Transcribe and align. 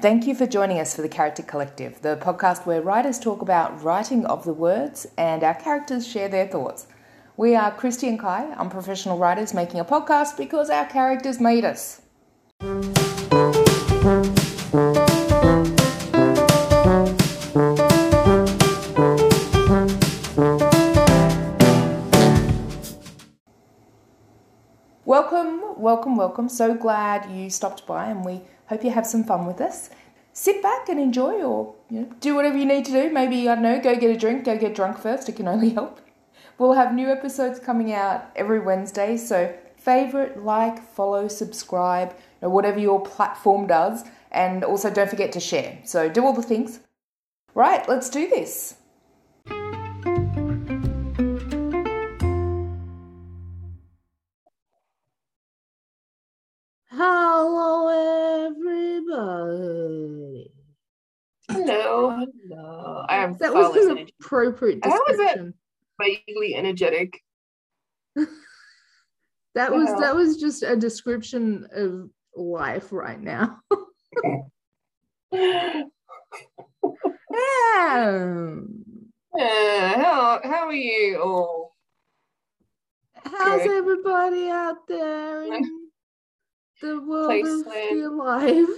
Thank 0.00 0.26
you 0.26 0.34
for 0.34 0.46
joining 0.46 0.78
us 0.78 0.96
for 0.96 1.02
the 1.02 1.10
Character 1.10 1.42
Collective, 1.42 2.00
the 2.00 2.16
podcast 2.16 2.64
where 2.64 2.80
writers 2.80 3.18
talk 3.18 3.42
about 3.42 3.82
writing 3.82 4.24
of 4.24 4.44
the 4.44 4.54
words 4.54 5.06
and 5.18 5.44
our 5.44 5.52
characters 5.52 6.08
share 6.08 6.26
their 6.26 6.48
thoughts. 6.48 6.86
We 7.36 7.54
are 7.54 7.70
Christy 7.70 8.08
and 8.08 8.18
Kai, 8.18 8.46
unprofessional 8.52 9.18
writers 9.18 9.52
making 9.52 9.78
a 9.78 9.84
podcast 9.84 10.38
because 10.38 10.70
our 10.70 10.86
characters 10.86 11.38
made 11.38 11.66
us. 11.66 12.00
Welcome, 25.80 26.14
welcome. 26.14 26.50
So 26.50 26.74
glad 26.74 27.30
you 27.30 27.48
stopped 27.48 27.86
by 27.86 28.10
and 28.10 28.22
we 28.22 28.42
hope 28.66 28.84
you 28.84 28.90
have 28.90 29.06
some 29.06 29.24
fun 29.24 29.46
with 29.46 29.62
us. 29.62 29.88
Sit 30.34 30.62
back 30.62 30.90
and 30.90 31.00
enjoy 31.00 31.42
or 31.42 31.74
you 31.88 32.00
know, 32.00 32.12
do 32.20 32.34
whatever 32.34 32.58
you 32.58 32.66
need 32.66 32.84
to 32.84 32.92
do. 32.92 33.10
Maybe, 33.10 33.48
I 33.48 33.54
don't 33.54 33.62
know, 33.62 33.80
go 33.80 33.96
get 33.96 34.14
a 34.14 34.18
drink, 34.18 34.44
go 34.44 34.58
get 34.58 34.74
drunk 34.74 34.98
first. 34.98 35.30
It 35.30 35.36
can 35.36 35.48
only 35.48 35.70
help. 35.78 36.02
We'll 36.58 36.74
have 36.74 36.92
new 36.92 37.10
episodes 37.10 37.58
coming 37.58 37.94
out 37.94 38.30
every 38.36 38.60
Wednesday. 38.60 39.16
So, 39.16 39.56
favorite, 39.78 40.44
like, 40.44 40.86
follow, 40.86 41.28
subscribe, 41.28 42.10
you 42.10 42.16
know, 42.42 42.50
whatever 42.50 42.78
your 42.78 43.00
platform 43.00 43.66
does. 43.66 44.04
And 44.30 44.62
also, 44.62 44.90
don't 44.90 45.08
forget 45.08 45.32
to 45.32 45.40
share. 45.40 45.78
So, 45.84 46.10
do 46.10 46.26
all 46.26 46.34
the 46.34 46.42
things. 46.42 46.80
Right, 47.54 47.88
let's 47.88 48.10
do 48.10 48.28
this. 48.28 48.74
Hello, 61.70 62.10
hello. 62.48 63.04
I 63.08 63.16
am 63.24 63.36
That 63.38 63.54
was 63.54 63.74
an 63.76 63.82
energetic. 63.92 64.14
appropriate 64.20 64.80
How 64.84 64.90
was 64.90 65.16
description. 65.16 65.54
vaguely 66.00 66.54
energetic. 66.54 67.20
That 69.56 69.72
was 69.72 69.88
that 70.00 70.14
was 70.14 70.36
just 70.36 70.62
a 70.62 70.76
description 70.76 71.66
of 71.74 72.08
life 72.36 72.92
right 72.92 73.20
now. 73.20 73.58
Uh, 77.32 78.56
Yeah. 79.36 79.94
how 80.02 80.40
how 80.44 80.66
are 80.66 80.72
you 80.72 81.20
all? 81.20 81.76
How's 83.24 83.62
Good. 83.62 83.70
everybody 83.78 84.48
out 84.48 84.86
there 84.88 85.42
in 85.52 85.62
the 86.82 87.00
world 87.00 87.30
of 87.30 87.66
Placeland. 87.66 87.90
your 87.90 88.10
life? 88.14 88.68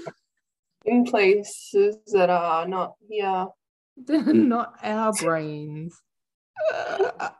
In 0.84 1.04
places 1.04 1.96
that 2.12 2.30
are 2.30 2.66
not 2.66 2.94
here. 3.08 3.46
They're 3.96 4.20
mm. 4.20 4.46
not 4.46 4.74
our 4.82 5.12
brains. 5.12 6.00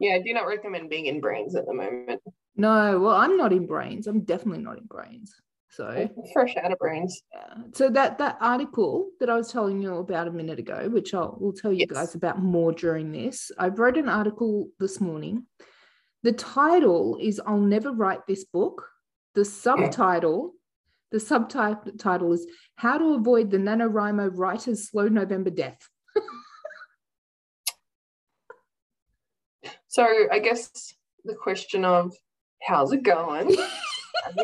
Yeah, 0.00 0.16
I 0.16 0.22
do 0.22 0.32
not 0.34 0.46
recommend 0.46 0.90
being 0.90 1.06
in 1.06 1.20
brains 1.20 1.54
at 1.54 1.66
the 1.66 1.74
moment. 1.74 2.20
No, 2.56 2.98
well, 2.98 3.14
I'm 3.14 3.36
not 3.36 3.52
in 3.52 3.66
brains. 3.66 4.06
I'm 4.06 4.20
definitely 4.20 4.62
not 4.62 4.78
in 4.78 4.84
brains. 4.84 5.34
So 5.70 6.08
Fresh 6.32 6.56
out 6.56 6.72
of 6.72 6.78
brains. 6.78 7.20
Yeah. 7.32 7.54
So 7.72 7.88
that 7.90 8.18
that 8.18 8.38
article 8.40 9.10
that 9.18 9.28
I 9.28 9.34
was 9.34 9.50
telling 9.50 9.82
you 9.82 9.96
about 9.96 10.28
a 10.28 10.32
minute 10.32 10.60
ago, 10.60 10.88
which 10.88 11.14
I'll 11.14 11.36
will 11.40 11.52
tell 11.52 11.72
you 11.72 11.86
Yes. 11.88 11.90
guys 11.90 12.14
about 12.14 12.40
more 12.40 12.72
during 12.72 13.10
this. 13.10 13.50
I 13.58 13.68
wrote 13.68 13.96
an 13.96 14.08
article 14.08 14.68
this 14.78 15.00
morning. 15.00 15.46
The 16.22 16.32
title 16.32 17.18
is 17.20 17.40
"I'll 17.44 17.58
never 17.58 17.90
write 17.90 18.26
this 18.26 18.44
book." 18.44 18.88
The 19.34 19.42
mm. 19.42 19.46
subtitle, 19.46 20.54
the 21.14 21.20
subtitle 21.20 22.32
is 22.32 22.44
"How 22.74 22.98
to 22.98 23.14
Avoid 23.14 23.52
the 23.52 23.58
NaNoWriMo 23.58 24.32
Writer's 24.34 24.90
Slow 24.90 25.06
November 25.08 25.50
Death." 25.50 25.88
So 29.86 30.04
I 30.32 30.40
guess 30.40 30.92
the 31.24 31.36
question 31.36 31.84
of 31.84 32.16
how's 32.60 32.92
it 32.92 33.04
going? 33.04 33.56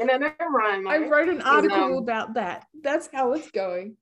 I 0.86 0.98
wrote 0.98 1.28
an 1.28 1.42
article 1.42 1.82
um, 1.82 1.92
about 1.94 2.34
that. 2.34 2.68
That's 2.84 3.08
how 3.12 3.32
it's 3.32 3.50
going. 3.50 3.96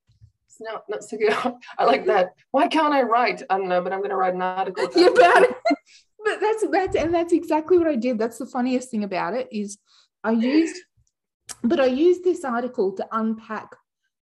It's 0.46 0.60
not 0.60 0.82
not 0.90 1.04
so 1.04 1.16
good. 1.16 1.34
I 1.78 1.84
like 1.84 2.04
that. 2.04 2.34
Why 2.50 2.68
can't 2.68 2.92
I 2.92 3.00
write? 3.00 3.42
I 3.48 3.56
don't 3.56 3.68
know, 3.68 3.80
but 3.80 3.94
I'm 3.94 4.02
gonna 4.02 4.16
write 4.16 4.34
an 4.34 4.42
article. 4.42 4.90
yeah, 4.94 5.06
about 5.06 5.44
it. 5.44 5.56
But 6.22 6.40
that's 6.40 6.66
that's 6.70 6.96
and 6.96 7.14
that's 7.14 7.32
exactly 7.32 7.78
what 7.78 7.88
I 7.88 7.96
did. 7.96 8.18
That's 8.18 8.36
the 8.36 8.44
funniest 8.44 8.90
thing 8.90 9.04
about 9.04 9.32
it 9.32 9.48
is 9.50 9.78
I 10.22 10.32
used, 10.32 10.76
but 11.62 11.80
I 11.80 11.86
used 11.86 12.24
this 12.24 12.44
article 12.44 12.92
to 12.92 13.06
unpack 13.12 13.74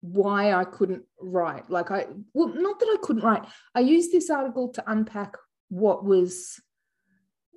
why 0.01 0.53
I 0.53 0.65
couldn't 0.65 1.03
write. 1.21 1.69
Like 1.71 1.91
I, 1.91 2.07
well, 2.33 2.49
not 2.49 2.79
that 2.81 2.87
I 2.93 3.05
couldn't 3.05 3.25
write. 3.25 3.45
I 3.75 3.81
used 3.81 4.13
this 4.13 4.31
article 4.31 4.69
to 4.71 4.85
unpack 4.91 5.35
what 5.69 6.05
was 6.05 6.61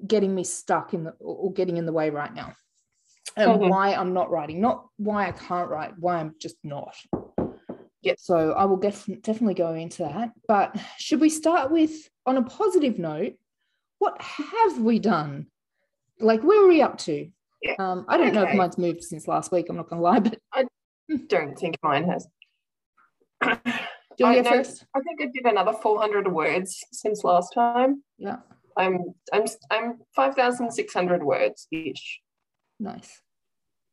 getting 0.08 0.34
me 0.34 0.44
stuck 0.44 0.94
in 0.94 1.04
the 1.04 1.12
or 1.20 1.54
getting 1.54 1.78
in 1.78 1.86
the 1.86 1.94
way 1.94 2.09
right 2.09 2.34
now, 2.34 2.56
and 3.38 3.52
Mhm. 3.52 3.70
why 3.70 3.94
I'm 3.94 4.14
not 4.14 4.32
writing. 4.32 4.59
Not 4.59 4.88
why 4.98 5.28
I 5.28 5.32
can't 5.32 5.70
write. 5.70 5.98
Why 6.00 6.16
I'm 6.18 6.36
just 6.40 6.58
not. 6.64 6.96
Yep. 8.02 8.18
So 8.20 8.53
I 8.53 8.66
will 8.66 8.78
def- 8.78 9.22
definitely 9.22 9.53
go 9.53 9.76
into 9.76 10.02
that. 10.03 10.32
But 10.48 10.76
should 10.98 11.22
we 11.22 11.30
start 11.30 11.70
with 11.72 12.09
on 12.26 12.38
a 12.38 12.44
positive 12.44 12.98
note? 12.98 13.36
What 14.00 14.20
have 14.20 14.80
we 14.80 14.98
done? 14.98 15.46
Like, 16.20 16.42
where 16.42 16.64
are 16.64 16.68
we 16.68 16.82
up 16.82 16.98
to? 17.00 17.30
Yeah. 17.61 17.75
Um, 17.79 18.05
I 18.07 18.17
don't 18.17 18.33
know 18.33 18.44
if 18.44 18.55
mine's 18.55 18.77
moved 18.77 19.03
since 19.03 19.27
last 19.27 19.51
week. 19.51 19.67
I'm 19.69 19.75
not 19.77 19.89
gonna 19.89 20.01
lie, 20.01 20.19
but 20.19 20.39
I 20.53 20.66
Don't 21.27 21.57
think 21.57 21.77
mine 21.83 22.07
has. 22.09 22.27
do 23.41 23.49
you 24.19 24.25
I 24.25 24.33
want 24.33 24.38
to 24.38 24.44
go 24.44 24.49
know- 24.49 24.55
first? 24.57 24.85
I 24.95 24.99
think 25.01 25.22
I 25.22 25.25
did 25.33 25.45
another 25.45 25.73
400 25.73 26.31
words 26.31 26.83
since 26.91 27.23
last 27.23 27.53
time. 27.53 28.03
Yeah, 28.17 28.38
I'm 28.77 29.13
I'm 29.33 29.45
I'm 29.69 29.99
5,600 30.16 31.23
words 31.23 31.67
each, 31.72 32.19
nice. 32.79 33.22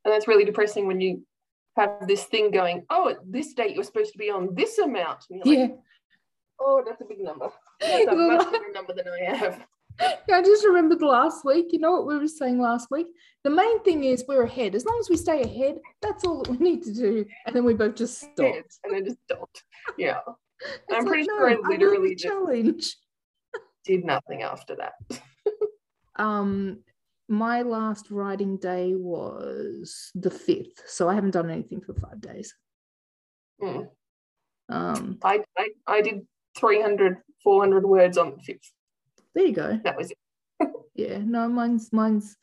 and 0.05 0.13
that's 0.15 0.29
really 0.29 0.45
depressing 0.45 0.87
when 0.87 1.01
you 1.01 1.25
have 1.77 2.07
this 2.09 2.25
thing 2.25 2.51
going. 2.51 2.85
Oh, 2.91 3.09
at 3.11 3.17
this 3.25 3.53
date 3.55 3.75
you're 3.75 3.85
supposed 3.85 4.13
to 4.13 4.19
be 4.19 4.31
on 4.31 4.55
this 4.55 4.79
amount. 4.79 5.25
Like, 5.31 5.45
Yeah. 5.47 5.67
oh, 6.61 6.83
that's 6.87 7.01
a 7.01 7.05
big 7.05 7.21
number. 7.21 7.51
That's 7.81 8.07
a 8.07 8.15
much 8.17 8.47
bigger 8.53 8.73
number 8.73 8.95
than 8.95 9.07
I 9.09 9.35
have. 9.37 9.61
Yeah, 10.01 10.17
I 10.33 10.43
just 10.43 10.65
remembered 10.65 11.03
last 11.03 11.45
week. 11.45 11.67
You 11.71 11.79
know 11.79 11.93
what 11.93 12.07
we 12.07 12.19
were 12.19 12.29
saying 12.29 12.61
last 12.61 12.89
week? 12.91 13.07
The 13.45 13.51
main 13.51 13.83
thing 13.83 14.05
is 14.05 14.25
we're 14.29 14.45
ahead. 14.45 14.75
As 14.75 14.85
long 14.85 14.99
as 15.01 15.09
we 15.09 15.17
stay 15.17 15.43
ahead, 15.43 15.79
that's 16.03 16.25
all 16.25 16.43
that 16.43 16.51
we 16.51 16.57
need 16.59 16.83
to 16.85 16.93
do. 16.93 17.25
And 17.47 17.55
then 17.55 17.65
we 17.65 17.75
both 17.75 17.97
just 17.97 18.19
stop. 18.19 18.55
And 18.85 18.93
then 18.93 19.05
just 19.05 19.19
don't. 19.29 19.63
Yeah, 19.97 20.19
I'm 20.93 21.07
pretty 21.07 21.23
like, 21.23 21.29
sure 21.29 21.51
I 21.51 21.55
literally 21.69 22.15
just- 22.15 22.25
challenge. 22.25 22.97
did 23.85 24.05
nothing 24.05 24.43
after 24.43 24.77
that. 24.77 25.21
Um, 26.17 26.81
my 27.29 27.63
last 27.63 28.11
writing 28.11 28.57
day 28.59 28.95
was 28.95 30.11
the 30.15 30.31
fifth, 30.31 30.83
so 30.87 31.09
I 31.09 31.15
haven't 31.15 31.31
done 31.31 31.51
anything 31.51 31.81
for 31.81 31.95
five 31.95 32.21
days. 32.21 32.55
Hmm. 33.63 33.83
Um, 34.69 35.19
I, 35.23 35.41
I 35.57 35.69
I 35.87 36.03
did 36.03 36.27
300, 36.59 37.19
400 37.43 37.87
words 37.87 38.19
on 38.19 38.33
the 38.37 38.43
fifth. 38.43 38.73
There 39.35 39.47
you 39.47 39.53
go. 39.53 39.81
That 39.85 39.97
was 39.97 40.11
it. 40.11 40.19
Yeah, 40.95 41.19
no, 41.25 41.49
mine's 41.49 41.93
mine's 41.93 42.37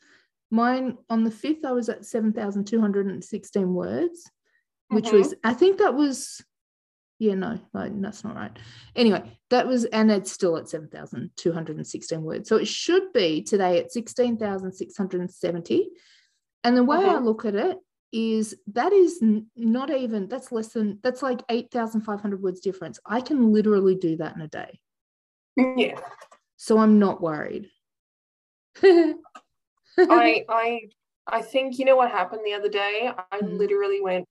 mine 0.50 0.96
on 1.10 1.24
the 1.24 1.30
fifth. 1.30 1.64
I 1.64 1.72
was 1.72 1.88
at 1.88 2.04
seven 2.06 2.32
thousand 2.32 2.66
two 2.66 2.80
hundred 2.80 3.06
and 3.06 3.22
sixteen 3.22 3.74
words, 3.74 4.30
which 4.88 5.06
Mhm. 5.06 5.12
was 5.18 5.34
I 5.44 5.52
think 5.52 5.78
that 5.78 5.94
was, 5.94 6.40
yeah, 7.18 7.34
no, 7.34 7.58
like, 7.74 8.00
that's 8.00 8.24
not 8.24 8.34
right. 8.36 8.56
Anyway, 8.94 9.38
that 9.50 9.66
was 9.66 9.84
and 9.86 10.10
it's 10.10 10.32
still 10.32 10.56
at 10.56 10.68
seven 10.68 10.88
thousand 10.88 11.30
two 11.36 11.52
hundred 11.52 11.76
and 11.76 11.86
sixteen 11.86 12.22
words. 12.22 12.48
So 12.48 12.56
it 12.56 12.68
should 12.68 13.12
be 13.12 13.42
today 13.42 13.78
at 13.78 13.92
sixteen 13.92 14.38
thousand 14.38 14.72
six 14.72 14.96
hundred 14.96 15.20
and 15.20 15.30
seventy. 15.30 15.90
And 16.64 16.76
the 16.76 16.84
way 16.84 16.96
I 16.98 17.16
Mhm. 17.16 17.24
look 17.24 17.44
at 17.44 17.54
it 17.54 17.78
is 18.12 18.56
that 18.68 18.92
is 18.94 19.20
not 19.56 19.90
even 19.90 20.28
that's 20.28 20.50
less 20.50 20.68
than 20.72 20.98
that's 21.02 21.22
like 21.22 21.42
eight 21.50 21.70
thousand 21.70 22.00
five 22.02 22.20
hundred 22.22 22.40
words 22.42 22.60
difference. 22.60 22.98
I 23.04 23.20
can 23.20 23.52
literally 23.52 23.96
do 23.96 24.16
that 24.16 24.34
in 24.36 24.40
a 24.40 24.48
day, 24.48 24.80
yeah. 25.76 26.00
So 26.56 26.78
I'm 26.78 26.98
not 26.98 27.20
worried. 27.20 27.70
I 28.82 29.14
I 30.48 30.80
I 31.26 31.42
think 31.42 31.78
you 31.78 31.84
know 31.84 31.96
what 31.96 32.10
happened 32.10 32.42
the 32.44 32.52
other 32.54 32.68
day. 32.68 33.10
I 33.32 33.38
Mhm. 33.40 33.58
literally 33.58 34.00
went, 34.00 34.26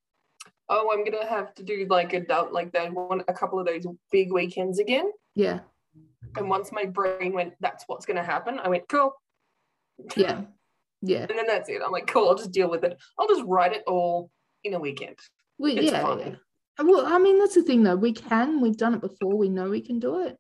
"Oh, 0.70 0.92
I'm 0.92 1.04
gonna 1.04 1.26
have 1.26 1.54
to 1.56 1.64
do 1.64 1.86
like 1.90 2.14
a 2.14 2.26
like 2.52 2.72
that 2.74 2.94
one 2.94 3.24
a 3.28 3.34
couple 3.34 3.60
of 3.60 3.66
those 3.66 3.86
big 4.12 4.32
weekends 4.32 4.80
again." 4.80 5.12
yeah, 5.36 5.60
And 6.38 6.50
once 6.50 6.72
my 6.72 6.86
brain 6.86 7.34
went, 7.34 7.54
"That's 7.60 7.84
what's 7.88 8.06
gonna 8.06 8.24
happen," 8.24 8.60
I 8.60 8.70
went, 8.70 8.88
"Cool." 8.88 9.14
yeah, 10.16 10.42
yeah. 11.02 11.26
And 11.30 11.38
then 11.38 11.48
that's 11.48 11.70
it. 11.70 11.82
I'm 11.84 11.92
like, 11.92 12.08
"Cool." 12.08 12.30
I'll 12.30 12.36
just 12.36 12.52
deal 12.52 12.70
with 12.70 12.84
it. 12.84 12.98
I'll 13.18 13.28
just 13.28 13.44
write 13.46 13.74
it 13.74 13.84
all 13.88 14.32
in 14.64 14.74
a 14.74 14.80
weekend. 14.80 15.18
Well, 15.58 15.76
It's 15.78 15.92
yeah, 15.92 16.02
fine. 16.02 16.20
yeah. 16.20 16.36
Well, 16.84 17.06
I 17.06 17.18
mean, 17.20 17.40
that's 17.40 17.56
the 17.56 17.64
thing 17.64 17.84
though. 17.84 17.96
We 17.96 18.12
can, 18.14 18.60
we've 18.62 18.76
done 18.78 18.94
it 18.94 19.02
before. 19.02 19.36
We 19.38 19.48
know 19.50 19.70
we 19.70 19.82
can 19.82 20.00
do 20.00 20.20
it. 20.24 20.38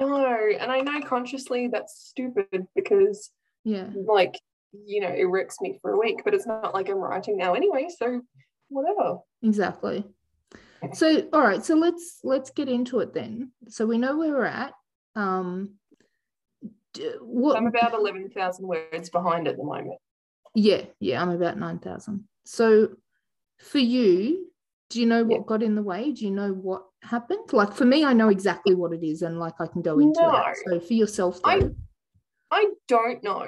No, 0.00 0.26
and 0.58 0.72
I 0.72 0.80
know 0.80 1.00
consciously 1.02 1.68
that's 1.68 2.06
stupid 2.08 2.66
because 2.74 3.30
Yeah. 3.64 3.88
like 3.94 4.40
you 4.72 5.00
know 5.00 5.08
it 5.08 5.24
wrecks 5.24 5.60
me 5.60 5.78
for 5.82 5.92
a 5.92 5.98
week, 5.98 6.22
but 6.24 6.32
it's 6.34 6.46
not 6.46 6.72
like 6.74 6.88
I'm 6.88 6.96
writing 6.98 7.36
now 7.36 7.54
anyway. 7.54 7.88
So 7.98 8.22
whatever. 8.68 9.18
Exactly. 9.42 10.04
So 10.94 11.28
all 11.32 11.42
right, 11.42 11.62
so 11.64 11.74
let's 11.74 12.20
let's 12.24 12.50
get 12.50 12.68
into 12.68 13.00
it 13.00 13.12
then. 13.12 13.52
So 13.68 13.84
we 13.86 13.98
know 13.98 14.16
where 14.16 14.32
we're 14.32 14.44
at. 14.46 14.72
Um 15.14 15.74
d- 16.94 17.12
what 17.20 17.56
I'm 17.56 17.66
about 17.66 17.92
11,000 17.94 18.66
words 18.66 19.10
behind 19.10 19.46
at 19.48 19.56
the 19.56 19.64
moment. 19.64 19.98
yeah, 20.54 20.82
yeah, 20.98 21.20
I'm 21.20 21.28
about 21.30 21.58
nine 21.58 21.78
thousand. 21.78 22.24
So 22.44 22.88
for 23.58 23.78
you, 23.78 24.50
do 24.88 25.00
you 25.00 25.06
know 25.06 25.22
what 25.24 25.40
Yeah. 25.40 25.44
got 25.46 25.62
in 25.62 25.74
the 25.74 25.82
way? 25.82 26.12
Do 26.12 26.24
you 26.24 26.30
know 26.30 26.52
what 26.52 26.84
happened? 27.02 27.52
Like 27.52 27.72
for 27.74 27.84
me, 27.84 28.04
I 28.04 28.12
know 28.12 28.28
exactly 28.28 28.74
what 28.74 28.92
it 28.92 29.04
is 29.04 29.22
and 29.22 29.38
like 29.38 29.54
I 29.60 29.66
can 29.66 29.82
go 29.82 29.98
into. 29.98 30.20
No. 30.20 30.42
So 30.66 30.80
for 30.80 30.92
yourself 30.92 31.40
though, 31.42 31.50
I- 31.50 31.70
I 32.52 32.66
don't 32.88 33.22
know. 33.22 33.46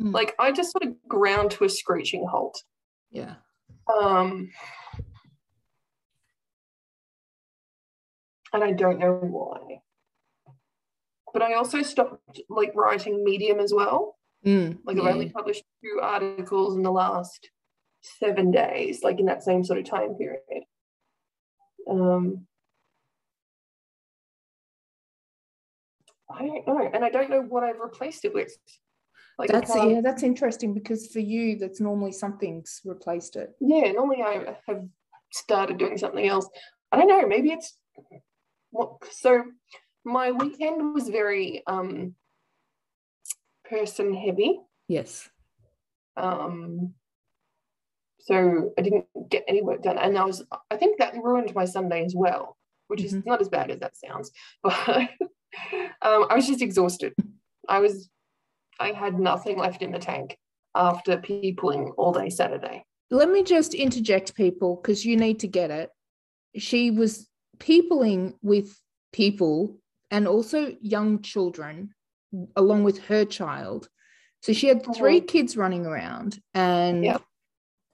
Mm. 0.00 0.12
Like 0.12 0.34
I 0.38 0.50
just 0.52 0.72
sort 0.72 0.84
of 0.84 0.94
ground 1.06 1.50
to 1.52 1.64
a 1.64 1.68
screeching 1.68 2.26
halt. 2.26 2.62
yeah. 3.10 3.34
Um, 3.86 4.50
and 8.52 8.64
I 8.64 8.72
don't 8.72 8.98
know 8.98 9.12
why. 9.14 9.80
But 11.32 11.42
I 11.42 11.54
also 11.54 11.82
stopped 11.82 12.40
like 12.48 12.72
writing 12.74 13.24
Medium 13.24 13.60
as 13.60 13.74
well. 13.74 14.16
Mm, 14.46 14.78
Like 14.84 14.96
I've 14.98 15.04
yeah. 15.04 15.10
only 15.12 15.28
published 15.30 15.64
two 15.82 16.00
articles 16.00 16.76
in 16.76 16.82
the 16.82 16.92
last 16.92 17.50
seven 18.02 18.50
days, 18.50 19.02
like 19.02 19.18
in 19.18 19.26
that 19.26 19.42
same 19.42 19.64
sort 19.64 19.78
of 19.80 19.84
time 19.86 20.14
period. 20.14 20.40
Um, 21.90 22.46
I 26.34 26.46
don't 26.46 26.66
know, 26.66 26.90
and 26.92 27.04
I 27.04 27.10
don't 27.10 27.30
know 27.30 27.42
what 27.42 27.62
I've 27.64 27.80
replaced 27.80 28.24
it 28.24 28.34
with. 28.34 28.56
Like 29.38 29.50
That's 29.50 29.72
can't- 29.72 29.90
yeah, 29.90 30.00
that's 30.00 30.22
interesting 30.22 30.74
because 30.74 31.08
for 31.08 31.18
you, 31.20 31.56
that's 31.58 31.80
normally 31.80 32.12
something's 32.12 32.80
replaced 32.84 33.36
it. 33.36 33.54
yeah, 33.60 33.90
normally 33.92 34.22
I 34.22 34.56
have 34.66 34.84
started 35.32 35.78
doing 35.78 35.98
something 35.98 36.26
else. 36.26 36.48
I 36.92 36.98
don't 36.98 37.08
know, 37.08 37.26
maybe 37.26 37.50
it's 37.50 37.76
what 38.70 38.90
so 39.10 39.42
my 40.04 40.30
weekend 40.32 40.94
was 40.94 41.08
very 41.08 41.62
um 41.66 42.14
person 43.68 44.14
heavy. 44.14 44.60
Yes. 44.88 45.28
Um 46.16 46.94
so 48.20 48.72
I 48.78 48.82
didn't 48.82 49.06
get 49.28 49.44
any 49.48 49.62
work 49.62 49.82
done. 49.82 49.98
And 49.98 50.16
I 50.16 50.24
was 50.24 50.44
I 50.70 50.76
think 50.76 50.98
that 50.98 51.14
ruined 51.22 51.54
my 51.54 51.64
Sunday 51.64 52.04
as 52.04 52.14
well, 52.14 52.56
which 52.88 53.02
is 53.02 53.14
Mhm. 53.14 53.26
not 53.26 53.40
as 53.40 53.48
bad 53.48 53.70
as 53.70 53.80
that 53.80 53.96
sounds. 53.96 54.30
But 54.62 55.10
um 56.02 56.26
I 56.30 56.34
was 56.34 56.46
just 56.46 56.62
exhausted. 56.62 57.14
I 57.68 57.80
was 57.80 58.10
I 58.80 58.92
had 58.92 59.18
nothing 59.18 59.58
left 59.58 59.82
in 59.82 59.92
the 59.92 59.98
tank 59.98 60.36
after 60.74 61.18
peopling 61.18 61.92
all 61.96 62.12
day 62.12 62.30
Saturday. 62.30 62.84
Let 63.10 63.30
me 63.30 63.42
just 63.44 63.74
interject, 63.74 64.34
people, 64.34 64.76
because 64.76 65.04
you 65.04 65.16
need 65.16 65.40
to 65.40 65.48
get 65.48 65.70
it. 65.70 65.90
She 66.56 66.90
was 66.90 67.28
peopling 67.58 68.34
with 68.42 68.76
people 69.12 69.78
and 70.10 70.26
also 70.26 70.74
young 70.80 71.22
children 71.22 71.94
along 72.56 72.82
with 72.84 72.98
her 73.04 73.24
child. 73.24 73.88
So 74.42 74.52
she 74.52 74.66
had 74.66 74.84
3 74.94 75.20
kids 75.20 75.56
running 75.56 75.86
around 75.86 76.40
and 76.52 77.04
Yep. 77.04 77.22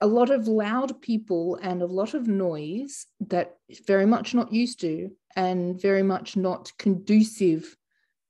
A 0.01 0.07
lot 0.07 0.29
of 0.31 0.47
loud 0.47 0.99
people 1.01 1.57
and 1.61 1.81
a 1.81 1.85
lot 1.85 2.13
of 2.13 2.27
noise 2.27 3.05
that 3.29 3.57
is 3.69 3.79
very 3.85 4.05
much 4.05 4.33
not 4.33 4.51
used 4.51 4.79
to 4.81 5.11
and 5.35 5.79
very 5.81 6.03
much 6.03 6.35
not 6.35 6.71
conducive 6.77 7.77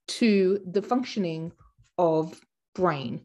to 0.08 0.60
the 0.70 0.82
functioning 0.82 1.52
of 1.98 2.40
brain. 2.76 3.22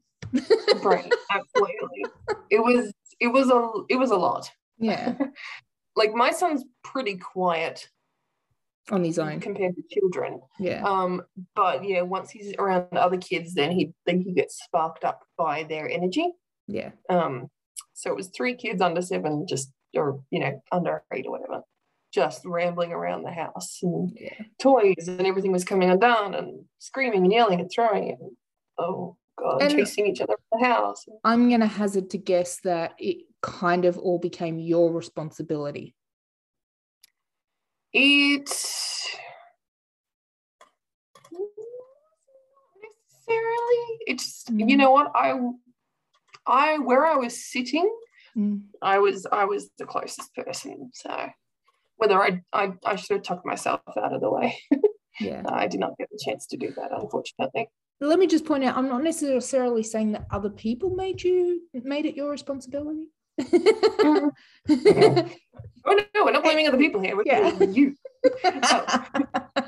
Right, 0.82 1.12
absolutely. 1.31 2.04
It 2.50 2.60
was 2.60 2.93
it 3.20 3.28
was 3.28 3.50
a 3.50 3.70
it 3.88 3.96
was 3.96 4.10
a 4.10 4.16
lot. 4.16 4.50
Yeah, 4.78 5.14
Like 5.96 6.14
my 6.14 6.31
son's 6.31 6.62
pretty 6.84 7.16
quiet 7.16 7.88
on 8.90 9.02
his 9.02 9.19
own. 9.19 9.40
compared 9.40 9.75
to 9.76 9.82
children. 9.90 10.40
Yeah. 10.60 10.84
Um, 10.84 11.22
but 11.54 11.84
yeah, 11.84 12.02
once 12.02 12.31
he's 12.31 12.54
around 12.58 12.96
other 12.96 13.16
kids, 13.16 13.54
then 13.54 13.72
he 13.72 13.94
then 14.04 14.20
he 14.20 14.32
gets 14.32 14.62
sparked 14.62 15.04
up 15.04 15.22
by 15.37 15.64
their 15.64 15.88
energy. 15.88 16.31
Yeah. 16.69 16.90
Um, 17.08 17.48
so 17.94 18.11
it 18.11 18.17
was 18.17 18.28
three 18.28 18.55
kids 18.56 18.81
under 18.82 19.02
seven, 19.02 19.46
just 19.46 19.70
or 19.94 20.20
you 20.31 20.40
know 20.40 20.62
under 20.73 21.02
eight 21.12 21.26
or 21.26 21.32
whatever, 21.32 21.62
just 22.12 22.44
rambling 22.44 22.93
around 22.93 23.23
the 23.23 23.31
house 23.31 23.78
and 23.82 24.11
Yeah. 24.20 24.44
toys 24.61 25.08
and 25.08 25.26
everything 25.26 25.52
was 25.52 25.64
coming 25.64 25.90
undone 25.90 26.34
and 26.34 26.64
screaming 26.78 27.23
and 27.25 27.32
yelling 27.32 27.61
and 27.61 27.70
throwing 27.70 28.11
and 28.11 28.37
oh 28.78 29.17
god, 29.38 29.62
And- 29.62 29.73
chasing 29.73 30.06
each 30.06 30.20
other 30.20 30.34
around 30.52 30.61
the 30.61 30.67
house. 30.67 31.06
I'm 31.25 31.49
going 31.49 31.61
to 31.61 31.67
hazard 31.67 32.11
to 32.11 32.19
guess 32.19 32.61
that 32.61 32.94
it 32.99 33.26
kind 33.43 33.84
of 33.84 33.96
all 33.99 34.19
became 34.19 34.58
your 34.58 34.93
responsibility. 34.93 35.94
It 37.93 38.50
necessarily. 42.82 43.99
It's 44.06 44.44
you 44.50 44.67
Mm. 44.67 44.79
know 44.79 44.90
what 44.90 45.11
I 45.14 45.32
I 46.46 46.78
where 46.78 47.06
I 47.06 47.16
was 47.16 47.44
sitting, 47.44 47.90
Mm. 48.37 48.64
I 48.82 48.98
was 48.98 49.26
I 49.32 49.46
was 49.46 49.70
the 49.78 49.87
closest 49.87 50.34
person. 50.34 50.90
So 50.93 51.31
whether 51.96 52.22
I 52.22 52.43
I, 52.52 52.72
I 52.84 52.96
should 52.96 53.16
have 53.16 53.22
tucked 53.25 53.46
myself 53.46 53.81
out 53.96 54.12
of 54.12 54.20
the 54.20 54.31
way. 54.31 54.58
Yeah. 55.19 55.44
I 55.48 55.66
did 55.66 55.81
not 55.81 55.96
get 55.98 56.10
the 56.12 56.20
chance 56.22 56.46
to 56.48 56.58
do 56.58 56.70
that, 56.76 56.90
unfortunately. 56.93 57.70
Let 58.02 58.19
me 58.19 58.26
just 58.26 58.44
point 58.44 58.64
out 58.64 58.76
I'm 58.76 58.90
not 58.90 59.02
necessarily 59.02 59.82
saying 59.82 60.12
that 60.12 60.26
other 60.31 60.50
people 60.50 60.90
made 60.90 61.22
you 61.22 61.62
made 61.72 62.04
it 62.04 62.14
your 62.14 62.31
responsibility. 62.31 63.06
Oh 65.88 65.94
no, 66.14 66.25
we're 66.25 66.32
not 66.32 66.43
blaming 66.43 66.66
other 66.69 66.78
people 66.78 67.00
here. 67.00 67.16
We're 67.16 67.22
Yeah. 67.25 67.50
blaming 67.52 67.75
you. 67.75 67.94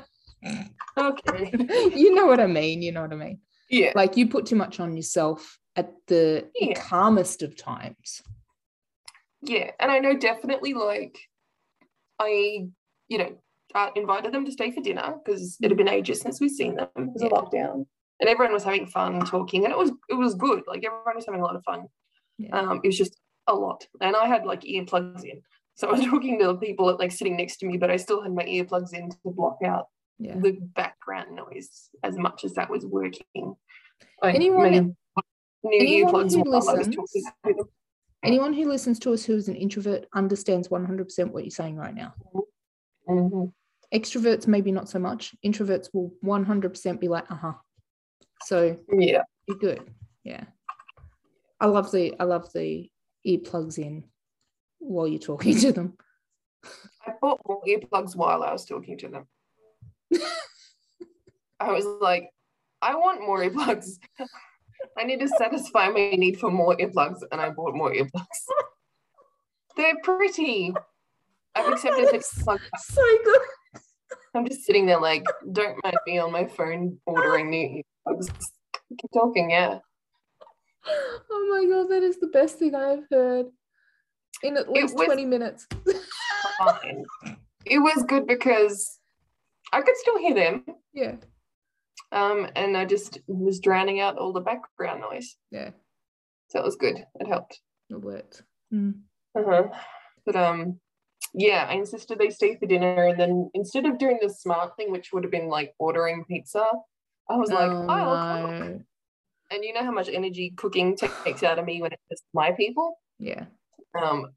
Okay. 0.97 1.51
you 1.95 2.13
know 2.13 2.25
what 2.25 2.39
I 2.41 2.47
mean. 2.47 2.81
You 2.81 2.91
know 2.91 3.01
what 3.01 3.13
I 3.13 3.15
mean. 3.15 3.39
Yeah. 3.69 3.93
Like 3.95 4.17
you 4.17 4.27
put 4.27 4.45
too 4.45 4.55
much 4.57 4.79
on 4.79 4.95
yourself 4.97 5.57
at 5.75 5.93
the 6.07 6.49
Yeah. 6.59 6.73
calmest 6.73 7.41
of 7.43 7.55
times. 7.55 8.21
Yeah, 9.41 9.71
and 9.79 9.91
I 9.91 9.99
know 9.99 10.15
definitely 10.17 10.73
like 10.73 11.17
I, 12.19 12.67
you 13.07 13.17
know, 13.17 13.37
uh, 13.75 13.91
invited 13.95 14.33
them 14.33 14.45
to 14.45 14.51
stay 14.51 14.71
for 14.71 14.81
dinner 14.81 15.15
because 15.23 15.57
it 15.61 15.69
had 15.69 15.77
been 15.77 15.87
ages 15.87 16.19
since 16.21 16.41
we'd 16.41 16.49
seen 16.49 16.75
them. 16.75 16.89
It 16.95 17.13
was 17.13 17.21
a 17.21 17.29
lockdown, 17.29 17.85
and 18.19 18.29
everyone 18.29 18.53
was 18.53 18.63
having 18.63 18.87
fun 18.87 19.21
talking, 19.25 19.63
and 19.63 19.71
it 19.71 19.77
was 19.77 19.91
it 20.09 20.15
was 20.15 20.35
good. 20.35 20.63
Like 20.67 20.83
everyone 20.85 21.15
was 21.15 21.25
having 21.25 21.41
a 21.41 21.45
lot 21.45 21.55
of 21.55 21.63
fun. 21.63 21.85
Yeah. 22.37 22.57
Um, 22.57 22.81
it 22.83 22.87
was 22.87 22.97
just 22.97 23.17
a 23.47 23.53
lot, 23.55 23.87
and 24.01 24.15
I 24.15 24.25
had 24.27 24.45
like 24.45 24.61
earplugs 24.61 25.23
in, 25.23 25.41
so 25.75 25.87
I 25.87 25.91
was 25.93 26.01
talking 26.05 26.39
to 26.39 26.47
the 26.47 26.55
people 26.57 26.87
that 26.87 26.99
like 26.99 27.11
sitting 27.11 27.37
next 27.37 27.57
to 27.57 27.65
me, 27.67 27.77
but 27.77 27.89
I 27.91 27.95
still 27.97 28.21
had 28.21 28.33
my 28.33 28.43
earplugs 28.43 28.93
in 28.93 29.09
to 29.11 29.17
block 29.25 29.59
out 29.63 29.87
Yeah. 30.17 30.37
the 30.37 30.57
background 30.75 31.35
noise 31.35 31.89
as 32.03 32.17
much 32.17 32.43
as 32.43 32.53
that 32.55 32.69
was 32.69 32.85
working. 32.85 33.55
I 34.21 34.31
Anyone- 34.33 34.71
may 34.71 34.75
have 34.75 34.85
put 34.87 34.95
new 35.63 35.79
anyone 35.79 36.29
who 36.29 36.41
while 36.43 36.69
I 36.69 36.73
was 36.73 36.87
listens-. 36.87 37.25
Anyone 38.23 38.53
who 38.53 38.65
listens 38.67 38.99
to 38.99 39.13
us 39.13 39.23
who 39.23 39.35
is 39.35 39.47
an 39.47 39.55
introvert 39.55 40.05
understands 40.13 40.67
100% 40.67 41.31
what 41.31 41.43
you're 41.43 41.51
saying 41.51 41.77
right 41.77 41.95
now. 41.95 42.13
Mhm. 43.07 43.53
Extroverts, 43.93 44.45
maybe 44.45 44.71
not 44.71 44.89
so 44.89 44.99
much. 44.99 45.35
Introverts 45.45 45.89
will 45.93 46.11
100% 46.23 46.99
be 46.99 47.07
like, 47.07 47.29
uh 47.31 47.35
huh. 47.35 47.53
So 48.43 48.77
Yeah. 48.91 49.23
you're 49.47 49.57
good. 49.57 49.93
Yeah. 50.23 50.45
I 51.61 51.65
love 51.67 51.91
the 51.91 52.15
I 52.19 52.23
love 52.25 52.51
the 52.53 52.89
earplugs 53.25 53.77
in 53.77 54.05
while 54.79 55.07
you're 55.07 55.19
talking 55.19 55.57
to 55.59 55.71
them. 55.71 55.97
I 57.05 57.13
bought 57.21 57.41
more 57.47 57.61
earplugs 57.67 58.15
while 58.15 58.43
I 58.43 58.51
was 58.51 58.65
talking 58.65 58.97
to 58.99 59.07
them. 59.09 59.27
I 61.59 61.71
was 61.71 61.85
like, 61.85 62.29
I 62.81 62.95
want 62.95 63.21
more 63.21 63.39
earplugs. 63.39 63.97
I 64.97 65.03
need 65.03 65.19
to 65.19 65.27
satisfy 65.27 65.89
my 65.89 66.11
need 66.11 66.39
for 66.39 66.51
more 66.51 66.75
earplugs, 66.77 67.19
and 67.31 67.39
I 67.39 67.49
bought 67.49 67.75
more 67.75 67.91
earplugs. 67.93 68.25
They're 69.77 69.95
pretty. 70.03 70.73
I've 71.55 71.71
accepted 71.71 72.07
the 72.07 72.41
plug. 72.43 72.59
So 72.79 73.01
good. 73.23 73.41
I'm 74.35 74.47
just 74.47 74.63
sitting 74.63 74.85
there 74.85 74.99
like, 74.99 75.23
don't 75.51 75.77
mind 75.83 75.97
me 76.05 76.19
on 76.19 76.31
my 76.31 76.45
phone 76.45 76.99
ordering 77.05 77.49
new 77.49 77.81
earplugs. 78.07 78.29
Keep 78.89 79.11
talking, 79.13 79.51
yeah. 79.51 79.79
Oh 81.31 81.47
my 81.51 81.69
god, 81.69 81.89
that 81.89 82.03
is 82.03 82.19
the 82.19 82.27
best 82.27 82.57
thing 82.59 82.75
I've 82.75 83.03
heard 83.11 83.47
in 84.43 84.57
at 84.57 84.69
least 84.69 84.95
was- 84.95 85.05
20 85.05 85.25
minutes. 85.25 85.67
Fine. 86.57 87.05
It 87.65 87.79
was 87.79 88.03
good 88.07 88.25
because 88.25 88.99
I 89.71 89.81
could 89.81 89.95
still 89.97 90.17
hear 90.17 90.33
them, 90.33 90.65
yeah. 90.93 91.15
Um, 92.11 92.47
and 92.55 92.75
I 92.77 92.85
just 92.85 93.19
was 93.27 93.59
drowning 93.59 93.99
out 93.99 94.17
all 94.17 94.33
the 94.33 94.41
background 94.41 95.01
noise. 95.01 95.35
Yeah. 95.51 95.71
So 96.49 96.59
it 96.59 96.65
was 96.65 96.75
good. 96.75 96.97
It 97.19 97.27
helped. 97.27 97.59
It 97.89 98.01
worked. 98.01 98.43
Mm. 98.73 98.95
Uh-huh. 99.37 99.63
But 100.25 100.35
um, 100.35 100.79
yeah, 101.33 101.67
I 101.69 101.73
insisted 101.73 102.17
they 102.17 102.29
stay 102.31 102.57
for 102.57 102.65
dinner, 102.65 103.07
and 103.07 103.19
then 103.19 103.49
instead 103.53 103.85
of 103.85 103.97
doing 103.99 104.19
the 104.21 104.29
smart 104.29 104.75
thing, 104.77 104.91
which 104.91 105.09
would 105.13 105.23
have 105.23 105.31
been 105.31 105.47
like 105.47 105.73
ordering 105.79 106.25
pizza, 106.25 106.65
I 107.29 107.35
was 107.35 107.51
like, 107.51 107.69
Oh, 107.69 107.87
I'll 107.87 108.47
cook. 108.47 108.59
no. 108.59 108.81
And 109.51 109.63
you 109.63 109.73
know 109.73 109.83
how 109.83 109.91
much 109.91 110.09
energy 110.09 110.53
cooking 110.55 110.95
takes 111.23 111.43
out 111.43 111.57
of 111.59 111.65
me 111.65 111.81
when 111.81 111.91
it's 111.91 112.03
just 112.09 112.23
my 112.33 112.51
people. 112.51 112.97
Yeah. 113.19 113.45
Um, 113.99 114.33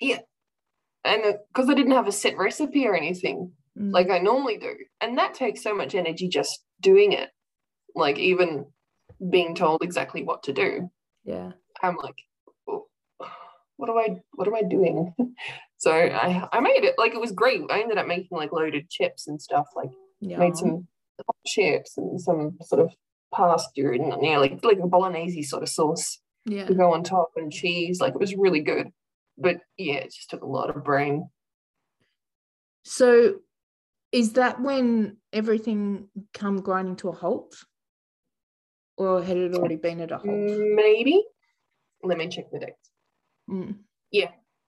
yeah, 0.00 0.18
and 1.04 1.22
because 1.52 1.68
I 1.70 1.74
didn't 1.74 1.92
have 1.92 2.06
a 2.06 2.12
set 2.12 2.36
recipe 2.36 2.86
or 2.86 2.94
anything 2.94 3.52
Mm. 3.76 3.92
like 3.92 4.08
I 4.08 4.18
normally 4.20 4.56
do, 4.56 4.72
and 5.00 5.18
that 5.18 5.34
takes 5.34 5.60
so 5.64 5.74
much 5.74 5.96
energy 5.96 6.28
just 6.28 6.63
doing 6.80 7.12
it. 7.12 7.30
Like 7.94 8.18
even 8.18 8.66
being 9.30 9.54
told 9.54 9.82
exactly 9.82 10.24
what 10.24 10.42
to 10.44 10.52
do, 10.52 10.90
yeah. 11.24 11.52
I'm 11.82 11.96
like, 11.96 12.16
"Oh, 12.68 12.86
what 13.76 13.86
do 13.86 13.98
I 13.98 14.20
what 14.32 14.48
am 14.48 14.54
I 14.54 14.62
doing? 14.62 15.14
so 15.78 15.92
I 15.92 16.48
I 16.52 16.60
made 16.60 16.84
it 16.84 16.94
like 16.98 17.14
it 17.14 17.20
was 17.20 17.32
great. 17.32 17.62
I 17.70 17.80
ended 17.80 17.98
up 17.98 18.06
making 18.06 18.36
like 18.36 18.52
loaded 18.52 18.90
chips 18.90 19.26
and 19.26 19.40
stuff. 19.40 19.66
Like 19.76 19.90
Yeah. 20.20 20.38
made 20.38 20.56
some 20.56 20.88
chips 21.46 21.96
and 21.96 22.20
some 22.20 22.58
sort 22.62 22.82
of 22.82 22.92
pasta 23.32 23.90
and 23.90 24.14
yeah, 24.22 24.38
like 24.38 24.64
like 24.64 24.78
a 24.78 24.86
bolognese 24.86 25.42
sort 25.42 25.62
of 25.62 25.68
sauce 25.68 26.20
yeah. 26.46 26.66
to 26.66 26.74
go 26.74 26.92
on 26.92 27.02
top 27.02 27.30
and 27.36 27.52
cheese. 27.52 28.00
Like 28.00 28.14
it 28.14 28.20
was 28.20 28.34
really 28.36 28.60
good. 28.60 28.88
But 29.36 29.58
yeah, 29.76 29.96
it 29.96 30.14
just 30.14 30.30
took 30.30 30.42
a 30.42 30.46
lot 30.46 30.70
of 30.70 30.84
brain. 30.84 31.28
So 32.84 33.36
is 34.14 34.34
that 34.34 34.60
when 34.60 35.16
everything 35.32 36.08
come 36.32 36.62
grinding 36.62 36.96
to 36.96 37.08
a 37.08 37.12
halt? 37.12 37.54
Or 38.96 39.20
had 39.22 39.36
it 39.36 39.54
already 39.54 39.76
been 39.76 40.00
at 40.00 40.12
a 40.12 40.18
halt? 40.18 40.26
Maybe. 40.28 41.24
Let 42.02 42.18
me 42.18 42.28
check 42.28 42.50
the 42.52 42.60
dates. 42.60 42.90
Mm. 43.50 43.78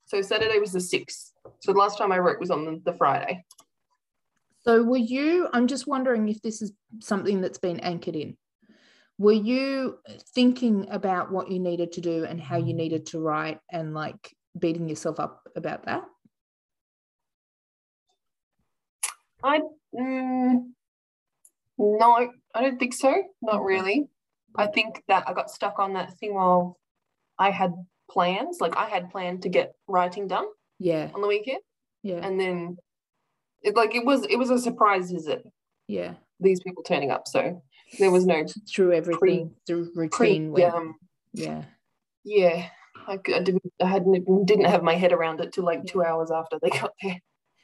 So 0.06 0.22
Saturday 0.22 0.58
was 0.58 0.72
the 0.72 0.80
sixth. 0.80 1.32
So 1.60 1.72
the 1.72 1.78
last 1.78 1.98
time 1.98 2.12
I 2.12 2.18
wrote 2.18 2.40
was 2.40 2.50
on 2.50 2.64
the, 2.64 2.80
the 2.84 2.96
Friday. 2.96 3.44
So 4.60 4.82
were 4.82 4.96
you, 4.96 5.48
I'm 5.52 5.66
just 5.66 5.86
wondering 5.86 6.28
if 6.28 6.40
this 6.42 6.62
is 6.62 6.72
something 7.00 7.40
that's 7.40 7.58
been 7.58 7.80
anchored 7.80 8.16
in. 8.16 8.36
Were 9.18 9.32
you 9.32 9.98
thinking 10.34 10.88
about 10.90 11.32
what 11.32 11.50
you 11.50 11.58
needed 11.58 11.92
to 11.92 12.00
do 12.00 12.24
and 12.24 12.40
how 12.40 12.56
you 12.56 12.74
needed 12.74 13.06
to 13.06 13.20
write 13.20 13.58
and 13.70 13.94
like 13.94 14.34
beating 14.58 14.88
yourself 14.88 15.18
up 15.18 15.48
about 15.56 15.86
that? 15.86 16.04
I 19.46 19.60
mm, 19.94 20.64
no, 21.78 22.30
I 22.54 22.60
don't 22.62 22.78
think 22.78 22.94
so. 22.94 23.22
Not 23.42 23.62
really. 23.62 24.08
I 24.56 24.66
think 24.66 25.02
that 25.08 25.24
I 25.28 25.32
got 25.34 25.50
stuck 25.50 25.78
on 25.78 25.92
that 25.94 26.14
thing 26.18 26.34
while 26.34 26.78
I 27.38 27.50
had 27.50 27.72
plans. 28.10 28.58
Like 28.60 28.76
I 28.76 28.86
had 28.88 29.10
planned 29.10 29.42
to 29.42 29.48
get 29.48 29.74
writing 29.86 30.26
done 30.26 30.46
Yeah. 30.78 31.10
on 31.14 31.20
the 31.20 31.28
weekend, 31.28 31.60
Yeah. 32.02 32.20
and 32.26 32.40
then 32.40 32.76
it 33.62 33.76
like 33.76 33.94
it 33.94 34.04
was 34.04 34.24
it 34.26 34.36
was 34.36 34.50
a 34.50 34.58
surprise 34.58 35.10
visit. 35.10 35.46
Yeah. 35.86 36.14
These 36.40 36.60
people 36.60 36.82
turning 36.82 37.10
up, 37.10 37.28
so 37.28 37.62
there 37.98 38.10
was 38.10 38.26
no 38.26 38.44
Through 38.74 38.92
everything, 38.94 39.54
through 39.66 39.90
routine. 39.94 40.50
when- 40.52 40.74
Um, 40.74 40.94
yeah. 41.32 41.64
yeah, 42.24 42.68
I, 43.06 43.12
I 43.14 43.40
didn't 43.40 43.62
I 43.80 43.86
hadn't 43.86 44.46
didn't 44.46 44.64
have 44.66 44.82
my 44.82 44.94
head 44.94 45.12
around 45.12 45.40
it 45.40 45.52
till 45.52 45.64
like 45.64 45.84
two 45.84 46.02
hours 46.02 46.30
after 46.30 46.58
they 46.60 46.70
got 46.70 46.92
there. 47.02 47.20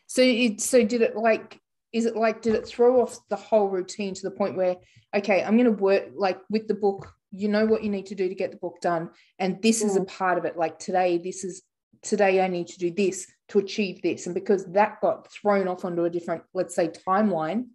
So 0.07 0.21
it 0.23 0.61
so 0.61 0.85
did 0.85 1.01
it 1.03 1.17
like 1.17 1.59
is 1.93 2.07
it 2.07 2.17
like 2.17 2.43
did 2.43 2.55
it 2.55 2.67
throw 2.67 3.01
off 3.01 3.19
the 3.29 3.37
whole 3.37 3.69
routine 3.69 4.15
to 4.15 4.23
the 4.23 4.31
point 4.31 4.57
where 4.57 4.77
okay 5.15 5.43
I'm 5.43 5.57
going 5.57 5.65
to 5.65 5.83
work 5.83 6.05
like 6.15 6.39
with 6.51 6.69
the 6.69 6.75
book 6.75 7.13
you 7.31 7.49
know 7.49 7.67
what 7.67 7.83
you 7.83 7.91
need 7.91 8.07
to 8.07 8.15
do 8.15 8.29
to 8.29 8.35
get 8.35 8.51
the 8.51 8.57
book 8.59 8.81
done 8.81 9.11
and 9.39 9.61
this 9.63 9.83
is 9.83 9.97
a 9.97 10.01
mm. 10.01 10.09
part 10.09 10.39
of 10.39 10.45
it 10.45 10.57
like 10.57 10.79
today 10.79 11.19
this 11.19 11.45
is 11.45 11.63
today 12.03 12.43
I 12.43 12.49
need 12.49 12.67
to 12.69 12.79
do 12.79 12.91
this 12.91 13.27
to 13.49 13.59
achieve 13.59 14.03
this 14.03 14.27
and 14.27 14.35
because 14.35 14.65
that 14.73 15.01
got 15.01 15.31
thrown 15.31 15.69
off 15.69 15.85
onto 15.85 16.05
a 16.05 16.11
different 16.11 16.43
let's 16.55 16.75
say 16.75 16.89
timeline 16.89 17.67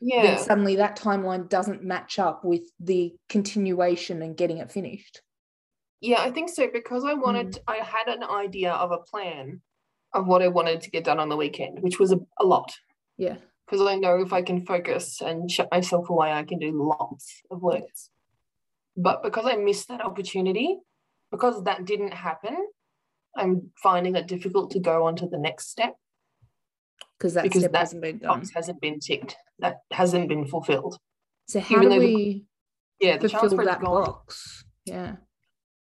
then 0.00 0.24
Yeah, 0.24 0.36
suddenly 0.36 0.76
that 0.76 0.98
timeline 0.98 1.48
doesn't 1.48 1.82
match 1.82 2.18
up 2.18 2.44
with 2.44 2.62
the 2.80 3.14
continuation 3.28 4.22
and 4.22 4.36
getting 4.36 4.58
it 4.58 4.70
finished. 4.70 5.22
Yeah, 6.00 6.20
I 6.20 6.30
think 6.30 6.50
so 6.50 6.68
because 6.70 7.04
I 7.04 7.14
wanted 7.14 7.52
mm. 7.52 7.58
I 7.66 7.76
had 7.76 8.08
an 8.08 8.22
idea 8.22 8.72
of 8.72 8.92
a 8.92 8.98
plan 8.98 9.62
of 10.12 10.26
what 10.26 10.42
I 10.42 10.48
wanted 10.48 10.82
to 10.82 10.90
get 10.90 11.04
done 11.04 11.18
on 11.18 11.28
the 11.28 11.36
weekend, 11.36 11.82
which 11.82 11.98
was 11.98 12.12
a, 12.12 12.20
a 12.38 12.44
lot. 12.44 12.72
yeah 13.16 13.36
because 13.66 13.86
I 13.86 13.96
know 13.96 14.20
if 14.20 14.32
I 14.32 14.42
can 14.42 14.64
focus 14.64 15.20
and 15.20 15.50
shut 15.50 15.68
myself 15.70 16.08
away, 16.08 16.32
I 16.32 16.44
can 16.44 16.58
do 16.58 16.70
lots 16.72 17.42
of 17.50 17.60
works. 17.62 18.10
But 18.96 19.22
because 19.22 19.44
I 19.46 19.56
missed 19.56 19.88
that 19.88 20.00
opportunity, 20.04 20.78
because 21.30 21.64
that 21.64 21.84
didn't 21.84 22.12
happen, 22.14 22.56
I'm 23.36 23.70
finding 23.82 24.14
it 24.16 24.26
difficult 24.26 24.70
to 24.72 24.78
go 24.80 25.04
on 25.06 25.16
to 25.16 25.26
the 25.28 25.38
next 25.38 25.68
step. 25.70 25.94
because 27.18 27.34
that 27.34 27.42
Because 27.44 27.62
step 27.62 27.72
that 27.72 27.78
hasn't 27.78 28.02
been 28.02 28.18
done 28.18 28.38
Box 28.40 28.50
hasn't 28.54 28.80
been 28.80 29.00
ticked. 29.00 29.36
That 29.58 29.80
hasn't 29.90 30.28
been 30.28 30.46
fulfilled. 30.46 30.98
so 31.48 31.60
how 31.60 31.76
even 31.76 31.82
do 31.82 31.94
though 31.94 32.00
the- 32.00 32.14
we 32.14 32.44
Yeah, 33.00 33.16
the 33.18 33.28
fulfill 33.28 33.50
for 33.58 33.64
that 33.64 33.80
go 33.80 33.92
on- 33.96 34.04
box 34.04 34.64
yeah 34.84 35.16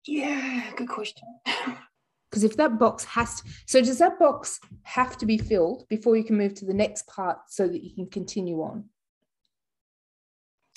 Yeah, 0.04 0.72
good 0.76 0.88
question. 0.88 1.26
Because 2.30 2.44
if 2.44 2.56
that 2.56 2.78
box 2.78 3.04
has 3.04 3.40
to, 3.40 3.48
so 3.66 3.80
does 3.80 3.98
that 3.98 4.18
box 4.18 4.60
have 4.82 5.16
to 5.18 5.26
be 5.26 5.38
filled 5.38 5.86
before 5.88 6.16
you 6.16 6.24
can 6.24 6.36
move 6.36 6.54
to 6.54 6.66
the 6.66 6.74
next 6.74 7.06
part 7.06 7.38
so 7.48 7.66
that 7.66 7.82
you 7.82 7.94
can 7.94 8.06
continue 8.06 8.60
on? 8.62 8.84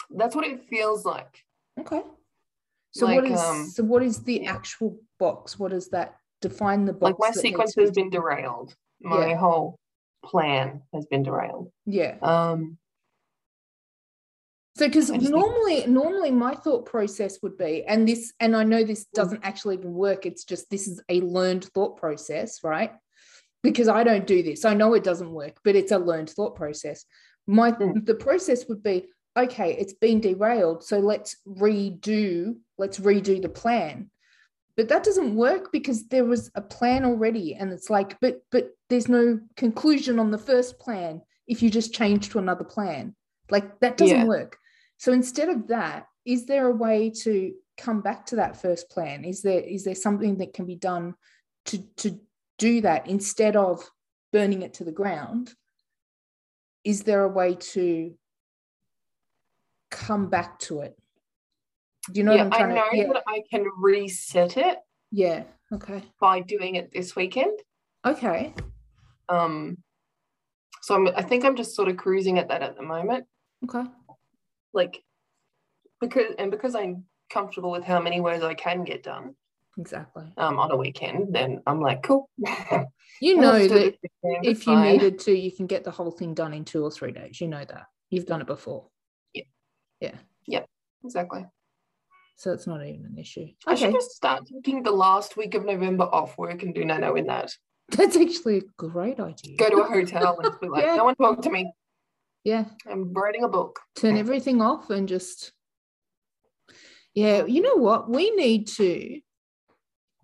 That's 0.09 0.35
what 0.35 0.45
it 0.45 0.63
feels 0.69 1.05
like. 1.05 1.43
Okay. 1.79 2.01
So 2.91 3.05
what 3.05 3.23
Like, 3.23 3.33
is 3.33 3.39
um, 3.39 3.65
so 3.67 3.83
what 3.83 4.03
is 4.03 4.23
the 4.23 4.45
actual 4.45 4.97
box? 5.19 5.57
What 5.57 5.71
does 5.71 5.89
that 5.89 6.15
define 6.41 6.85
the 6.85 6.93
box? 6.93 7.19
Like 7.19 7.35
my 7.35 7.41
sequence 7.41 7.75
has 7.75 7.91
been 7.91 8.09
derailed. 8.09 8.75
My 9.01 9.29
Yeah. 9.29 9.35
whole 9.37 9.77
plan 10.23 10.81
has 10.93 11.05
been 11.05 11.23
derailed. 11.23 11.71
Yeah. 11.85 12.17
Um, 12.21 12.77
So 14.77 14.87
because 14.87 15.09
normally 15.09 15.85
normally 15.87 16.31
my 16.31 16.55
thought 16.55 16.85
process 16.85 17.39
would 17.43 17.57
be, 17.57 17.83
and 17.83 18.07
this, 18.07 18.33
and 18.39 18.55
I 18.55 18.63
know 18.63 18.83
this 18.83 19.05
doesn't 19.13 19.43
actually 19.43 19.75
even 19.75 19.93
work, 19.93 20.25
it's 20.25 20.45
just 20.45 20.69
this 20.69 20.87
is 20.87 21.01
a 21.09 21.19
learned 21.21 21.65
thought 21.65 21.97
process, 21.97 22.63
right? 22.63 22.93
Because 23.63 23.89
I 23.89 24.03
don't 24.03 24.25
do 24.25 24.41
this. 24.41 24.63
I 24.63 24.73
know 24.73 24.93
it 24.93 25.03
doesn't 25.03 25.31
work, 25.31 25.57
but 25.63 25.75
it's 25.75 25.91
a 25.91 25.99
learned 25.99 26.29
thought 26.29 26.55
process. 26.55 27.05
My 27.47 27.73
Mm. 27.73 28.05
the 28.05 28.15
process 28.15 28.67
would 28.69 28.81
be, 28.81 29.09
okay, 29.37 29.75
it's 29.77 29.93
been 29.93 30.21
derailed. 30.21 30.83
So 30.83 30.99
let's 30.99 31.35
redo, 31.45 32.55
let's 32.77 32.97
redo 32.99 33.41
the 33.41 33.49
plan. 33.49 34.09
But 34.77 34.87
that 34.87 35.03
doesn't 35.03 35.35
work 35.35 35.71
because 35.73 36.07
there 36.07 36.23
was 36.25 36.49
a 36.55 36.61
plan 36.61 37.03
already. 37.03 37.55
And 37.55 37.73
it's 37.73 37.89
like, 37.89 38.17
but 38.21 38.41
but 38.51 38.71
there's 38.89 39.09
no 39.09 39.41
conclusion 39.57 40.17
on 40.17 40.31
the 40.31 40.37
first 40.37 40.79
plan 40.79 41.21
if 41.45 41.61
you 41.61 41.69
just 41.69 41.93
change 41.93 42.29
to 42.29 42.39
another 42.39 42.63
plan. 42.63 43.15
Like 43.49 43.81
that 43.81 43.97
doesn't 43.97 44.17
Yeah. 44.17 44.25
work. 44.25 44.57
So 45.01 45.13
instead 45.13 45.49
of 45.49 45.69
that, 45.69 46.05
is 46.25 46.45
there 46.45 46.67
a 46.67 46.75
way 46.75 47.09
to 47.23 47.55
come 47.75 48.01
back 48.01 48.23
to 48.27 48.35
that 48.35 48.61
first 48.61 48.87
plan? 48.91 49.25
Is 49.25 49.41
there 49.41 49.59
is 49.59 49.83
there 49.83 49.95
something 49.95 50.37
that 50.37 50.53
can 50.53 50.67
be 50.67 50.75
done 50.75 51.15
to 51.65 51.79
to 51.97 52.19
do 52.59 52.81
that 52.81 53.07
instead 53.07 53.55
of 53.55 53.83
burning 54.31 54.61
it 54.61 54.75
to 54.75 54.83
the 54.83 54.91
ground? 54.91 55.55
Is 56.83 57.01
there 57.01 57.23
a 57.23 57.27
way 57.27 57.55
to 57.73 58.13
come 59.89 60.29
back 60.29 60.59
to 60.59 60.81
it? 60.81 60.95
Do 62.11 62.19
you 62.19 62.23
know 62.23 62.35
yeah, 62.35 62.43
what 62.43 62.61
I'm 62.61 62.69
I 62.69 62.75
know 62.75 62.89
to? 62.91 62.97
Yeah, 62.97 63.13
that 63.13 63.23
I 63.25 63.41
can 63.49 63.65
reset 63.79 64.55
it 64.55 64.77
yeah. 65.09 65.45
Okay. 65.73 66.03
by 66.19 66.41
doing 66.41 66.75
it 66.75 66.91
this 66.93 67.15
weekend. 67.15 67.57
Okay. 68.05 68.53
Um, 69.29 69.79
so 70.83 70.93
I'm, 70.93 71.07
I 71.15 71.23
think 71.23 71.43
I'm 71.43 71.55
just 71.55 71.75
sort 71.75 71.87
of 71.87 71.97
cruising 71.97 72.37
at 72.37 72.49
that 72.49 72.61
at 72.61 72.75
the 72.75 72.83
moment, 72.83 73.25
Okay. 73.63 73.83
Like 74.73 75.01
because 75.99 76.33
and 76.37 76.51
because 76.51 76.75
I'm 76.75 77.05
comfortable 77.29 77.71
with 77.71 77.83
how 77.83 77.99
many 77.99 78.19
words 78.19 78.43
I 78.43 78.53
can 78.53 78.83
get 78.83 79.03
done 79.03 79.35
Exactly. 79.77 80.25
um, 80.37 80.59
on 80.59 80.71
a 80.71 80.75
weekend, 80.75 81.33
then 81.33 81.61
I'm 81.65 81.79
like, 81.81 82.03
cool. 82.03 82.29
You 83.21 83.37
know 83.37 83.67
that 83.67 83.95
weekend, 84.23 84.45
if 84.45 84.65
you 84.65 84.73
fine. 84.73 84.93
needed 84.93 85.19
to, 85.19 85.31
you 85.31 85.51
can 85.51 85.67
get 85.67 85.83
the 85.83 85.91
whole 85.91 86.09
thing 86.09 86.33
done 86.33 86.53
in 86.53 86.65
two 86.65 86.83
or 86.83 86.89
three 86.89 87.11
days. 87.11 87.39
You 87.39 87.47
know 87.47 87.63
that. 87.63 87.85
You've 88.09 88.25
done 88.25 88.41
it 88.41 88.47
before. 88.47 88.87
Yeah 89.33 89.43
yeah 90.01 90.15
yeah 90.47 90.63
exactly. 91.05 91.45
So 92.35 92.51
it's 92.51 92.65
not 92.65 92.83
even 92.83 93.05
an 93.05 93.17
issue. 93.19 93.47
I 93.67 93.75
should 93.75 93.91
just 93.93 94.11
start 94.11 94.47
taking 94.51 94.81
the 94.81 94.91
last 94.91 95.37
week 95.37 95.53
of 95.53 95.63
November 95.63 96.05
off 96.05 96.37
work 96.37 96.63
and 96.63 96.73
do 96.73 96.83
nano 96.83 97.13
in 97.15 97.27
that. 97.27 97.51
That's 97.89 98.17
actually 98.17 98.57
a 98.57 98.61
great 98.77 99.19
idea. 99.19 99.57
Go 99.57 99.69
to 99.69 99.77
a 99.81 99.87
hotel 99.87 100.39
and 100.41 100.59
be 100.59 100.67
like, 100.67 100.83
Yeah. 100.85 100.95
no 100.95 101.03
one 101.03 101.15
talk 101.15 101.41
to 101.43 101.51
me. 101.51 101.71
Yeah. 102.43 102.65
I'm 102.89 103.13
writing 103.13 103.43
a 103.43 103.47
book. 103.49 103.79
Turn 103.95 104.17
everything 104.17 104.61
off 104.61 104.89
and 104.89 105.07
just 105.07 105.51
Yeah, 107.13 107.45
you 107.45 107.61
know 107.61 107.75
what? 107.75 108.09
We 108.09 108.31
need 108.31 108.67
to 108.79 109.19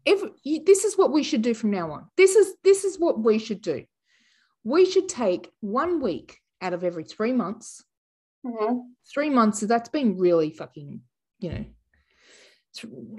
if 0.05 0.24
this 0.65 0.86
is 0.86 0.97
what 0.97 1.12
we 1.12 1.21
should 1.21 1.41
do 1.41 1.53
from 1.53 1.71
now 1.71 1.91
on. 1.91 2.07
This 2.15 2.36
is 2.36 2.53
this 2.63 2.83
is 2.86 2.97
what 2.97 3.21
we 3.21 3.39
should 3.39 3.62
do. 3.62 3.83
We 4.63 4.86
should 4.86 5.09
take 5.09 5.51
one 5.59 6.01
week 6.01 6.39
out 6.62 6.74
of 6.74 6.83
every 6.83 7.03
3 7.03 7.33
months 7.33 7.83
Mhm. 8.45 8.81
three 9.13 9.29
months 9.29 9.59
that's 9.62 9.89
been 9.89 10.17
really 10.17 10.51
fucking 10.51 11.01
you 11.39 11.50
know 11.51 11.65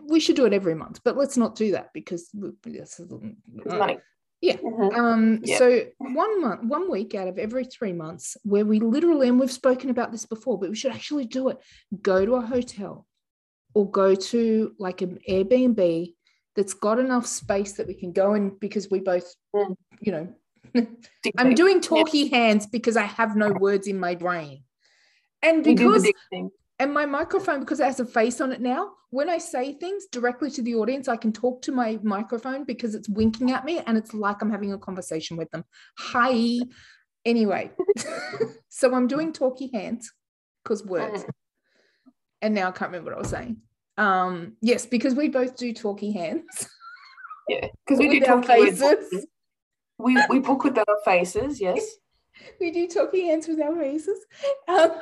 we 0.08 0.20
should 0.20 0.36
do 0.36 0.46
it 0.46 0.52
every 0.52 0.74
month 0.74 1.00
but 1.04 1.16
let's 1.16 1.36
not 1.36 1.54
do 1.56 1.72
that 1.72 1.92
because 1.92 2.30
we- 2.32 2.52
this 2.62 2.98
is- 3.00 3.10
It's 3.12 3.74
money. 3.74 3.98
Yeah. 4.40 4.56
Mhm. 4.56 4.94
um 4.96 5.40
Yeah. 5.44 5.58
so 5.58 5.84
one 5.98 6.40
month 6.40 6.62
one 6.64 6.90
week 6.90 7.14
out 7.14 7.26
of 7.28 7.38
every 7.38 7.64
three 7.64 7.92
months 7.92 8.36
where 8.44 8.64
we 8.64 8.78
literally 8.78 9.28
and 9.28 9.38
we've 9.40 9.50
spoken 9.50 9.90
about 9.90 10.12
this 10.12 10.26
before 10.26 10.58
but 10.58 10.70
we 10.70 10.76
should 10.76 10.92
actually 10.92 11.24
do 11.26 11.48
it 11.48 11.58
go 12.02 12.24
to 12.24 12.36
a 12.36 12.40
hotel 12.40 13.04
or 13.74 13.90
go 13.90 14.14
to 14.14 14.74
like 14.78 15.02
an 15.02 15.18
airbnb 15.28 16.14
that's 16.56 16.74
got 16.74 16.98
enough 16.98 17.26
space 17.26 17.72
that 17.74 17.86
we 17.86 17.94
can 17.94 18.12
go 18.12 18.34
in 18.34 18.50
because 18.58 18.90
we 18.90 18.98
both, 19.00 19.32
Mm. 19.54 19.76
you 20.00 20.12
know, 20.12 20.34
I'm 21.36 21.54
doing 21.54 21.80
talky 21.80 22.28
hands 22.28 22.66
because 22.66 22.96
I 22.96 23.04
have 23.04 23.36
no 23.36 23.50
words 23.52 23.86
in 23.86 23.98
my 24.00 24.14
brain. 24.16 24.64
And 25.40 25.64
You 25.64 25.76
do 25.76 25.98
the 25.98 26.12
because. 26.30 26.50
And 26.78 26.92
my 26.92 27.06
microphone, 27.06 27.60
because 27.60 27.80
it 27.80 27.84
has 27.84 28.00
a 28.00 28.06
face 28.06 28.40
on 28.40 28.52
it 28.52 28.60
now, 28.60 28.92
when 29.10 29.28
I 29.28 29.38
say 29.38 29.72
things 29.74 30.06
directly 30.12 30.50
to 30.50 30.62
the 30.62 30.74
audience, 30.74 31.08
I 31.08 31.16
can 31.16 31.32
talk 31.32 31.62
to 31.62 31.72
my 31.72 31.98
microphone 32.02 32.64
because 32.64 32.94
it's 32.94 33.08
winking 33.08 33.52
at 33.52 33.64
me 33.64 33.80
and 33.86 33.96
it's 33.96 34.12
like 34.12 34.42
I'm 34.42 34.50
having 34.50 34.72
a 34.72 34.78
conversation 34.78 35.36
with 35.36 35.50
them. 35.50 35.64
Hi. 35.98 36.58
Anyway, 37.24 37.72
so 38.68 38.94
I'm 38.94 39.06
doing 39.06 39.32
talky 39.32 39.70
hands 39.72 40.12
because 40.62 40.84
words. 40.84 41.24
And 42.40 42.54
now 42.54 42.68
I 42.68 42.70
can't 42.70 42.92
remember 42.92 43.10
what 43.10 43.16
I 43.16 43.20
was 43.20 43.30
saying. 43.30 43.56
Um, 43.96 44.52
yes, 44.62 44.86
because 44.86 45.12
we 45.16 45.28
both 45.28 45.56
do 45.56 45.72
talky 45.72 46.12
hands. 46.12 46.68
Yeah, 47.48 47.66
because 47.84 47.98
we 47.98 48.08
do 48.08 48.24
talky 48.24 48.46
faces. 48.46 49.26
we 49.98 50.16
we 50.28 50.38
book 50.38 50.62
with 50.62 50.78
our 50.78 50.98
faces. 51.04 51.60
Yes. 51.60 51.84
We 52.60 52.70
do 52.70 52.86
talky 52.86 53.26
hands 53.26 53.48
with 53.48 53.60
our 53.60 53.74
faces. 53.74 54.24
Um, 54.68 54.92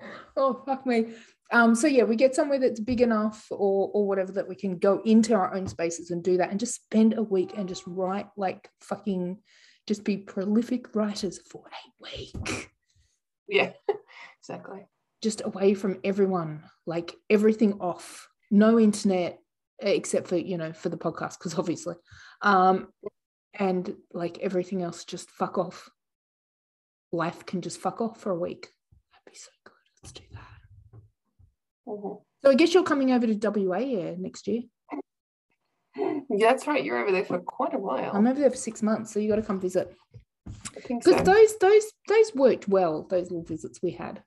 oh 0.36 0.62
fuck 0.66 0.86
me. 0.86 1.14
Um, 1.52 1.74
so 1.74 1.86
yeah, 1.86 2.04
we 2.04 2.16
get 2.16 2.34
somewhere 2.34 2.60
that's 2.60 2.80
big 2.80 3.00
enough 3.00 3.46
or 3.50 3.90
or 3.92 4.06
whatever 4.06 4.32
that 4.32 4.48
we 4.48 4.54
can 4.54 4.78
go 4.78 5.00
into 5.04 5.34
our 5.34 5.54
own 5.54 5.66
spaces 5.66 6.10
and 6.10 6.22
do 6.22 6.36
that 6.36 6.50
and 6.50 6.60
just 6.60 6.74
spend 6.74 7.14
a 7.16 7.22
week 7.22 7.52
and 7.56 7.68
just 7.68 7.82
write 7.86 8.28
like 8.36 8.68
fucking 8.80 9.38
just 9.86 10.04
be 10.04 10.16
prolific 10.16 10.94
writers 10.94 11.40
for 11.50 11.64
a 11.66 12.16
week. 12.16 12.70
Yeah. 13.52 13.72
exactly. 14.40 14.86
Just 15.22 15.42
away 15.44 15.74
from 15.74 15.98
everyone, 16.04 16.62
like 16.86 17.16
everything 17.28 17.80
off, 17.80 18.28
no 18.50 18.78
internet 18.78 19.40
except 19.80 20.28
for 20.28 20.36
you 20.36 20.58
know 20.58 20.72
for 20.72 20.88
the 20.88 20.96
podcast 20.96 21.38
because 21.38 21.58
obviously 21.58 21.94
um 22.42 22.88
and 23.54 23.94
like 24.12 24.38
everything 24.38 24.82
else 24.82 25.04
just 25.04 25.30
fuck 25.30 25.58
off 25.58 25.88
life 27.12 27.46
can 27.46 27.60
just 27.62 27.80
fuck 27.80 28.00
off 28.00 28.20
for 28.20 28.30
a 28.30 28.38
week 28.38 28.68
that'd 29.12 29.32
be 29.32 29.38
so 29.38 29.50
good 29.64 29.72
let's 30.02 30.12
do 30.12 30.22
that 30.32 31.00
So 32.42 32.50
i 32.50 32.54
guess 32.54 32.72
you're 32.74 32.82
coming 32.84 33.12
over 33.12 33.26
to 33.26 33.50
wa 33.68 33.78
yeah 33.78 34.14
next 34.18 34.46
year 34.48 34.62
Yeah, 35.96 36.50
that's 36.50 36.66
right. 36.66 36.84
You're 36.84 36.98
over 37.02 37.10
there 37.10 37.24
for 37.24 37.38
quite 37.40 37.74
a 37.74 37.78
while. 37.78 38.12
i'm 38.14 38.26
over 38.26 38.38
there 38.40 38.50
for 38.50 38.56
six 38.56 38.82
months 38.82 39.12
so 39.12 39.18
you 39.20 39.28
got 39.28 39.36
to 39.36 39.42
come 39.42 39.60
visit 39.60 39.94
I 40.76 40.80
think 40.80 41.02
so. 41.04 41.10
because 41.10 41.26
those 41.26 41.58
those 41.58 41.84
those 42.08 42.34
worked 42.34 42.68
well 42.68 43.06
those 43.10 43.30
little 43.30 43.44
visits 43.44 43.80
we 43.82 43.90
had 43.92 44.22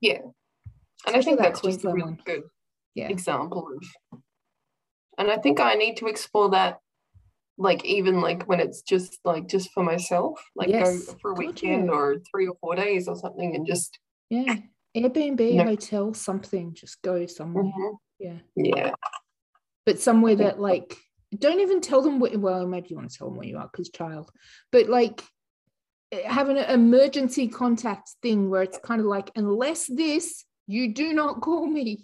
Yeah. 0.00 0.20
And 1.06 1.16
I 1.16 1.22
think 1.22 1.38
that's 1.38 1.60
just 1.60 1.84
a 1.84 1.88
really 1.88 2.02
one. 2.02 2.18
good 2.24 2.42
yeah 2.94 3.08
example 3.08 3.68
of 3.72 4.20
and 5.18 5.30
I 5.30 5.36
think 5.36 5.60
I 5.60 5.74
need 5.74 5.96
to 5.98 6.06
explore 6.06 6.50
that 6.50 6.78
like 7.58 7.84
even 7.84 8.20
like 8.20 8.44
when 8.48 8.60
it's 8.60 8.82
just 8.82 9.18
like 9.24 9.48
just 9.48 9.72
for 9.72 9.82
myself, 9.82 10.40
like 10.54 10.68
Yes. 10.68 11.06
go 11.06 11.16
for 11.20 11.30
a 11.32 11.34
weekend 11.34 11.90
or 11.90 12.18
three 12.30 12.46
or 12.46 12.54
four 12.60 12.76
days 12.76 13.08
or 13.08 13.16
something 13.16 13.56
and 13.56 13.66
just 13.66 13.98
yeah 14.30 14.56
airbnb 15.02 15.54
No. 15.56 15.64
hotel 15.64 16.14
something 16.14 16.74
just 16.74 17.00
go 17.02 17.26
somewhere 17.26 17.64
Mhm. 17.64 17.96
yeah 18.18 18.38
yeah. 18.56 18.92
but 19.86 19.98
somewhere 20.00 20.36
that 20.36 20.58
like 20.60 20.96
don't 21.36 21.60
even 21.60 21.80
tell 21.80 22.02
them 22.02 22.20
what 22.20 22.36
well 22.36 22.66
maybe 22.66 22.88
you 22.90 22.96
want 22.96 23.10
to 23.10 23.16
tell 23.18 23.28
them 23.28 23.36
where 23.36 23.46
you 23.46 23.58
are 23.58 23.68
because 23.70 23.90
child 23.90 24.30
but 24.72 24.88
like 24.88 25.22
have 26.24 26.48
an 26.48 26.56
emergency 26.56 27.48
contact 27.48 28.08
thing 28.22 28.48
where 28.48 28.62
it's 28.62 28.78
kind 28.78 29.00
of 29.00 29.06
like 29.06 29.30
unless 29.36 29.86
this 29.86 30.44
you 30.66 30.94
do 30.94 31.12
not 31.12 31.40
call 31.40 31.66
me 31.66 31.98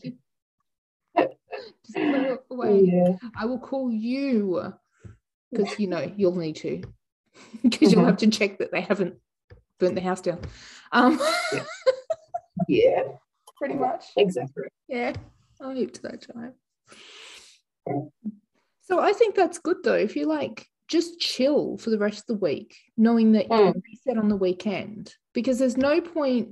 Just 1.86 1.94
go 1.96 2.38
away. 2.50 2.80
Yeah. 2.84 3.16
i 3.38 3.46
will 3.46 3.58
call 3.58 3.90
you 3.90 4.72
because 5.50 5.78
you 5.78 5.86
know 5.86 6.12
you'll 6.16 6.34
need 6.36 6.56
to 6.56 6.82
because 7.62 7.92
you'll 7.92 8.02
Mhm. 8.02 8.06
have 8.06 8.16
to 8.18 8.26
check 8.28 8.58
that 8.58 8.72
they 8.72 8.80
haven't 8.82 9.14
burnt 9.78 9.94
the 9.94 10.00
house 10.00 10.20
down 10.20 10.40
um 10.92 11.18
Yeah. 11.52 11.64
pretty 13.56 13.74
much 13.74 14.06
Exactly. 14.16 14.64
Yeah, 14.88 15.12
I'll 15.60 15.74
hope 15.74 15.92
to 15.92 16.02
that 16.02 16.26
time. 16.32 16.54
So 18.82 19.00
I 19.00 19.12
think 19.12 19.34
that's 19.34 19.58
good 19.58 19.78
though. 19.82 19.94
If 19.94 20.16
you 20.16 20.26
like, 20.26 20.66
just 20.88 21.18
chill 21.18 21.78
for 21.78 21.90
the 21.90 21.98
rest 21.98 22.20
of 22.20 22.26
the 22.26 22.44
week, 22.44 22.76
knowing 22.96 23.32
that 23.32 23.44
you 23.44 23.48
can 23.48 23.74
mm. 23.74 23.82
reset 23.82 24.18
on 24.18 24.28
the 24.28 24.36
weekend, 24.36 25.14
because 25.32 25.58
there's 25.58 25.76
no 25.76 26.00
point 26.00 26.50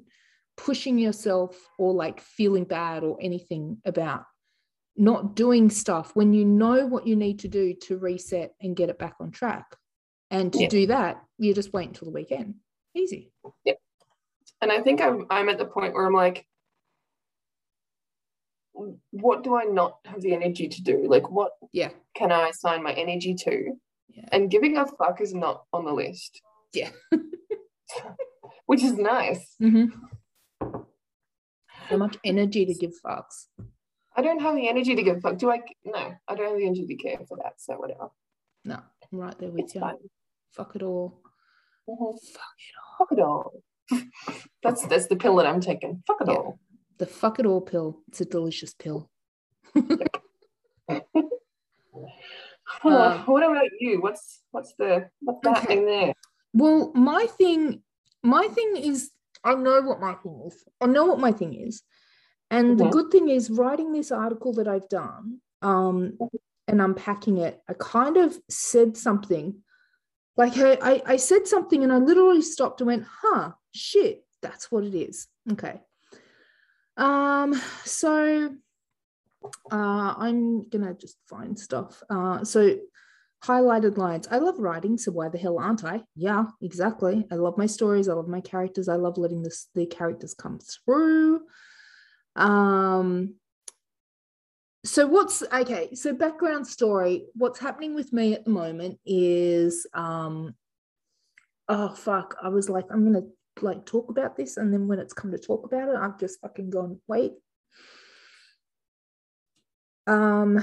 pushing 0.57 0.99
yourself 0.99 1.59
or 1.79 1.93
like 1.93 2.21
feeling 2.21 2.65
bad 2.65 3.05
or 3.05 3.19
anything 3.21 3.79
about 3.85 4.25
not 4.97 5.35
doing 5.35 5.71
stuff 5.71 6.15
when 6.15 6.35
you 6.35 6.45
know 6.45 6.87
what 6.87 7.07
you 7.07 7.17
need 7.17 7.39
to 7.41 7.49
do 7.49 7.75
to 7.75 7.99
reset 7.99 8.55
and 8.61 8.77
get 8.77 8.91
it 8.91 8.99
back 8.99 9.15
on 9.21 9.31
track. 9.31 9.77
And 10.31 10.53
to 10.53 10.63
Yeah. 10.63 10.69
do 10.69 10.87
that, 10.89 11.23
you 11.39 11.55
just 11.55 11.73
wait 11.73 11.89
until 11.89 12.07
the 12.07 12.13
weekend. 12.13 12.57
Easy. 12.95 13.33
And 14.63 14.71
I 14.73 14.81
think 14.81 15.01
I'm 15.01 15.27
I'm 15.29 15.49
at 15.49 15.59
the 15.59 15.65
point 15.67 15.93
where 15.93 16.07
I'm 16.07 16.15
like, 16.15 16.47
what 19.11 19.43
do 19.45 19.57
I 19.57 19.65
not 19.65 19.99
have 20.07 20.21
the 20.23 20.33
energy 20.33 20.69
to 20.69 20.83
do? 20.83 21.05
Like 21.09 21.31
what 21.31 21.53
Yeah. 21.73 21.91
can 22.15 22.33
I 22.33 22.49
assign 22.49 22.83
my 22.83 22.93
energy 22.93 23.35
to? 23.35 23.73
Yeah. 24.09 24.29
And 24.33 24.51
giving 24.51 24.77
a 24.79 24.87
fuck 24.87 25.21
is 25.21 25.35
not 25.35 25.65
on 25.73 25.85
the 25.85 25.93
list. 25.93 26.41
Yeah. 26.73 26.91
Which 28.67 28.83
is 28.83 28.95
nice. 28.95 29.55
hmm 29.59 29.87
So 31.91 31.99
much 31.99 32.17
energy 32.25 32.65
to 32.65 32.75
give 32.75 32.93
fucks. 33.05 33.49
I 34.17 34.23
don't 34.23 34.41
have 34.41 34.55
the 34.55 34.69
energy 34.69 34.95
to 34.95 35.03
give 35.03 35.21
fuck. 35.21 35.39
Do 35.39 35.51
I? 35.51 35.61
No, 35.85 36.15
I 36.29 36.35
don't 36.35 36.49
have 36.51 36.57
the 36.59 36.67
energy 36.67 36.87
to 36.87 36.95
care 36.97 37.19
for 37.29 37.37
that. 37.43 37.55
So 37.59 37.75
whatever. 37.75 38.09
No, 38.65 38.77
I'm 39.13 39.19
right 39.19 39.37
there 39.39 39.51
with 39.51 39.65
It's 39.65 39.75
you. 39.75 39.83
Fuck 40.53 40.77
it 40.77 40.83
all. 40.83 41.21
Mhm. 41.89 42.15
Fuck 42.33 42.59
it 42.59 42.75
all. 42.79 42.97
Fuck 42.99 43.13
it 43.13 43.21
all. 43.21 43.53
That's 44.63 44.87
that's 44.87 45.07
the 45.09 45.17
pill 45.17 45.37
that 45.37 45.47
I'm 45.47 45.61
taking. 45.61 46.03
Fuck 46.07 46.23
it 46.23 46.29
Yeah. 46.29 46.35
all. 46.35 46.59
The 46.99 47.07
fuck 47.07 47.39
it 47.39 47.47
all 47.47 47.61
pill. 47.61 48.01
It's 48.09 48.21
a 48.21 48.25
delicious 48.25 48.75
pill. 48.75 49.11
Um, 52.85 53.23
what 53.27 53.43
about 53.43 53.69
you? 53.81 54.01
What's 54.01 54.43
what's 54.51 54.75
the 54.79 55.09
what's 55.21 55.47
Okay. 55.47 55.61
happening 55.61 55.87
there? 55.87 56.15
Well, 56.55 56.93
my 56.95 57.27
thing, 57.39 57.83
my 58.23 58.49
thing 58.49 58.77
is, 58.77 59.11
I 59.45 59.55
know 59.55 59.81
what 59.83 60.01
my 60.01 60.15
thing 60.15 60.43
is. 60.47 60.65
I 60.81 60.87
know 60.87 61.07
what 61.07 61.19
my 61.19 61.33
thing 61.33 61.55
is. 61.55 61.83
And 62.51 62.79
the 62.79 62.85
Mhm. 62.85 62.91
good 62.93 63.11
thing 63.11 63.29
is, 63.29 63.51
writing 63.51 63.93
this 63.93 64.11
article 64.13 64.53
that 64.55 64.69
I've 64.69 64.89
done 64.89 65.41
um, 65.63 66.19
and 66.69 66.83
unpacking 66.83 67.39
it, 67.39 67.61
I 67.69 67.75
kind 67.75 68.17
of 68.17 68.39
said 68.49 68.97
something. 68.97 69.63
Like 70.37 70.57
I, 70.57 70.73
I, 70.83 71.03
I 71.07 71.17
said 71.17 71.47
something 71.47 71.83
and 71.83 71.93
I 71.93 71.99
literally 71.99 72.43
stopped 72.43 72.81
and 72.81 72.89
went, 72.89 73.05
huh, 73.05 73.53
shit, 73.73 74.25
that's 74.41 74.71
what 74.71 74.85
it 74.85 74.95
is. 74.95 75.29
Okay. 75.51 75.81
Um, 76.97 77.61
so 77.85 78.51
uh, 79.71 80.15
I'm 80.17 80.69
gonna 80.69 80.95
just 80.95 81.17
find 81.29 81.59
stuff. 81.59 82.03
Uh, 82.09 82.45
so 82.45 82.77
highlighted 83.45 83.97
lines. 83.97 84.29
I 84.31 84.39
love 84.39 84.59
writing, 84.59 84.97
so 84.99 85.13
why 85.13 85.29
the 85.29 85.39
hell 85.39 85.59
aren't 85.59 85.85
I? 85.85 86.03
Yeah, 86.15 86.45
exactly. 86.61 87.27
I 87.31 87.37
love 87.37 87.59
my 87.59 87.67
stories. 87.67 88.09
I 88.09 88.15
love 88.15 88.29
my 88.29 88.41
characters. 88.41 88.89
I 88.89 88.97
love 88.97 89.19
letting 89.19 89.43
this 89.43 89.69
the 89.75 89.87
characters 89.87 90.35
come 90.35 90.59
through. 90.59 91.41
Um. 92.37 93.35
So 94.85 95.07
what's 95.07 95.43
okay? 95.53 95.95
So 95.95 96.13
background 96.13 96.67
story. 96.67 97.27
What's 97.35 97.61
happening 97.61 97.95
with 97.95 98.13
me 98.13 98.35
at 98.35 98.45
the 98.45 98.51
moment 98.51 98.99
is 99.07 99.87
um. 99.95 100.55
Oh 101.69 101.95
fuck! 101.95 102.37
I 102.43 102.49
was 102.49 102.69
like, 102.69 102.87
I'm 102.91 103.05
gonna 103.05 103.27
like 103.61 103.85
talk 103.85 104.09
about 104.09 104.37
this, 104.37 104.57
and 104.57 104.73
then 104.73 104.89
when 104.89 104.99
it's 104.99 105.13
come 105.13 105.31
to 105.33 105.39
talk 105.39 105.65
about 105.65 105.89
it, 105.89 105.97
I've 105.97 106.19
just 106.19 106.41
fucking 106.41 106.71
gone 106.71 107.01
wait. 107.09 107.33
Um. 110.07 110.61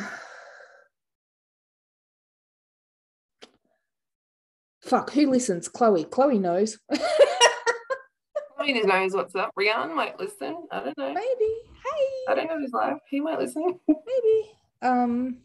Fuck, 4.81 5.11
who 5.11 5.29
listens? 5.29 5.67
Chloe. 5.67 6.03
Chloe 6.05 6.39
knows. 6.39 6.79
Chloe 8.57 8.81
knows 8.83 9.13
what's 9.13 9.35
up. 9.35 9.51
Rian 9.57 9.93
might 9.93 10.19
listen. 10.19 10.55
I 10.71 10.79
don't 10.79 10.97
know. 10.97 11.13
Maybe. 11.13 11.53
Hey. 11.83 12.05
I 12.27 12.33
don't 12.35 12.47
know 12.47 12.57
who's 12.57 12.71
live. 12.73 12.97
He 13.07 13.21
might 13.21 13.37
listen. 13.37 13.79
Maybe. 13.87 14.51
Um. 14.81 15.37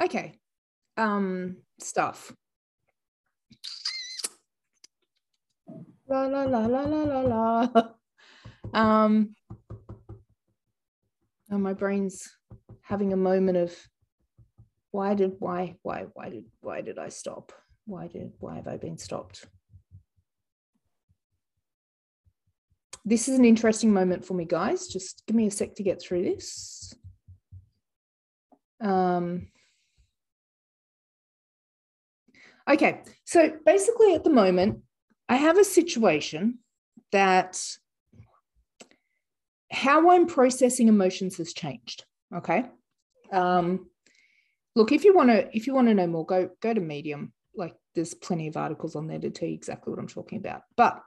Okay. 0.00 0.34
Um. 0.98 1.56
Stuff. 1.80 2.34
La 6.08 6.26
la 6.26 6.44
la 6.44 6.66
la 6.66 6.82
la 6.82 7.02
la 7.02 7.20
la. 7.20 7.88
Um. 8.74 9.34
Oh, 11.50 11.56
my 11.56 11.72
brain's 11.72 12.28
having 12.82 13.12
a 13.12 13.16
moment 13.16 13.56
of 13.56 13.74
why 14.90 15.14
did 15.14 15.36
why 15.38 15.76
why 15.82 16.06
why 16.12 16.28
did 16.28 16.44
why 16.60 16.82
did 16.82 16.98
I 16.98 17.08
stop? 17.08 17.52
Why 17.86 18.08
did 18.08 18.32
why 18.40 18.56
have 18.56 18.68
I 18.68 18.76
been 18.76 18.98
stopped? 18.98 19.46
this 23.08 23.26
is 23.26 23.38
an 23.38 23.44
interesting 23.44 23.92
moment 23.92 24.24
for 24.24 24.34
me, 24.34 24.44
guys. 24.44 24.86
Just 24.86 25.22
give 25.26 25.34
me 25.34 25.46
a 25.46 25.50
sec 25.50 25.74
to 25.76 25.82
get 25.82 26.00
through 26.00 26.24
this. 26.24 26.92
Um, 28.82 29.48
okay, 32.68 33.00
so 33.24 33.50
basically 33.64 34.14
at 34.14 34.24
the 34.24 34.30
moment, 34.30 34.80
I 35.28 35.36
have 35.36 35.58
a 35.58 35.64
situation 35.64 36.58
that 37.12 37.60
how 39.70 40.10
I'm 40.10 40.26
processing 40.26 40.88
emotions 40.88 41.36
has 41.36 41.52
changed. 41.52 42.04
Okay. 42.34 42.64
Um, 43.30 43.88
look, 44.74 44.92
if 44.92 45.04
you 45.04 45.14
want 45.14 45.28
to, 45.30 45.48
if 45.54 45.66
you 45.66 45.74
want 45.74 45.88
to 45.88 45.94
know 45.94 46.06
more, 46.06 46.24
go 46.24 46.50
go 46.60 46.72
to 46.72 46.80
Medium. 46.80 47.32
Like, 47.54 47.74
there's 47.94 48.14
plenty 48.14 48.48
of 48.48 48.56
articles 48.56 48.96
on 48.96 49.06
there 49.06 49.18
to 49.18 49.30
tell 49.30 49.48
you 49.48 49.54
exactly 49.54 49.90
what 49.90 49.98
I'm 49.98 50.08
talking 50.08 50.38
about. 50.38 50.62
But 50.76 51.02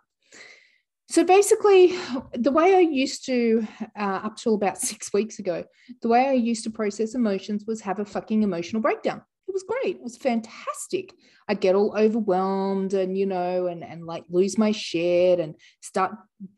so 1.09 1.23
basically, 1.25 1.97
the 2.33 2.51
way 2.51 2.75
I 2.75 2.79
used 2.79 3.25
to, 3.25 3.67
uh, 3.99 4.21
up 4.23 4.37
till 4.37 4.55
about 4.55 4.77
six 4.81 5.11
weeks 5.13 5.39
ago, 5.39 5.65
the 6.01 6.07
way 6.07 6.27
I 6.27 6.33
used 6.33 6.63
to 6.65 6.69
process 6.69 7.15
emotions 7.15 7.65
was 7.65 7.81
have 7.81 7.99
a 7.99 8.05
fucking 8.05 8.43
emotional 8.43 8.81
breakdown. 8.81 9.21
It 9.51 9.53
was 9.53 9.63
great. 9.63 9.97
It 9.97 10.01
was 10.01 10.15
fantastic. 10.15 11.13
I'd 11.45 11.59
get 11.59 11.75
all 11.75 11.93
overwhelmed 11.97 12.93
and, 12.93 13.17
you 13.17 13.25
know, 13.25 13.67
and, 13.67 13.83
and 13.83 14.05
like 14.05 14.23
lose 14.29 14.57
my 14.57 14.71
shit 14.71 15.41
and 15.41 15.55
start 15.81 16.13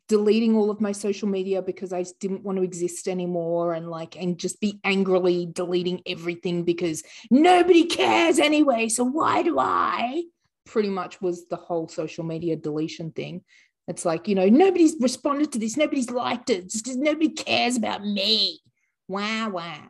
deleting 0.08 0.54
all 0.54 0.70
of 0.70 0.80
my 0.80 0.92
social 0.92 1.26
media 1.26 1.60
because 1.60 1.92
I 1.92 2.04
didn't 2.20 2.44
want 2.44 2.58
to 2.58 2.62
exist 2.62 3.08
anymore 3.08 3.74
and 3.74 3.90
like, 3.90 4.14
and 4.14 4.38
just 4.38 4.60
be 4.60 4.78
angrily 4.84 5.44
deleting 5.44 6.02
everything 6.06 6.62
because 6.62 7.02
nobody 7.32 7.86
cares 7.86 8.38
anyway. 8.38 8.88
So 8.88 9.02
why 9.02 9.42
do 9.42 9.58
I? 9.58 10.22
Pretty 10.64 10.88
much 10.88 11.20
was 11.20 11.48
the 11.48 11.56
whole 11.56 11.88
social 11.88 12.22
media 12.22 12.54
deletion 12.54 13.10
thing. 13.10 13.42
It's 13.88 14.04
like, 14.04 14.28
you 14.28 14.36
know, 14.36 14.48
nobody's 14.48 14.94
responded 15.00 15.50
to 15.50 15.58
this, 15.58 15.76
nobody's 15.76 16.10
liked 16.10 16.48
it, 16.48 16.70
just 16.70 16.94
nobody 16.94 17.30
cares 17.30 17.76
about 17.76 18.04
me. 18.04 18.60
Wow, 19.08 19.50
wow. 19.50 19.88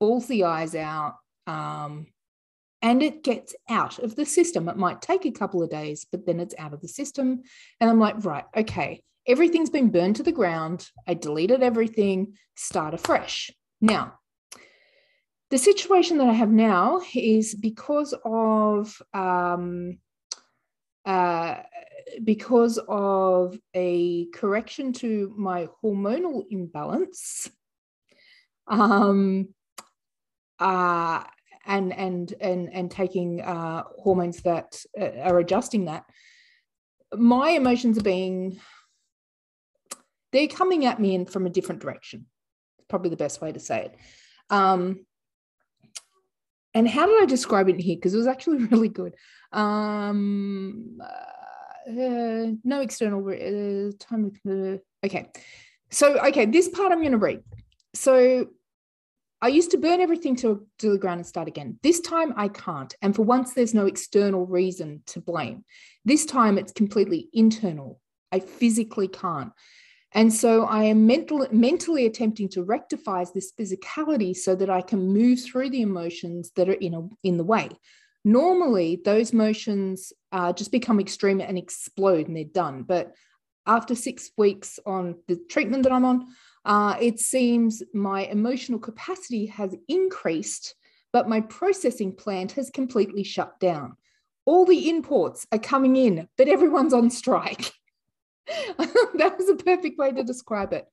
Balls 0.00 0.26
the 0.26 0.42
eyes 0.42 0.74
out. 0.74 1.14
Um, 1.46 2.08
and 2.82 3.02
it 3.02 3.22
gets 3.22 3.54
out 3.70 4.00
of 4.00 4.16
the 4.16 4.26
system. 4.26 4.68
It 4.68 4.76
might 4.76 5.00
take 5.00 5.24
a 5.24 5.30
couple 5.30 5.62
of 5.62 5.70
days, 5.70 6.04
but 6.10 6.26
then 6.26 6.40
it's 6.40 6.54
out 6.58 6.74
of 6.74 6.80
the 6.80 6.88
system. 6.88 7.42
And 7.80 7.88
I'm 7.88 8.00
like, 8.00 8.24
right, 8.24 8.44
okay, 8.56 9.02
everything's 9.26 9.70
been 9.70 9.90
burned 9.90 10.16
to 10.16 10.24
the 10.24 10.32
ground. 10.32 10.88
I 11.06 11.14
deleted 11.14 11.62
everything, 11.62 12.34
start 12.56 12.92
afresh. 12.92 13.52
Now, 13.80 14.14
the 15.50 15.58
situation 15.58 16.18
that 16.18 16.28
I 16.28 16.32
have 16.32 16.50
now 16.50 17.02
is 17.14 17.54
because 17.54 18.14
of 18.24 19.00
um, 19.14 19.98
uh, 21.04 21.56
because 22.24 22.78
of 22.88 23.58
a 23.74 24.26
correction 24.34 24.92
to 24.94 25.32
my 25.36 25.68
hormonal 25.82 26.44
imbalance. 26.50 27.50
Um, 28.66 29.48
uh, 30.58 31.24
and 31.66 31.92
and 31.92 32.34
and 32.40 32.72
and 32.72 32.90
taking 32.90 33.40
uh, 33.40 33.84
hormones 33.98 34.42
that 34.42 34.82
uh, 35.00 35.20
are 35.22 35.38
adjusting 35.38 35.86
that 35.86 36.04
my 37.14 37.50
emotions 37.50 37.98
are 37.98 38.02
being 38.02 38.58
they're 40.32 40.48
coming 40.48 40.86
at 40.86 40.98
me 40.98 41.14
in 41.14 41.26
from 41.26 41.46
a 41.46 41.50
different 41.50 41.82
direction 41.82 42.26
probably 42.92 43.08
the 43.08 43.16
best 43.16 43.40
way 43.40 43.50
to 43.50 43.58
say 43.58 43.86
it. 43.86 43.94
Um, 44.50 45.06
and 46.74 46.86
how 46.86 47.06
did 47.06 47.22
i 47.22 47.26
describe 47.26 47.70
it 47.70 47.80
here? 47.80 47.96
Because 47.96 48.12
it 48.12 48.18
was 48.18 48.26
actually 48.26 48.64
really 48.70 48.90
good. 48.90 49.14
Um, 49.50 51.00
uh, 51.00 52.52
no 52.62 52.80
external 52.80 53.26
uh, 53.26 53.92
time 53.98 54.30
okay. 55.04 55.30
So 55.90 56.18
okay 56.28 56.46
this 56.46 56.68
part 56.68 56.92
i'm 56.92 57.00
going 57.00 57.12
to 57.12 57.18
read. 57.18 57.40
So 57.94 58.48
I 59.42 59.48
used 59.48 59.72
to 59.72 59.76
burn 59.76 60.00
everything 60.00 60.36
to, 60.36 60.64
to 60.78 60.90
the 60.90 60.98
ground 60.98 61.18
and 61.18 61.26
start 61.26 61.48
again. 61.48 61.76
This 61.82 61.98
time 61.98 62.32
I 62.36 62.46
can't. 62.46 62.94
And 63.02 63.14
for 63.14 63.22
once, 63.22 63.52
there's 63.52 63.74
no 63.74 63.86
external 63.86 64.46
reason 64.46 65.02
to 65.06 65.20
blame. 65.20 65.64
This 66.04 66.24
time 66.24 66.58
it's 66.58 66.72
completely 66.72 67.28
internal. 67.32 68.00
I 68.30 68.38
physically 68.38 69.08
can't. 69.08 69.52
And 70.12 70.32
so 70.32 70.64
I 70.66 70.84
am 70.84 71.06
mental, 71.06 71.44
mentally 71.50 72.06
attempting 72.06 72.50
to 72.50 72.62
rectify 72.62 73.24
this 73.34 73.52
physicality 73.58 74.36
so 74.36 74.54
that 74.54 74.70
I 74.70 74.80
can 74.80 75.08
move 75.08 75.40
through 75.40 75.70
the 75.70 75.82
emotions 75.82 76.52
that 76.54 76.68
are 76.68 76.74
in, 76.74 76.94
a, 76.94 77.08
in 77.24 77.36
the 77.36 77.44
way. 77.44 77.68
Normally, 78.24 79.00
those 79.04 79.32
motions 79.32 80.12
uh, 80.30 80.52
just 80.52 80.70
become 80.70 81.00
extreme 81.00 81.40
and 81.40 81.58
explode 81.58 82.28
and 82.28 82.36
they're 82.36 82.44
done. 82.44 82.84
But 82.84 83.12
after 83.66 83.96
six 83.96 84.30
weeks 84.36 84.78
on 84.86 85.16
the 85.26 85.40
treatment 85.48 85.82
that 85.82 85.92
I'm 85.92 86.04
on, 86.04 86.28
uh, 86.64 86.96
it 87.00 87.18
seems 87.18 87.82
my 87.92 88.24
emotional 88.24 88.78
capacity 88.78 89.46
has 89.46 89.74
increased, 89.88 90.74
but 91.12 91.28
my 91.28 91.40
processing 91.40 92.14
plant 92.14 92.52
has 92.52 92.70
completely 92.70 93.24
shut 93.24 93.58
down. 93.58 93.96
All 94.44 94.64
the 94.64 94.88
imports 94.88 95.46
are 95.52 95.58
coming 95.58 95.96
in, 95.96 96.28
but 96.36 96.48
everyone's 96.48 96.94
on 96.94 97.10
strike. 97.10 97.72
that 98.46 99.34
was 99.38 99.48
a 99.48 99.56
perfect 99.56 99.98
way 99.98 100.12
to 100.12 100.24
describe 100.24 100.72
it. 100.72 100.86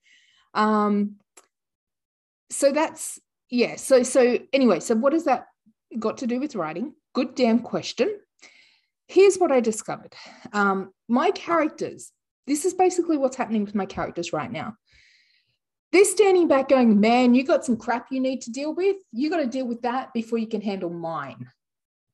Um, 0.53 1.15
so 2.49 2.71
that's 2.71 3.19
yeah. 3.49 3.75
So 3.75 4.03
so 4.03 4.39
anyway, 4.53 4.79
so 4.79 4.95
what 4.95 5.13
has 5.13 5.25
that 5.25 5.47
got 5.97 6.19
to 6.19 6.27
do 6.27 6.39
with 6.39 6.55
writing? 6.55 6.93
Good 7.13 7.35
damn 7.35 7.59
question. 7.59 8.19
Here's 9.07 9.37
what 9.37 9.51
I 9.51 9.59
discovered. 9.59 10.15
Um, 10.53 10.93
my 11.07 11.31
characters. 11.31 12.11
This 12.47 12.65
is 12.65 12.73
basically 12.73 13.17
what's 13.17 13.35
happening 13.35 13.63
with 13.63 13.75
my 13.75 13.85
characters 13.85 14.33
right 14.33 14.51
now. 14.51 14.73
They're 15.91 16.05
standing 16.05 16.47
back 16.47 16.69
going, 16.69 16.99
man, 16.99 17.33
you 17.33 17.43
got 17.43 17.65
some 17.65 17.77
crap 17.77 18.07
you 18.11 18.19
need 18.19 18.41
to 18.41 18.51
deal 18.51 18.75
with. 18.75 18.97
You 19.11 19.29
got 19.29 19.37
to 19.37 19.47
deal 19.47 19.65
with 19.65 19.81
that 19.81 20.13
before 20.13 20.37
you 20.37 20.47
can 20.47 20.61
handle 20.61 20.89
mine. 20.89 21.47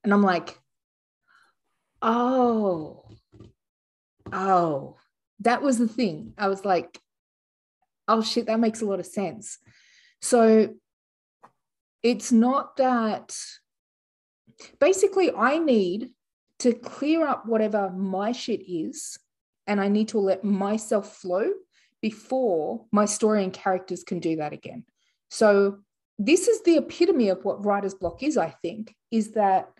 And 0.03 0.13
I'm 0.13 0.21
like, 0.21 0.57
oh, 2.01 3.03
oh, 4.31 4.95
that 5.41 5.61
was 5.61 5.77
the 5.77 5.87
thing. 5.87 6.33
I 6.37 6.47
was 6.47 6.63
like, 6.63 6.99
oh 8.07 8.21
shit, 8.21 8.45
that 8.45 8.59
makes 8.59 8.81
a 8.81 8.85
lot 8.85 8.99
of 8.99 9.05
sense. 9.05 9.57
So 10.21 10.73
it's 12.01 12.31
not 12.31 12.77
that 12.77 13.35
basically 14.79 15.31
I 15.31 15.57
need 15.57 16.11
to 16.59 16.73
clear 16.73 17.27
up 17.27 17.45
whatever 17.45 17.89
my 17.89 18.31
shit 18.31 18.61
is 18.69 19.17
and 19.67 19.81
I 19.81 19.87
need 19.87 20.09
to 20.09 20.19
let 20.19 20.43
myself 20.43 21.17
flow 21.17 21.49
before 22.05 22.85
my 22.91 23.03
story 23.03 23.43
and 23.43 23.51
characters 23.51 24.03
can 24.03 24.19
do 24.19 24.35
that 24.35 24.53
again. 24.53 24.83
So 25.31 25.79
this 26.19 26.47
is 26.47 26.61
the 26.61 26.77
epitome 26.77 27.29
of 27.29 27.43
what 27.43 27.65
writer's 27.65 27.95
block 27.95 28.21
is, 28.21 28.37
I 28.37 28.53
think, 28.61 28.93
is 29.09 29.31
that 29.31 29.71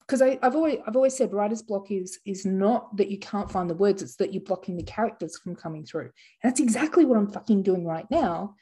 because 0.00 0.20
I've 0.20 0.56
always 0.56 0.78
I've 0.84 0.96
always 0.96 1.16
said 1.16 1.32
writer's 1.32 1.62
block 1.62 1.92
is 1.92 2.18
is 2.26 2.44
not 2.44 2.96
that 2.96 3.12
you 3.12 3.18
can't 3.20 3.48
find 3.48 3.70
the 3.70 3.76
words, 3.76 4.02
it's 4.02 4.16
that 4.16 4.34
you're 4.34 4.42
blocking 4.42 4.76
the 4.76 4.82
characters 4.82 5.38
from 5.38 5.54
coming 5.54 5.84
through. 5.84 6.10
And 6.42 6.50
that's 6.50 6.58
exactly 6.58 7.04
what 7.04 7.16
I'm 7.16 7.30
fucking 7.30 7.62
doing 7.62 7.86
right 7.86 8.10
now, 8.10 8.56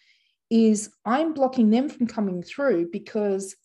is 0.50 0.90
I'm 1.06 1.32
blocking 1.32 1.70
them 1.70 1.88
from 1.88 2.06
coming 2.06 2.42
through 2.42 2.90
because 2.92 3.56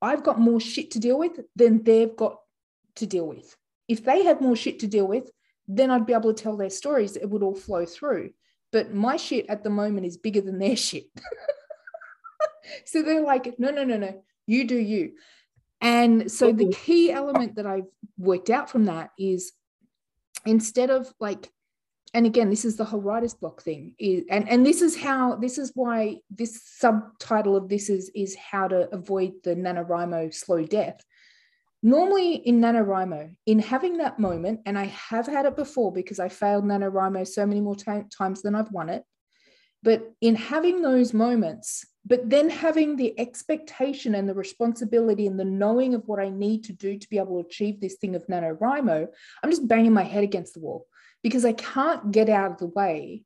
I've 0.00 0.22
got 0.22 0.38
more 0.38 0.60
shit 0.60 0.92
to 0.92 1.00
deal 1.00 1.18
with 1.18 1.40
than 1.56 1.82
they've 1.82 2.14
got 2.14 2.36
to 2.96 3.06
deal 3.06 3.26
with. 3.26 3.56
If 3.88 4.04
they 4.04 4.22
had 4.22 4.40
more 4.40 4.54
shit 4.54 4.78
to 4.78 4.86
deal 4.86 5.08
with, 5.08 5.28
then 5.66 5.90
I'd 5.90 6.06
be 6.06 6.12
able 6.12 6.32
to 6.32 6.40
tell 6.40 6.56
their 6.56 6.70
stories. 6.70 7.16
It 7.16 7.28
would 7.28 7.42
all 7.42 7.56
flow 7.56 7.84
through 7.84 8.30
but 8.72 8.92
my 8.92 9.16
shit 9.16 9.46
at 9.48 9.62
the 9.62 9.70
moment 9.70 10.06
is 10.06 10.16
bigger 10.16 10.40
than 10.40 10.58
their 10.58 10.76
shit. 10.76 11.04
so 12.84 13.02
they're 13.02 13.22
like, 13.22 13.58
no, 13.58 13.70
no, 13.70 13.84
no, 13.84 13.96
no, 13.96 14.22
you 14.46 14.66
do 14.66 14.76
you. 14.76 15.12
And 15.80 16.30
so 16.30 16.52
the 16.52 16.72
key 16.72 17.10
element 17.10 17.56
that 17.56 17.66
I've 17.66 17.88
worked 18.16 18.50
out 18.50 18.70
from 18.70 18.84
that 18.84 19.10
is 19.18 19.52
instead 20.46 20.90
of 20.90 21.12
like, 21.18 21.50
and 22.14 22.24
again, 22.24 22.50
this 22.50 22.64
is 22.64 22.76
the 22.76 22.84
whole 22.84 23.00
writer's 23.00 23.34
block 23.34 23.62
thing, 23.62 23.94
is, 23.98 24.24
and 24.30 24.48
and 24.48 24.66
this 24.66 24.82
is 24.82 24.96
how 24.96 25.34
this 25.36 25.56
is 25.58 25.72
why 25.74 26.18
this 26.30 26.60
subtitle 26.62 27.56
of 27.56 27.68
this 27.68 27.88
is 27.88 28.10
is 28.14 28.36
how 28.36 28.68
to 28.68 28.88
avoid 28.94 29.32
the 29.44 29.56
NaNoWriMo 29.56 30.32
slow 30.32 30.64
death 30.64 31.02
normally 31.82 32.34
in 32.34 32.60
NaNoWriMo, 32.60 33.34
in 33.46 33.58
having 33.58 33.98
that 33.98 34.18
moment, 34.18 34.60
and 34.66 34.78
I 34.78 34.84
have 34.84 35.26
had 35.26 35.46
it 35.46 35.56
before 35.56 35.92
because 35.92 36.20
I 36.20 36.28
failed 36.28 36.64
NaNoWriMo 36.64 37.26
so 37.26 37.44
many 37.44 37.60
more 37.60 37.74
t- 37.74 38.04
times 38.16 38.42
than 38.42 38.54
I've 38.54 38.70
won 38.70 38.88
it, 38.88 39.04
but 39.82 40.12
in 40.20 40.36
having 40.36 40.82
those 40.82 41.12
moments, 41.12 41.84
but 42.04 42.28
then 42.28 42.50
having 42.50 42.96
the 42.96 43.18
expectation 43.18 44.14
and 44.14 44.28
the 44.28 44.34
responsibility 44.34 45.26
and 45.26 45.38
the 45.38 45.44
knowing 45.44 45.94
of 45.94 46.06
what 46.06 46.20
I 46.20 46.28
need 46.28 46.64
to 46.64 46.72
do 46.72 46.98
to 46.98 47.08
be 47.08 47.18
able 47.18 47.42
to 47.42 47.48
achieve 47.48 47.80
this 47.80 47.96
thing 47.96 48.14
of 48.14 48.26
NaNoWriMo, 48.26 49.08
I'm 49.42 49.50
just 49.50 49.66
banging 49.66 49.92
my 49.92 50.04
head 50.04 50.24
against 50.24 50.54
the 50.54 50.60
wall 50.60 50.86
because 51.22 51.44
I 51.44 51.52
can't 51.52 52.12
get 52.12 52.28
out 52.28 52.52
of 52.52 52.58
the 52.58 52.66
way 52.66 53.24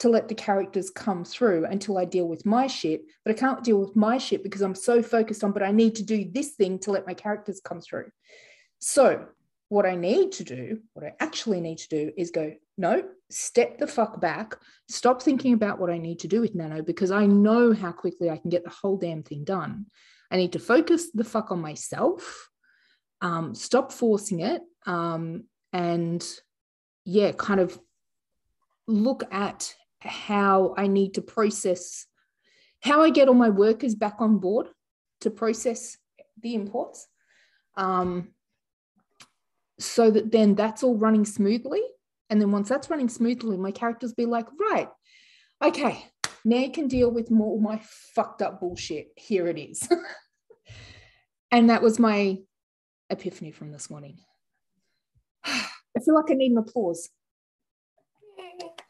to 0.00 0.08
let 0.08 0.28
the 0.28 0.34
characters 0.34 0.90
come 0.90 1.24
through 1.24 1.66
until 1.66 1.98
I 1.98 2.04
deal 2.04 2.28
with 2.28 2.44
my 2.44 2.66
shit. 2.66 3.02
But 3.24 3.32
I 3.32 3.38
can't 3.38 3.64
deal 3.64 3.78
with 3.78 3.94
my 3.94 4.18
shit 4.18 4.42
because 4.42 4.60
I'm 4.60 4.74
so 4.74 5.02
focused 5.02 5.44
on, 5.44 5.52
but 5.52 5.62
I 5.62 5.70
need 5.70 5.94
to 5.96 6.02
do 6.02 6.28
this 6.30 6.50
thing 6.52 6.78
to 6.80 6.90
let 6.90 7.06
my 7.06 7.14
characters 7.14 7.60
come 7.64 7.80
through. 7.80 8.10
So, 8.78 9.26
what 9.68 9.86
I 9.86 9.96
need 9.96 10.32
to 10.32 10.44
do, 10.44 10.80
what 10.92 11.06
I 11.06 11.14
actually 11.20 11.60
need 11.60 11.78
to 11.78 11.88
do 11.88 12.12
is 12.16 12.30
go, 12.30 12.52
no, 12.76 13.02
step 13.30 13.78
the 13.78 13.86
fuck 13.86 14.20
back, 14.20 14.56
stop 14.88 15.22
thinking 15.22 15.54
about 15.54 15.80
what 15.80 15.90
I 15.90 15.98
need 15.98 16.20
to 16.20 16.28
do 16.28 16.40
with 16.40 16.54
Nano 16.54 16.82
because 16.82 17.10
I 17.10 17.26
know 17.26 17.72
how 17.72 17.90
quickly 17.92 18.30
I 18.30 18.36
can 18.36 18.50
get 18.50 18.64
the 18.64 18.70
whole 18.70 18.96
damn 18.96 19.22
thing 19.22 19.44
done. 19.44 19.86
I 20.30 20.36
need 20.36 20.52
to 20.52 20.58
focus 20.58 21.10
the 21.12 21.24
fuck 21.24 21.50
on 21.50 21.60
myself, 21.60 22.50
um, 23.20 23.54
stop 23.54 23.92
forcing 23.92 24.40
it, 24.40 24.62
um, 24.86 25.44
and 25.72 26.24
yeah, 27.04 27.32
kind 27.32 27.60
of 27.60 27.78
look 28.86 29.24
at 29.32 29.74
how 30.04 30.74
I 30.76 30.86
need 30.86 31.14
to 31.14 31.22
process, 31.22 32.06
how 32.80 33.02
I 33.02 33.10
get 33.10 33.28
all 33.28 33.34
my 33.34 33.50
workers 33.50 33.94
back 33.94 34.16
on 34.18 34.38
board 34.38 34.68
to 35.20 35.30
process 35.30 35.96
the 36.40 36.54
imports. 36.54 37.06
Um, 37.76 38.28
so 39.78 40.10
that 40.10 40.30
then 40.30 40.54
that's 40.54 40.82
all 40.82 40.96
running 40.96 41.24
smoothly. 41.24 41.82
And 42.30 42.40
then 42.40 42.52
once 42.52 42.68
that's 42.68 42.90
running 42.90 43.08
smoothly, 43.08 43.56
my 43.56 43.70
characters 43.70 44.12
be 44.12 44.26
like, 44.26 44.46
right, 44.58 44.88
okay, 45.62 46.06
now 46.44 46.58
you 46.58 46.70
can 46.70 46.88
deal 46.88 47.10
with 47.10 47.30
more 47.30 47.60
my 47.60 47.80
fucked 48.14 48.42
up 48.42 48.60
bullshit. 48.60 49.08
Here 49.16 49.46
it 49.48 49.58
is. 49.58 49.88
and 51.50 51.70
that 51.70 51.82
was 51.82 51.98
my 51.98 52.38
epiphany 53.10 53.50
from 53.50 53.72
this 53.72 53.90
morning. 53.90 54.18
I 55.44 56.00
feel 56.04 56.14
like 56.14 56.30
I 56.30 56.34
need 56.34 56.52
an 56.52 56.58
applause. 56.58 57.08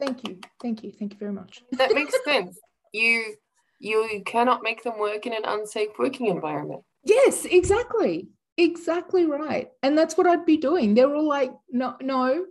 Thank 0.05 0.27
you. 0.27 0.39
Thank 0.61 0.83
you. 0.83 0.91
Thank 0.91 1.13
you 1.13 1.19
very 1.19 1.31
much. 1.33 1.63
That 1.73 1.93
makes 1.93 2.13
sense. 2.23 2.59
You 2.93 3.35
you 3.79 4.21
cannot 4.25 4.63
make 4.63 4.83
them 4.83 4.99
work 4.99 5.25
in 5.25 5.33
an 5.33 5.43
unsafe 5.45 5.89
working 5.99 6.27
environment. 6.27 6.83
Yes, 7.03 7.45
exactly. 7.45 8.29
Exactly 8.57 9.25
right. 9.25 9.69
And 9.83 9.97
that's 9.97 10.15
what 10.17 10.27
I'd 10.27 10.45
be 10.45 10.57
doing. 10.57 10.93
They're 10.93 11.13
all 11.13 11.27
like, 11.27 11.51
no, 11.69 11.95
no, 12.01 12.45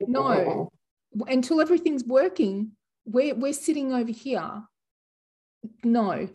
no. 0.00 0.70
Until 1.26 1.60
everything's 1.60 2.04
working, 2.04 2.72
we're 3.06 3.34
we're 3.34 3.52
sitting 3.52 3.92
over 3.92 4.12
here. 4.12 4.62
No. 5.82 6.28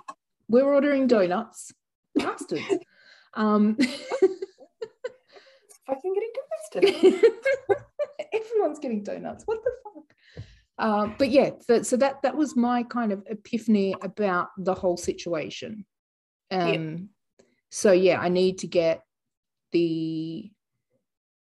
We're 0.49 0.65
ordering 0.65 1.07
donuts. 1.07 1.71
Bastards. 2.15 2.63
um 3.35 3.75
Fucking 5.87 6.13
getting 6.13 6.31
devastated. 6.81 7.31
everyone's 8.33 8.79
getting 8.79 9.03
donuts. 9.03 9.43
What 9.45 9.63
the 9.63 9.71
fuck? 9.83 10.45
Uh, 10.77 11.07
but 11.19 11.29
yeah, 11.29 11.51
so, 11.61 11.81
so 11.83 11.95
that 11.97 12.21
that 12.23 12.35
was 12.35 12.55
my 12.55 12.83
kind 12.83 13.11
of 13.11 13.23
epiphany 13.27 13.95
about 14.01 14.49
the 14.57 14.73
whole 14.73 14.97
situation. 14.97 15.85
Um, 16.51 17.09
So 17.69 17.91
yeah, 17.91 18.19
I 18.19 18.29
need 18.29 18.59
to 18.59 18.67
get 18.67 19.03
the 19.71 20.51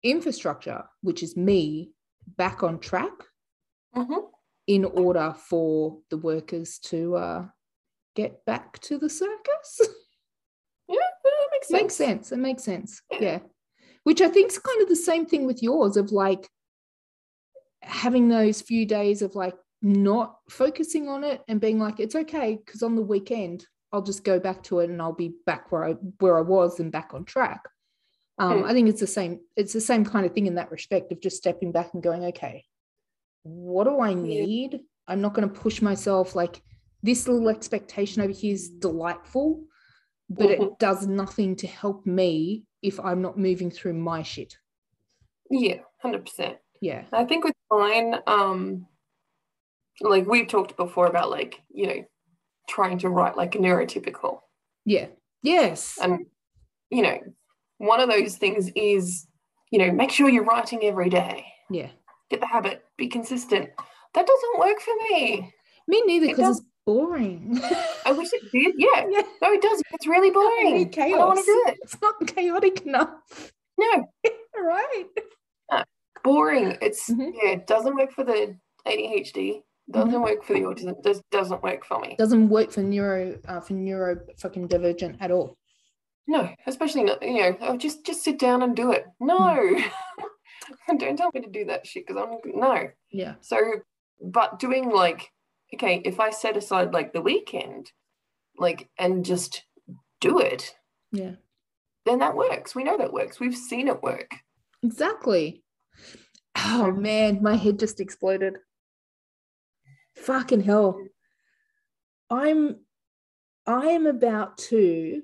infrastructure, 0.02 0.84
which 1.02 1.22
is 1.22 1.36
me, 1.36 1.92
back 2.36 2.62
on 2.62 2.78
track 2.78 3.12
Mhm. 3.94 4.30
in 4.66 4.84
order 4.84 5.34
for 5.36 5.98
the 6.08 6.16
workers 6.16 6.78
to 6.78 7.16
uh, 7.16 7.48
get 8.14 8.44
back 8.46 8.78
to 8.80 8.98
the 8.98 9.08
circus. 9.10 9.80
Yeah, 10.88 10.98
that 11.24 11.48
makes 11.52 11.68
sense. 11.68 11.82
makes 11.82 11.94
sense. 11.94 12.32
It 12.32 12.36
makes 12.38 12.64
sense. 12.64 13.02
Yeah. 13.10 13.18
Yeah. 13.20 13.38
Which 14.04 14.20
I 14.20 14.28
think 14.28 14.50
is 14.50 14.58
kind 14.58 14.82
of 14.82 14.88
the 14.88 14.96
same 14.96 15.24
thing 15.26 15.46
with 15.46 15.62
yours 15.62 15.96
of 15.96 16.12
like 16.12 16.50
having 17.82 18.28
those 18.28 18.60
few 18.62 18.86
days 18.86 19.22
of 19.22 19.34
like 19.34 19.54
not 19.82 20.36
focusing 20.48 21.08
on 21.08 21.24
it 21.24 21.42
and 21.48 21.60
being 21.60 21.78
like, 21.78 22.00
it's 22.00 22.14
okay, 22.14 22.58
because 22.64 22.82
on 22.82 22.94
the 22.96 23.02
weekend 23.02 23.66
I'll 23.92 24.02
just 24.02 24.24
go 24.24 24.38
back 24.40 24.62
to 24.64 24.78
it 24.80 24.88
and 24.90 25.02
I'll 25.02 25.12
be 25.12 25.34
back 25.44 25.70
where 25.70 25.84
I 25.84 25.92
where 26.20 26.38
I 26.38 26.42
was 26.42 26.80
and 26.80 26.90
back 26.90 27.10
on 27.12 27.24
track. 27.24 27.60
Um, 28.38 28.60
Hmm. 28.60 28.64
I 28.64 28.72
think 28.72 28.88
it's 28.88 29.00
the 29.00 29.06
same, 29.06 29.40
it's 29.56 29.72
the 29.74 29.80
same 29.80 30.04
kind 30.04 30.24
of 30.24 30.32
thing 30.32 30.46
in 30.46 30.54
that 30.54 30.70
respect 30.70 31.12
of 31.12 31.20
just 31.20 31.36
stepping 31.36 31.72
back 31.72 31.92
and 31.92 32.02
going, 32.02 32.24
okay, 32.26 32.64
what 33.42 33.84
do 33.84 34.00
I 34.00 34.14
need? 34.14 34.80
I'm 35.06 35.20
not 35.20 35.34
going 35.34 35.48
to 35.48 35.54
push 35.60 35.82
myself 35.82 36.34
like 36.34 36.62
this 37.02 37.26
little 37.28 37.48
expectation 37.50 38.22
over 38.22 38.32
here 38.32 38.54
is 38.54 38.70
delightful, 38.70 39.64
but 40.30 40.50
it 40.50 40.60
Mhm. 40.60 40.78
does 40.78 41.06
nothing 41.06 41.56
to 41.56 41.66
help 41.66 42.06
me 42.06 42.64
if 42.80 42.98
I'm 43.00 43.20
not 43.20 43.36
moving 43.36 43.70
through 43.70 43.94
my 43.94 44.22
shit. 44.22 44.56
Yeah, 45.50 45.80
hundred 46.00 46.24
percent. 46.24 46.58
Yeah. 46.82 47.04
I 47.12 47.24
think 47.24 47.44
with 47.44 47.54
mine, 47.70 48.16
um, 48.26 48.86
like 50.00 50.26
we've 50.26 50.48
talked 50.48 50.76
before 50.76 51.06
about 51.06 51.30
like 51.30 51.62
you 51.72 51.86
know 51.86 52.04
trying 52.68 52.98
to 52.98 53.08
write 53.08 53.36
like 53.36 53.54
a 53.54 53.58
neurotypical, 53.58 54.40
Yeah. 54.84 55.06
Yes. 55.42 55.96
and 56.02 56.26
you 56.90 57.02
know 57.02 57.18
one 57.78 58.00
of 58.00 58.08
those 58.10 58.36
things 58.36 58.70
is 58.74 59.26
you 59.70 59.78
know 59.78 59.92
make 59.92 60.10
sure 60.10 60.28
you're 60.28 60.44
writing 60.44 60.80
every 60.84 61.08
day, 61.08 61.46
yeah. 61.70 61.90
get 62.30 62.40
the 62.40 62.46
habit, 62.46 62.84
be 62.98 63.06
consistent. 63.08 63.70
That 64.14 64.26
doesn't 64.26 64.58
work 64.58 64.80
for 64.80 64.94
me. 65.10 65.52
Me 65.86 66.02
neither, 66.04 66.26
It 66.26 66.36
because 66.36 66.58
it's 66.58 66.66
boring. 66.84 67.60
I 68.04 68.10
wish 68.12 68.28
it 68.32 68.50
did. 68.52 68.74
Yeah, 68.76 69.06
yeah. 69.10 69.22
no, 69.40 69.52
it 69.52 69.62
does. 69.62 69.82
It's 69.92 70.06
really 70.08 70.30
boring. 70.32 70.74
need 70.74 70.98
I 70.98 71.10
don't 71.10 71.28
want 71.28 71.38
to 71.38 71.44
do 71.44 71.64
it. 71.68 71.78
It's 71.82 71.96
not 72.02 72.26
chaotic 72.26 72.80
enough. 72.86 73.52
No, 73.78 74.04
right. 74.56 75.06
Boring. 76.22 76.76
It's 76.80 77.08
Mhm. 77.11 77.32
yeah, 77.35 77.50
it 77.50 77.66
doesn't 77.66 77.94
work 77.96 78.12
for 78.12 78.24
the 78.24 78.56
ADHD. 78.87 79.62
Doesn't 79.90 80.12
Mhm. 80.20 80.22
work 80.24 80.44
for 80.44 80.52
the 80.54 80.61
autism. 80.61 81.02
Just 81.04 81.28
doesn't 81.30 81.62
work 81.62 81.85
for 81.85 81.98
me. 81.98 82.14
Doesn't 82.16 82.48
work 82.48 82.70
for 82.70 82.82
neuro 82.82 83.38
uh, 83.46 83.61
for 83.61 83.72
neuro 83.74 84.20
fucking 84.38 84.68
divergent 84.68 85.16
at 85.20 85.30
all. 85.30 85.56
No, 86.28 86.48
especially 86.66 87.02
not, 87.02 87.20
you 87.22 87.40
know, 87.40 87.56
oh, 87.62 87.76
just 87.76 88.04
just 88.06 88.22
sit 88.22 88.38
down 88.38 88.62
and 88.62 88.76
do 88.76 88.92
it. 88.92 89.06
No, 89.20 89.56
don't 90.98 91.16
tell 91.16 91.30
me 91.35 91.40
to 91.40 91.50
do 91.50 91.64
that 91.66 91.87
shit 91.87 92.06
because 92.06 92.22
I'm 92.22 92.38
no. 92.58 92.88
Yeah. 93.11 93.35
So, 93.40 93.56
but 94.20 94.58
doing 94.61 94.88
like, 94.90 95.30
okay, 95.74 96.00
if 96.04 96.20
I 96.20 96.30
set 96.30 96.56
aside 96.56 96.92
like 96.94 97.12
the 97.12 97.20
weekend, 97.22 97.90
like, 98.56 98.88
and 98.98 99.24
just 99.24 99.64
do 100.20 100.38
it, 100.38 100.76
Yeah. 101.11 101.35
then 102.04 102.20
that 102.20 102.37
works. 102.37 102.74
We 102.76 102.85
know 102.85 102.96
that 102.98 103.12
works. 103.12 103.40
We've 103.40 103.56
seen 103.56 103.88
it 103.88 104.02
work. 104.02 104.30
Exactly. 104.85 105.64
Oh 106.64 106.92
man, 106.92 107.42
my 107.42 107.57
head 107.57 107.79
just 107.79 108.01
exploded. 108.01 108.57
Fucking 110.16 110.62
hell. 110.62 111.01
I'm 112.31 112.81
I 113.66 113.87
am 113.87 114.07
about 114.07 114.59
to 114.59 115.22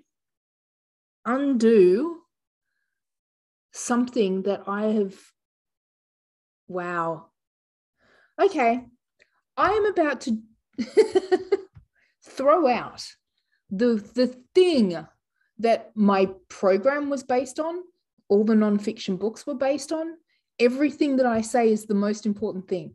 undo 1.25 2.21
something 3.73 4.43
that 4.43 4.63
I 4.67 4.87
have 4.87 5.15
wow. 6.67 7.27
Okay. 8.41 8.85
I 9.57 9.71
am 9.71 9.87
about 9.87 10.21
to 10.23 10.39
throw 12.25 12.69
out 12.69 13.07
the 13.71 14.05
the 14.15 14.35
thing 14.55 15.07
that 15.59 15.91
my 15.97 16.29
program 16.49 17.11
was 17.11 17.25
based 17.25 17.59
on 17.59 17.83
all 18.29 18.45
the 18.45 18.55
nonfiction 18.55 19.19
books 19.19 19.47
were 19.47 19.55
based 19.55 19.93
on, 19.93 20.15
everything 20.59 21.17
that 21.17 21.27
I 21.27 21.41
say 21.41 21.71
is 21.71 21.85
the 21.85 21.95
most 21.95 22.27
important 22.27 22.69
thing, 22.69 22.95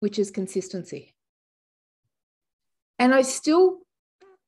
which 0.00 0.18
is 0.18 0.30
consistency. 0.30 1.14
And 2.98 3.14
I 3.14 3.22
still 3.22 3.80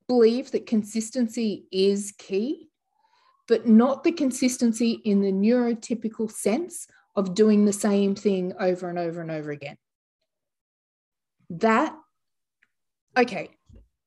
believe 0.07 0.51
that 0.53 0.67
consistency 0.67 1.67
is 1.71 2.15
key, 2.19 2.71
but 3.47 3.67
not 3.67 4.05
the 4.05 4.13
consistency 4.13 4.93
in 5.05 5.21
the 5.21 5.33
neurotypical 5.33 6.31
sense 6.31 6.87
of 7.15 7.35
doing 7.35 7.65
the 7.65 7.73
same 7.73 8.15
thing 8.15 8.55
over 8.59 8.89
and 8.89 8.99
over 8.99 9.21
and 9.21 9.31
over 9.31 9.51
again. 9.51 9.77
That, 11.51 11.97
okay, 13.17 13.51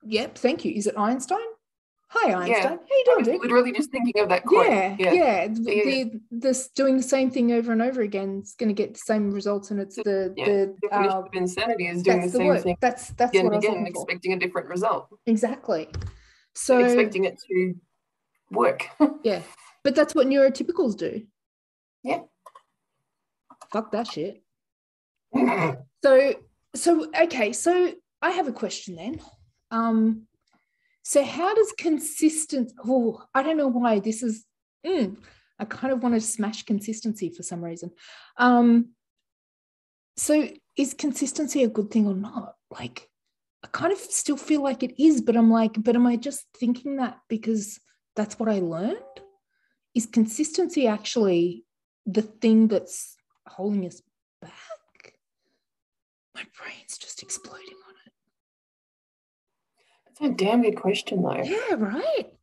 yep, 0.04 0.38
thank 0.38 0.66
you. 0.66 0.74
Is 0.74 0.88
it 0.88 0.98
Einstein? 0.98 1.40
Hi, 2.14 2.34
Einstein. 2.34 2.64
How 2.64 2.72
you 2.72 2.80
I 2.90 3.04
doing, 3.06 3.18
was 3.20 3.28
dude? 3.28 3.42
literally 3.42 3.72
just 3.72 3.90
thinking 3.90 4.22
of 4.22 4.28
that 4.30 4.46
quote. 4.46 4.66
yeah, 4.68 4.96
yeah, 5.00 5.14
yeah. 5.14 5.48
Yeah. 5.48 5.48
the- 5.48 6.20
this 6.30 6.68
doing 6.76 6.98
the 6.98 7.04
same 7.04 7.32
thing 7.32 7.54
over 7.54 7.72
and 7.72 7.82
over 7.82 8.02
again 8.02 8.42
is 8.44 8.54
going 8.58 8.68
to 8.68 8.74
get 8.74 8.94
the 8.94 9.00
same 9.00 9.32
results, 9.32 9.72
and 9.72 9.80
it's 9.80 9.96
the 9.96 10.34
Yeah, 10.36 10.46
the 10.46 10.76
Definition 10.82 11.10
uh, 11.14 11.20
of 11.20 11.28
insanity 11.34 11.88
is 11.88 12.04
doing 12.04 12.18
the 12.22 12.28
that's 12.28 12.34
the 12.34 12.38
same 12.40 12.64
thing 12.64 12.78
That's 12.82 13.10
that's 13.12 13.32
again 13.32 13.46
what 13.46 13.54
I 13.54 13.56
and 13.56 13.56
was 13.56 13.64
again, 13.66 13.80
looking 13.80 13.94
for. 13.94 14.02
expecting 14.04 14.34
a 14.34 14.40
different 14.40 14.68
result, 14.68 15.08
Exactly. 15.26 15.88
So 16.54 16.80
expecting 16.80 17.24
it 17.26 17.40
to 17.50 17.76
work. 18.52 18.88
yeah, 19.24 19.42
but 19.84 19.96
that's 19.96 20.14
what 20.14 20.28
neurotypicals 20.28 20.98
do. 20.98 21.24
Yeah. 22.04 22.20
Fuck 23.72 23.92
that 23.94 24.08
shit. 24.08 24.44
So 26.04 26.34
so 26.76 27.08
okay, 27.22 27.54
so 27.54 27.94
I 28.24 28.32
have 28.32 28.48
a 28.48 28.52
question 28.52 28.96
then. 28.96 29.22
Um, 29.70 30.24
so 31.12 31.26
how 31.26 31.54
does 31.54 31.74
consistent? 31.78 32.72
Oh, 32.86 33.22
I 33.36 33.44
don't 33.44 33.58
know 33.58 33.68
why 33.68 34.00
this 34.00 34.24
is. 34.24 34.46
mm, 34.88 35.18
I 35.60 35.66
kind 35.66 35.92
of 35.92 36.02
want 36.02 36.16
to 36.16 36.22
smash 36.22 36.64
consistency 36.64 37.30
for 37.30 37.44
some 37.44 37.62
reason. 37.62 37.92
Um, 38.38 38.92
so 40.16 40.48
is 40.78 40.94
consistency 40.94 41.66
a 41.66 41.68
good 41.68 41.92
thing 41.92 42.08
or 42.08 42.14
not? 42.14 42.56
Like, 42.70 43.10
I 43.62 43.68
kind 43.74 43.92
of 43.92 43.98
still 44.00 44.38
feel 44.38 44.64
like 44.64 44.84
it 44.84 45.04
is, 45.04 45.20
but 45.20 45.36
I'm 45.36 45.52
like, 45.52 45.74
but 45.84 45.98
am 45.98 46.08
I 46.08 46.16
just 46.16 46.46
thinking 46.56 46.96
that 46.96 47.20
because 47.28 47.78
that's 48.16 48.40
what 48.40 48.48
I 48.48 48.60
learned? 48.60 48.96
Is 49.94 50.06
consistency 50.06 50.88
actually 50.88 51.66
the 52.06 52.22
thing 52.22 52.70
that's 52.70 53.18
holding 53.48 53.86
us 53.86 54.02
back? 54.42 54.52
my 56.34 56.44
brain's 56.58 56.98
just 56.98 57.22
exploding 57.22 57.81
a 60.22 60.30
damn 60.30 60.62
good 60.62 60.76
question, 60.76 61.22
though. 61.22 61.42
Yeah, 61.44 61.76
right. 61.78 62.34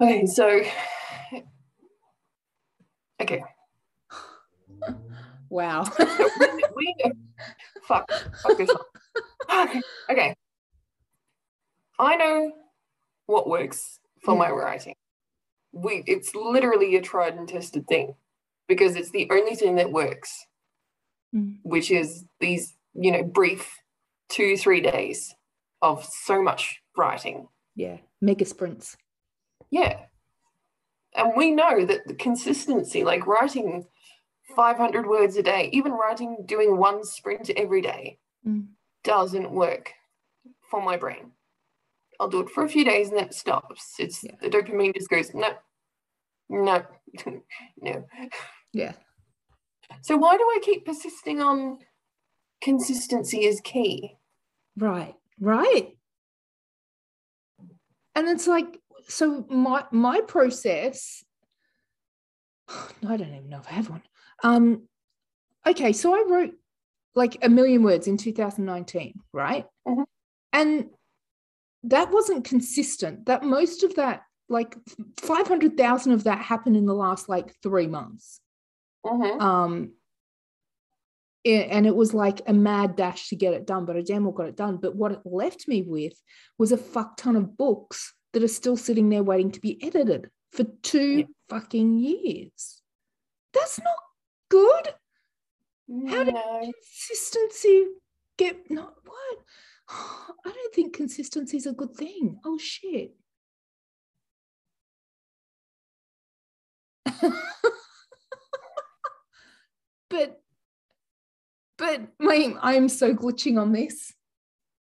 Okay, 0.00 0.26
so 0.26 0.62
okay, 3.20 3.42
Wow. 5.50 5.84
we, 6.76 6.94
fuck 7.86 8.10
fuck 8.42 8.56
this. 8.56 8.70
Okay, 9.54 9.80
okay. 10.10 10.34
I 11.98 12.16
know 12.16 12.52
what 13.26 13.48
works 13.48 14.00
for 14.24 14.34
my 14.34 14.50
writing. 14.50 14.94
We 15.72 16.02
it's 16.06 16.34
literally 16.34 16.96
a 16.96 17.02
tried 17.02 17.34
and 17.34 17.46
tested 17.48 17.86
thing 17.86 18.14
because 18.66 18.96
it's 18.96 19.10
the 19.10 19.28
only 19.30 19.54
thing 19.54 19.76
that 19.76 19.92
works, 19.92 20.46
Mm. 21.34 21.56
which 21.62 21.90
is 21.90 22.24
these 22.40 22.76
you 22.94 23.10
know 23.10 23.22
brief 23.22 23.74
two 24.28 24.56
three 24.56 24.80
days 24.82 25.34
of 25.80 26.04
so 26.04 26.42
much 26.42 26.81
writing. 26.96 27.48
yeah, 27.74 27.98
mega 28.20 28.44
sprints. 28.44 28.96
Yeah. 29.70 30.00
And 31.14 31.32
we 31.36 31.50
know 31.50 31.84
that 31.84 32.06
the 32.06 32.14
consistency, 32.14 33.04
like 33.04 33.26
writing 33.26 33.86
500 34.56 35.06
words 35.06 35.36
a 35.36 35.42
day, 35.42 35.70
even 35.72 35.92
writing, 35.92 36.44
doing 36.46 36.76
one 36.76 37.04
sprint 37.04 37.50
every 37.50 37.80
day, 37.82 38.18
Mm. 38.46 38.68
doesn't 39.04 39.50
work 39.52 39.92
for 40.68 40.82
my 40.82 40.96
brain. 40.96 41.32
I'll 42.18 42.28
do 42.28 42.40
it 42.40 42.50
for 42.50 42.64
a 42.64 42.68
few 42.68 42.84
days 42.84 43.08
and 43.08 43.18
then 43.18 43.26
it 43.26 43.34
stops. 43.34 43.94
It's 43.98 44.22
Yeah. 44.24 44.36
the 44.40 44.50
dopamine 44.50 44.94
just 44.94 45.08
goes, 45.08 45.32
no, 45.34 45.54
no, 46.48 46.84
no. 47.80 48.04
Yeah. 48.72 48.92
So 50.02 50.16
why 50.16 50.36
do 50.36 50.42
I 50.44 50.58
keep 50.62 50.84
persisting 50.84 51.40
on 51.40 51.78
consistency 52.60 53.44
is 53.44 53.60
key? 53.60 54.16
Right. 54.76 55.14
Right. 55.40 55.96
And 58.14 58.28
it's 58.28 58.46
like, 58.46 58.78
so 59.08 59.44
my 59.48 59.84
my 59.90 60.20
process, 60.20 61.24
I 62.68 63.16
don't 63.16 63.34
even 63.34 63.48
know 63.48 63.58
if 63.58 63.68
I 63.68 63.72
have 63.72 63.90
one. 63.90 64.02
Um, 64.44 64.88
okay, 65.66 65.92
so 65.92 66.14
I 66.14 66.24
wrote 66.28 66.54
like 67.14 67.44
a 67.44 67.48
million 67.48 67.82
words 67.82 68.06
in 68.06 68.16
2019, 68.16 69.20
right? 69.32 69.66
Mhm. 69.86 70.04
And 70.52 70.90
that 71.84 72.10
wasn't 72.12 72.44
consistent. 72.44 73.26
That 73.26 73.42
most 73.42 73.82
of 73.82 73.96
that, 73.96 74.22
like 74.48 74.76
500,000 75.20 76.12
of 76.12 76.24
that 76.24 76.38
happened 76.38 76.76
in 76.76 76.86
the 76.86 76.94
last 76.94 77.28
like 77.28 77.54
three 77.62 77.86
months. 77.86 78.40
Mhm. 79.04 79.40
um 79.40 79.92
it- 81.44 81.68
and 81.70 81.86
it 81.86 81.94
was 81.96 82.14
like 82.14 82.40
a 82.46 82.52
mad 82.52 82.96
dash 82.96 83.28
to 83.28 83.36
get 83.36 83.54
it 83.54 83.66
done 83.66 83.84
but 83.84 83.96
i 83.96 84.00
damn 84.02 84.24
well 84.24 84.32
got 84.32 84.48
it 84.48 84.56
done. 84.56 84.76
But 84.76 84.94
what 84.96 85.12
it 85.12 85.20
left 85.24 85.66
me 85.68 85.82
with 85.82 86.14
was 86.58 86.72
a 86.72 86.76
fuck 86.76 87.16
ton 87.16 87.36
of 87.36 87.56
books 87.56 88.14
that 88.32 88.42
are 88.42 88.48
still 88.48 88.76
sitting 88.76 89.08
there 89.08 89.22
waiting 89.22 89.50
to 89.52 89.60
be 89.60 89.82
edited 89.82 90.30
for 90.52 90.64
two 90.82 91.18
Yeah. 91.18 91.24
fucking 91.48 91.98
years. 91.98 92.80
That's 93.52 93.78
not 93.78 93.96
good. 94.48 94.94
How 96.08 96.24
did- 96.24 96.34
no. 96.34 96.72
consistency 96.72 97.86
get 98.38 98.70
not 98.70 98.94
what? 99.04 99.38
I 99.88 100.50
don't 100.52 100.74
think 100.74 100.94
consistency 100.94 101.56
is 101.56 101.66
a 101.66 101.72
good 101.72 101.94
thing. 101.96 102.38
Oh 102.44 102.58
shit. 102.58 103.14
But 110.10 110.41
but 111.82 112.00
my 112.20 112.54
i'm 112.62 112.88
so 112.88 113.12
glitching 113.12 113.60
on 113.60 113.72
this 113.72 114.12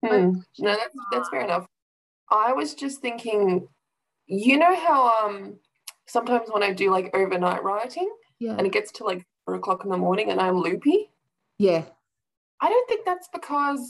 Hmm. 0.04 0.30
No, 0.58 0.70
that's 0.76 0.94
that's 1.10 1.28
fair 1.30 1.40
enough. 1.40 1.66
I 2.30 2.52
was 2.52 2.74
just 2.74 3.00
thinking, 3.00 3.66
you 4.26 4.56
know 4.58 4.74
how 4.86 4.98
um 5.24 5.58
sometimes 6.06 6.48
when 6.50 6.62
I 6.62 6.72
do 6.72 6.90
like 6.90 7.10
overnight 7.14 7.64
writing 7.64 8.08
yeah 8.38 8.54
and 8.56 8.66
it 8.66 8.72
gets 8.72 8.92
to 8.92 9.04
like 9.04 9.24
four 9.44 9.54
o'clock 9.56 9.84
in 9.84 9.90
the 9.90 9.96
morning 9.96 10.30
and 10.30 10.40
I'm 10.40 10.58
loopy, 10.60 11.10
yeah 11.58 11.84
I 12.60 12.68
don't 12.68 12.88
think 12.88 13.04
that's 13.04 13.28
because 13.32 13.80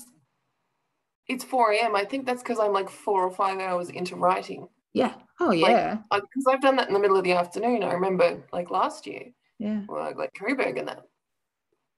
it's 1.29 1.45
4 1.45 1.73
a.m. 1.73 1.97
I 1.97 2.05
think 2.05 2.25
that's 2.25 2.43
because 2.43 2.61
I'm 2.61 2.73
like 2.73 2.89
four 2.89 3.21
or 3.25 3.31
five 3.31 3.59
hours 3.59 3.91
into 3.91 4.17
writing. 4.17 4.69
yeah 4.95 5.15
oh 5.41 5.51
yeah 5.51 5.99
Because 6.11 6.47
I've 6.49 6.63
done 6.63 6.77
that 6.77 6.89
in 6.89 6.95
the 6.95 7.01
middle 7.01 7.19
of 7.19 7.25
the 7.25 7.33
afternoon. 7.33 7.83
I 7.83 7.93
remember 7.93 8.43
like 8.53 8.71
last 8.71 9.07
year, 9.07 9.25
yeah 9.59 9.83
or 9.89 9.97
like 10.23 10.33
Coburg 10.39 10.79
and 10.79 10.89
that. 10.89 11.03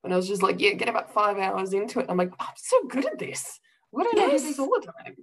And 0.04 0.12
I 0.12 0.16
was 0.16 0.28
just 0.28 0.42
like, 0.42 0.60
yeah, 0.60 0.72
get 0.74 0.88
about 0.88 1.12
five 1.12 1.38
hours 1.38 1.72
into 1.72 2.00
it. 2.00 2.06
I'm 2.08 2.16
like, 2.16 2.32
I'm 2.38 2.54
so 2.56 2.76
good 2.88 3.04
at 3.06 3.18
this. 3.18 3.58
Why 3.90 4.04
don't 4.04 4.18
I 4.18 4.30
do 4.30 4.38
this 4.38 4.58
all 4.58 4.70
the 4.70 4.86
time? 4.86 5.16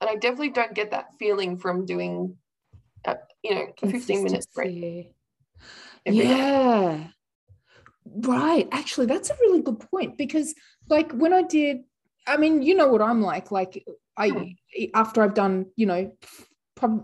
And 0.00 0.10
I 0.10 0.14
definitely 0.16 0.50
don't 0.50 0.74
get 0.74 0.90
that 0.92 1.14
feeling 1.18 1.56
from 1.56 1.84
doing, 1.86 2.36
uh, 3.04 3.14
you 3.44 3.54
know, 3.54 3.66
15 3.80 4.24
minutes 4.24 4.46
sprint. 4.50 4.70
Consistency. 4.72 5.14
every 6.06 6.18
day. 6.18 6.24
yeah 6.26 7.06
right 8.26 8.66
actually 8.72 9.06
that's 9.06 9.30
a 9.30 9.36
really 9.40 9.60
good 9.60 9.78
point 9.78 10.16
because 10.16 10.54
like 10.88 11.12
when 11.12 11.32
i 11.32 11.42
did 11.42 11.78
i 12.26 12.36
mean 12.36 12.62
you 12.62 12.74
know 12.74 12.88
what 12.88 13.02
i'm 13.02 13.20
like 13.22 13.50
like 13.52 13.84
i 14.16 14.30
Hmm. 14.30 14.44
after 14.94 15.22
i've 15.22 15.34
done 15.34 15.66
you 15.76 15.86
know 15.86 16.10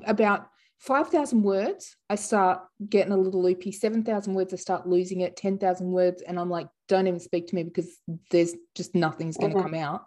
about 0.06 0.48
5000 0.78 1.42
words 1.42 1.96
i 2.10 2.14
start 2.14 2.60
getting 2.88 3.12
a 3.12 3.16
little 3.16 3.42
loopy 3.42 3.72
7000 3.72 4.34
words 4.34 4.52
i 4.52 4.56
start 4.56 4.86
losing 4.86 5.20
it 5.22 5.36
10000 5.36 5.90
words 5.90 6.22
and 6.22 6.38
i'm 6.38 6.50
like 6.50 6.68
don't 6.88 7.06
even 7.06 7.18
speak 7.18 7.46
to 7.48 7.54
me 7.54 7.62
because 7.62 7.98
there's 8.30 8.54
just 8.74 8.94
nothing's 8.94 9.36
going 9.38 9.52
to 9.52 9.56
Mhm. 9.56 9.62
come 9.62 9.74
out 9.74 10.06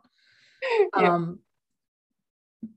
Yeah. 0.95 1.15
um 1.15 1.39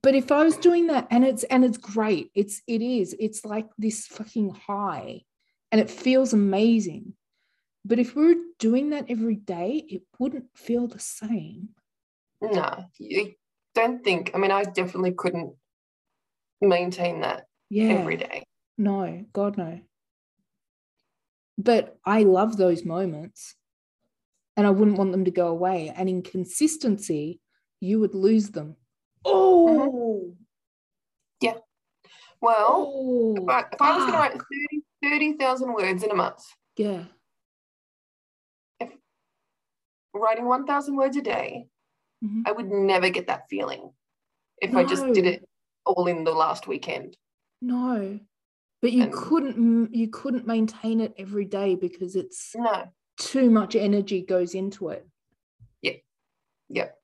but 0.01 0.15
if 0.15 0.33
i 0.33 0.43
was 0.43 0.57
doing 0.57 0.87
that 0.87 1.07
and 1.11 1.25
it's 1.25 1.45
and 1.45 1.65
it's 1.65 1.77
great 1.79 2.31
it's 2.35 2.63
it 2.67 2.81
is 2.83 3.15
it's 3.19 3.45
like 3.45 3.69
this 3.79 4.07
fucking 4.07 4.51
high 4.55 5.21
and 5.71 5.81
it 5.81 5.91
feels 5.91 6.33
amazing 6.33 7.15
but 7.85 7.99
if 7.99 8.15
we 8.15 8.27
were 8.27 8.41
doing 8.59 8.91
that 8.91 9.07
every 9.09 9.35
day 9.37 9.85
it 9.89 10.03
wouldn't 10.19 10.47
feel 10.57 10.87
the 10.87 11.01
same 11.01 11.71
No, 12.41 12.87
you 12.99 13.35
don't 13.75 14.03
think. 14.03 14.33
I 14.35 14.39
mean, 14.39 14.51
I 14.51 14.65
definitely 14.65 15.13
couldn't 15.13 15.55
maintain 16.61 17.21
that 17.21 17.47
yeah. 17.73 17.95
every 17.95 18.17
day. 18.17 18.45
no 18.79 19.25
god 19.33 19.57
no. 19.57 19.81
But 21.59 21.97
i 22.05 22.23
love 22.23 22.57
those 22.57 22.85
moments 22.85 23.55
and 24.57 24.67
i 24.67 24.71
wouldn't 24.71 24.99
want 24.99 25.13
them 25.13 25.25
to 25.25 25.31
go 25.31 25.49
away. 25.49 25.93
And 25.95 26.09
in 26.09 26.23
consistency 26.23 27.41
you 27.81 27.99
would 28.01 28.15
lose 28.15 28.51
them. 28.51 28.77
Oh. 29.25 30.35
Yeah. 31.41 31.57
Well, 32.41 32.67
oh. 32.71 33.35
if 33.37 33.49
I, 33.49 33.61
if 33.73 33.83
I 33.83 33.97
was 33.97 34.05
going 34.05 34.13
to 34.13 34.19
write 34.19 34.33
fuck. 34.33 34.47
30 35.03 35.37
30,000 35.37 35.73
words 35.73 36.03
in 36.05 36.11
a 36.11 36.15
month, 36.15 36.43
yeah. 36.77 37.05
If 38.79 38.91
writing 40.15 40.47
1,000 40.47 40.97
words 40.97 41.17
a 41.17 41.23
day, 41.23 41.67
Mhm. 42.25 42.43
I 42.47 42.53
would 42.53 42.71
never 42.71 43.11
get 43.11 43.27
that 43.27 43.49
feeling 43.51 43.93
if 44.61 44.77
I 44.77 44.85
just 44.85 45.05
did 45.13 45.27
it 45.27 45.49
all 45.85 46.07
in 46.07 46.23
the 46.25 46.33
last 46.33 46.69
weekend. 46.69 47.17
No, 47.63 48.19
but 48.83 48.93
you 48.93 49.05
And- 49.05 49.13
couldn't 49.13 49.95
you 49.95 50.09
couldn't 50.09 50.47
maintain 50.47 51.01
it 51.01 51.15
every 51.17 51.45
day 51.45 51.77
because 51.77 52.17
it's 52.17 52.55
No. 52.57 52.93
too 53.19 53.51
much 53.51 53.77
energy 53.77 54.21
goes 54.23 54.55
into 54.55 54.89
it. 54.89 55.09
Yep. 55.83 56.03
Yep. 56.71 56.99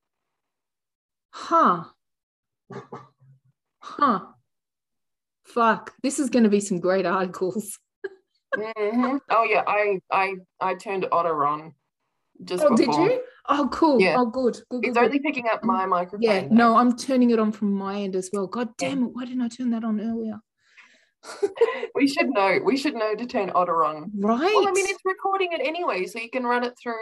Huh. 1.32 1.84
Huh. 3.80 4.20
Fuck. 5.44 5.94
This 6.02 6.18
is 6.18 6.28
going 6.28 6.42
to 6.42 6.50
be 6.50 6.60
some 6.60 6.80
great 6.80 7.06
articles. 7.06 7.78
Mhm. 8.56 9.20
Oh 9.28 9.44
yeah, 9.44 9.62
I 9.66 10.00
I 10.10 10.36
I 10.58 10.74
turned 10.74 11.06
Otter 11.12 11.44
on 11.44 11.74
just 12.44 12.64
Oh, 12.64 12.74
did 12.74 12.86
you? 12.88 13.22
Oh, 13.46 13.68
cool. 13.70 14.00
Yeah. 14.00 14.16
Oh, 14.18 14.24
good. 14.24 14.54
Good. 14.54 14.64
good, 14.70 14.84
It's 14.86 14.96
good. 14.96 15.04
only 15.04 15.18
picking 15.18 15.46
up 15.52 15.62
my 15.64 15.84
microphone. 15.84 16.22
yeah. 16.22 16.40
though. 16.48 16.54
No, 16.54 16.74
I'm 16.76 16.96
turning 16.96 17.28
it 17.30 17.38
on 17.38 17.52
from 17.52 17.72
my 17.74 18.00
end 18.00 18.16
as 18.16 18.30
well. 18.32 18.46
God 18.46 18.74
damn 18.78 19.02
it! 19.04 19.10
Why 19.12 19.26
didn't 19.26 19.42
I 19.42 19.48
turn 19.48 19.68
that 19.72 19.84
on 19.84 20.00
earlier? 20.00 20.40
we 21.94 22.06
should 22.08 22.28
know. 22.30 22.58
We 22.64 22.76
should 22.76 22.94
know 22.94 23.14
to 23.14 23.26
turn 23.26 23.50
Otter 23.54 23.84
on. 23.84 24.10
Right. 24.16 24.38
Well, 24.40 24.68
I 24.68 24.72
mean, 24.72 24.86
it's 24.88 25.00
recording 25.04 25.52
it 25.52 25.60
anyway, 25.64 26.06
so 26.06 26.18
you 26.18 26.30
can 26.30 26.44
run 26.44 26.64
it 26.64 26.74
through 26.80 26.94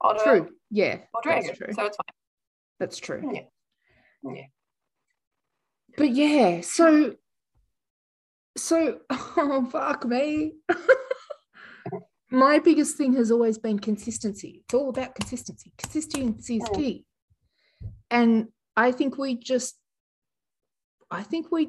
Otter 0.00 0.20
true. 0.22 0.48
Yeah, 0.70 0.98
or 1.14 1.20
Dragon. 1.22 1.54
true. 1.54 1.72
So 1.72 1.84
it's 1.86 1.96
fine. 1.96 2.14
That's 2.80 2.98
true. 2.98 3.22
Yeah. 3.32 3.42
Yeah. 4.22 4.46
But 5.96 6.10
yeah, 6.10 6.60
so 6.60 7.14
so 8.56 8.98
oh 9.10 9.66
fuck 9.70 10.04
me. 10.04 10.54
My 12.30 12.58
biggest 12.58 12.96
thing 12.96 13.14
has 13.14 13.30
always 13.30 13.58
been 13.58 13.78
consistency. 13.78 14.62
It's 14.64 14.74
all 14.74 14.88
about 14.88 15.14
consistency. 15.14 15.72
Consistency 15.78 16.56
is 16.56 16.64
Mm. 16.64 16.74
key. 16.74 17.04
And 18.10 18.48
I 18.76 18.90
think 18.92 19.18
we 19.18 19.36
just 19.36 19.76
I 21.10 21.22
think 21.22 21.52
we 21.52 21.68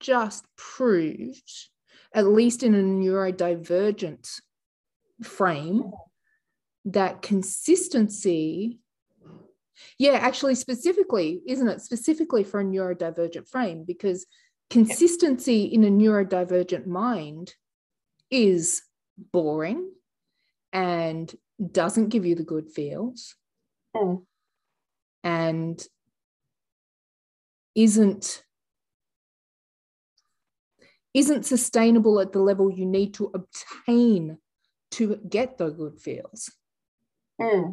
just 0.00 0.44
proved, 0.56 1.68
at 2.14 2.26
least 2.26 2.62
in 2.62 2.74
a 2.74 2.78
neurodivergent 2.78 4.40
frame, 5.22 5.90
that 6.84 7.22
consistency 7.22 8.80
Yeah, 9.96 10.14
actually, 10.14 10.56
specifically, 10.56 11.40
isn't 11.46 11.68
it? 11.68 11.80
Specifically 11.80 12.42
for 12.42 12.60
a 12.60 12.64
neurodivergent 12.64 13.48
frame, 13.48 13.84
because 13.84 14.26
consistency 14.70 15.64
in 15.64 15.84
a 15.84 15.88
neurodivergent 15.88 16.84
mind 16.86 17.54
is 18.28 18.82
boring 19.32 19.90
and 20.72 21.32
doesn't 21.64 22.08
give 22.08 22.26
you 22.26 22.34
the 22.34 22.42
good 22.42 22.70
feels 22.70 23.36
Mm. 23.94 24.26
and 25.22 25.86
isn't 27.74 28.44
isn't 31.14 31.46
sustainable 31.46 32.20
at 32.20 32.32
the 32.32 32.38
level 32.40 32.70
you 32.70 32.86
need 32.86 33.14
to 33.14 33.30
obtain 33.34 34.38
to 34.90 35.16
get 35.28 35.58
the 35.58 35.70
good 35.70 35.98
feels 35.98 36.50
hmm. 37.40 37.72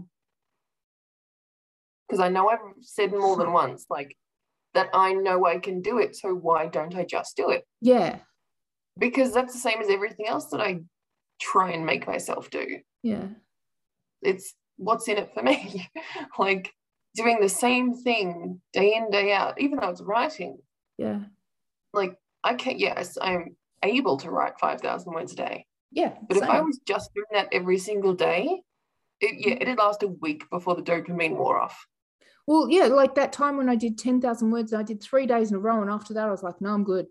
Because 2.08 2.20
I 2.20 2.30
know 2.30 2.50
I've 2.50 2.60
said 2.82 3.12
more 3.12 3.36
than 3.36 3.52
once, 3.52 3.88
like 3.90 4.16
that 4.76 4.90
I 4.94 5.14
know 5.14 5.46
I 5.46 5.58
can 5.58 5.82
do 5.82 5.98
it. 5.98 6.16
So 6.16 6.36
why 6.36 6.68
don't 6.68 6.96
I 6.96 7.04
just 7.04 7.36
do 7.36 7.50
it? 7.50 7.64
yeah 7.82 8.20
Because 8.98 9.34
that's 9.34 9.54
the 9.54 9.60
same 9.60 9.82
as 9.82 9.90
everything 9.90 10.28
else 10.28 10.48
that 10.48 10.62
I 10.62 10.82
try 11.40 11.72
and 11.72 11.86
make 11.86 12.08
myself 12.08 12.50
do. 12.50 12.80
yeah 13.02 13.28
It's 14.22 14.54
what's 14.78 15.08
in 15.08 15.18
it 15.18 15.34
for 15.34 15.42
me. 15.42 15.90
like 16.38 16.72
doing 17.16 17.40
the 17.42 17.50
same 17.50 17.94
thing 17.96 18.62
day 18.74 18.94
in, 18.96 19.10
day 19.10 19.32
out, 19.34 19.60
even 19.60 19.80
though 19.80 19.90
it's 19.90 20.02
writing. 20.02 20.60
yeah 20.98 21.22
Like 21.94 22.16
I 22.46 22.54
can 22.54 22.78
yes, 22.80 23.18
I'm 23.22 23.56
able 23.84 24.18
to 24.18 24.30
write 24.32 24.60
5,000 24.60 25.12
words 25.14 25.34
a 25.34 25.36
day. 25.36 25.66
yeah 25.91 26.14
But 26.28 26.38
if 26.38 26.43
I 26.43 26.62
was 26.62 26.80
just 26.88 27.14
doing 27.14 27.26
that 27.34 27.50
every 27.52 27.78
single 27.80 28.14
day, 28.14 28.62
it, 29.20 29.36
yeah, 29.46 29.56
it'd 29.62 29.78
last 29.78 30.04
a 30.04 30.08
week 30.08 30.43
before 30.52 30.76
the 30.76 30.82
dopamine 30.84 31.36
wore 31.38 31.60
off. 31.60 31.78
well 32.48 32.68
yeah 32.70 32.86
like 32.86 33.16
that 33.16 33.32
time 33.34 33.56
when 33.58 33.70
i 33.70 33.76
did 33.76 33.98
10000 33.98 34.52
words 34.52 34.74
i 34.74 34.84
did 34.84 35.02
three 35.02 35.26
days 35.26 35.50
in 35.52 35.56
a 35.58 35.60
row 35.60 35.82
and 35.82 35.89
after 35.89 36.14
that 36.14 36.28
i 36.28 36.32
was 36.32 36.43
like 36.43 36.60
no 36.62 36.70
i'm 36.74 36.84
good 36.84 37.08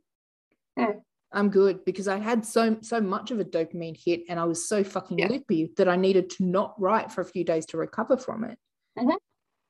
Hmm. 0.78 0.98
i'm 1.32 1.48
good 1.50 1.76
because 1.84 2.06
i 2.08 2.18
had 2.18 2.44
so 2.44 2.76
so 2.82 3.00
much 3.00 3.30
of 3.32 3.40
a 3.40 3.44
dopamine 3.44 3.96
hit 4.06 4.20
and 4.28 4.38
i 4.38 4.44
was 4.44 4.68
so 4.68 4.84
fucking 4.84 5.18
Yeah. 5.18 5.28
loopy 5.28 5.72
that 5.78 5.88
i 5.88 5.96
needed 5.96 6.28
to 6.36 6.44
not 6.44 6.70
write 6.78 7.10
for 7.10 7.22
a 7.22 7.24
few 7.34 7.42
days 7.52 7.64
to 7.66 7.78
recover 7.78 8.16
from 8.26 8.44
it 8.44 8.58
Mhm. 8.98 9.16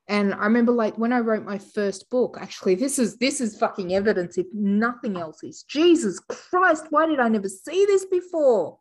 And 0.08 0.34
i 0.34 0.44
remember 0.44 0.72
like 0.72 0.96
when 0.98 1.12
i 1.12 1.18
wrote 1.18 1.44
my 1.44 1.58
first 1.58 2.08
book 2.10 2.36
actually 2.40 2.74
this 2.74 2.98
is 2.98 3.16
this 3.16 3.40
is 3.40 3.58
fucking 3.58 3.94
evidence 3.94 4.36
if 4.36 4.46
nothing 4.52 5.16
else 5.16 5.42
is 5.42 5.62
jesus 5.64 6.20
christ 6.20 6.86
why 6.90 7.06
did 7.06 7.20
i 7.20 7.28
never 7.28 7.48
see 7.48 7.84
this 7.86 8.04
before 8.06 8.78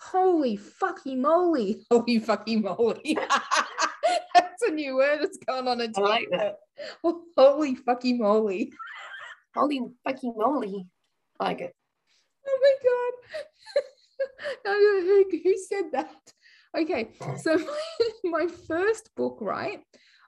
holy 0.00 0.56
fucking 0.56 1.20
moly 1.20 1.86
holy 1.90 2.18
fucking 2.18 2.62
moly 2.62 3.16
that's 4.34 4.62
a 4.66 4.70
new 4.70 4.96
word 4.96 5.20
it's 5.22 5.38
gone 5.38 5.68
on 5.68 5.80
a 5.80 5.88
I 5.96 6.00
like 6.00 6.28
that. 6.32 6.56
TikTok. 7.04 7.16
holy 7.36 7.74
fucking 7.74 8.18
moly 8.18 8.72
Holy 9.56 9.80
fucking 10.04 10.34
moly. 10.36 10.86
I 11.40 11.44
like 11.44 11.60
it. 11.62 11.74
oh 12.46 12.58
my 12.62 12.74
god 12.84 14.54
I 14.66 14.70
don't 14.70 15.06
know 15.06 15.24
who, 15.30 15.40
who 15.42 15.58
said 15.58 15.84
that 15.92 16.32
okay 16.76 17.10
so 17.42 17.56
my, 17.56 18.40
my 18.42 18.46
first 18.46 19.10
book 19.16 19.38
right 19.40 19.82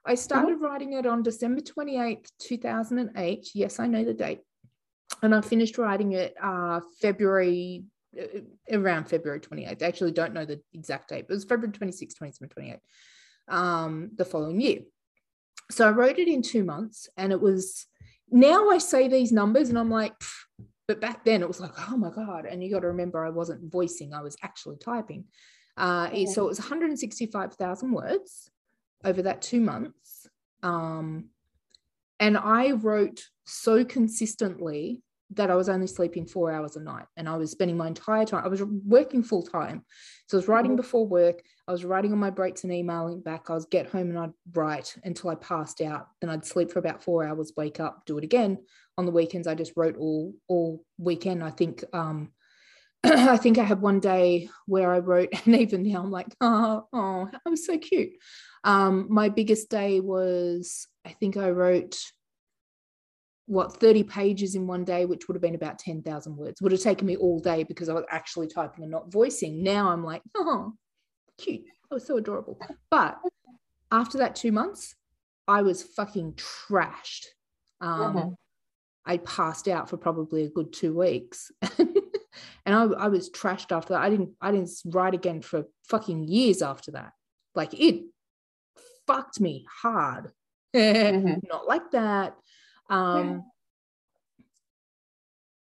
i 0.07 0.14
started 0.14 0.61
writing 0.61 0.92
it 0.94 1.07
on 1.07 1.22
december 1.22 1.61
28th 1.61 2.30
2008 2.40 3.51
yes 3.55 3.78
i 3.80 3.86
know 3.86 4.05
the 4.05 4.14
date. 4.14 4.40
And 5.22 5.34
i 5.34 5.40
finished 5.40 5.78
writing 5.78 6.12
it 6.12 6.34
uh 6.42 6.80
february 7.01 7.84
uh, 8.20 8.40
around 8.72 9.05
february 9.07 9.40
28th 9.40 9.82
i 9.82 9.86
actually 9.86 10.12
don't 10.12 10.32
know 10.32 10.44
the 10.44 10.61
exact 10.74 11.09
date 11.11 11.26
but 11.28 11.34
it 11.34 11.36
was 11.36 11.44
february 11.44 11.72
26 11.72 12.14
27 12.14 12.48
28 12.48 12.78
um 13.48 14.11
the 14.16 14.24
following 14.24 14.61
year. 14.61 14.80
So 15.70 15.86
i 15.88 15.90
wrote 15.90 16.18
it 16.18 16.28
in 16.28 16.42
two 16.42 16.64
months 16.64 17.09
and 17.16 17.32
it 17.32 17.40
was 17.40 17.86
now 18.30 18.70
i 18.70 18.78
say 18.78 19.09
these 19.09 19.32
numbers 19.32 19.68
and 19.68 19.78
i'm 19.78 19.90
like 19.90 20.18
"Pff," 20.18 20.34
but 20.88 21.01
back 21.01 21.24
then 21.24 21.42
it 21.42 21.48
was 21.48 21.61
like 21.61 21.72
oh 21.90 21.96
my 21.96 22.11
god. 22.11 22.46
And 22.46 22.62
you 22.62 22.70
got 22.70 22.80
to 22.80 22.88
remember 22.88 23.24
i 23.24 23.30
wasn't 23.30 23.70
voicing 23.70 24.14
i 24.14 24.22
was 24.22 24.36
actually 24.42 24.76
typing. 24.78 25.24
Uh, 25.76 26.09
it- 26.12 26.28
so 26.28 26.44
it 26.44 26.48
was 26.48 26.59
165000 26.59 27.92
words 27.92 28.51
over 29.05 29.22
that 29.22 29.42
two 29.42 29.61
months. 29.61 30.28
Um, 30.62 31.30
and 32.20 32.36
i 32.36 32.72
wrote 32.72 33.24
so 33.46 33.82
consistently 33.84 35.01
that 35.30 35.51
i 35.51 35.57
was 35.57 35.68
only 35.68 35.86
sleeping 35.86 36.26
four 36.26 36.53
hours 36.53 36.76
a 36.76 36.80
night 36.80 37.07
and 37.16 37.28
i 37.28 37.36
was 37.36 37.51
spending 37.51 37.76
my 37.76 37.86
entire 37.88 38.26
time 38.26 38.44
i 38.44 38.48
was 38.48 38.62
working 38.62 39.22
full 39.22 39.42
time 39.42 39.82
so 40.28 40.36
i 40.36 40.38
was 40.38 40.48
writing 40.48 40.72
Mhm. 40.72 40.76
before 40.76 41.07
work 41.07 41.42
i 41.66 41.72
was 41.72 41.84
writing 41.84 42.12
on 42.12 42.18
my 42.18 42.30
breaks 42.30 42.62
and 42.64 42.72
emailing 42.72 43.20
back 43.22 43.48
i 43.48 43.55
was 43.55 43.64
get 43.64 43.86
home 43.86 44.11
and 44.11 44.18
i'd 44.18 44.32
write 44.53 44.94
until 45.03 45.30
i 45.30 45.34
passed 45.36 45.80
out 45.80 46.09
then 46.20 46.28
i'd 46.30 46.44
sleep 46.44 46.70
for 46.70 46.78
about 46.78 47.03
four 47.03 47.24
hours 47.24 47.53
wake 47.57 47.80
up 47.80 48.05
do 48.05 48.18
it 48.18 48.24
again. 48.24 48.59
On 48.98 49.07
the 49.07 49.12
weekends 49.12 49.46
i 49.46 49.55
just 49.55 49.72
wrote 49.76 49.96
all 49.96 50.34
all 50.46 50.84
weekend 50.98 51.42
i 51.42 51.51
think 51.51 51.84
um 51.94 52.32
i 53.05 53.36
think 53.36 53.59
i 53.59 53.62
had 53.64 53.80
one 53.80 54.01
day 54.01 54.48
where 54.66 54.92
i 54.92 54.98
wrote 54.98 55.28
and 55.46 55.57
even 55.57 55.82
now 55.82 56.01
i'm 56.03 56.11
like 56.11 56.34
oh 56.40 56.86
oh 56.92 57.30
i 57.46 57.48
was 57.48 57.64
so 57.66 57.78
cute. 57.78 58.11
Um 58.62 59.07
my 59.09 59.28
biggest 59.30 59.70
day 59.70 60.01
was 60.01 60.86
i 61.07 61.11
think 61.11 61.36
i 61.36 61.48
wrote 61.51 61.98
what 63.46 63.72
30 63.80 64.05
pages 64.05 64.55
in 64.55 64.66
one 64.66 64.84
day 64.84 65.07
which 65.07 65.26
would 65.26 65.34
have 65.34 65.42
been 65.42 65.57
about 65.57 65.78
10,000 65.78 66.36
words. 66.36 66.62
Would 66.62 66.70
have 66.72 66.80
taken 66.82 67.07
me 67.07 67.16
all 67.16 67.40
day 67.40 67.64
because 67.64 67.88
i 67.88 67.94
was 67.94 68.05
actually 68.11 68.46
typing 68.48 68.84
and 68.84 68.92
not 68.92 69.11
voicing. 69.11 69.62
Now 69.62 69.88
i'm 69.90 70.05
like 70.05 70.22
oh 70.36 70.74
cute. 71.38 71.64
Oh 71.90 71.98
so 71.98 72.16
adorable. 72.18 72.59
But 72.90 73.18
after 73.90 74.18
that 74.18 74.36
2 74.36 74.53
months 74.53 74.94
i 75.48 75.62
was 75.62 75.82
fucking 75.82 76.34
trashed. 76.34 77.26
Um 77.80 78.14
Mhm. 78.14 78.36
I 79.07 79.16
passed 79.16 79.66
out 79.66 79.88
for 79.88 79.96
probably 79.96 80.44
a 80.44 80.51
good 80.51 80.72
two 80.72 80.94
weeks. 80.94 81.51
and 82.66 82.74
I, 82.74 82.82
I 82.84 83.09
was 83.09 83.30
trashed 83.30 83.72
after 83.74 83.95
that. 83.95 84.03
I 84.03 84.11
didn't 84.11 84.30
I 84.41 84.53
didn't 84.53 84.70
write 84.86 85.14
again 85.14 85.43
for 85.43 85.64
fucking 85.88 86.24
years 86.28 86.62
after 86.62 86.93
that. 86.93 87.12
Like 87.55 87.74
it 87.74 88.05
fucked 89.07 89.41
me 89.41 89.66
hard. 89.82 90.32
Mhm. 90.74 91.41
Not 91.49 91.66
like 91.66 91.91
that. 91.93 92.36
Um 92.88 93.45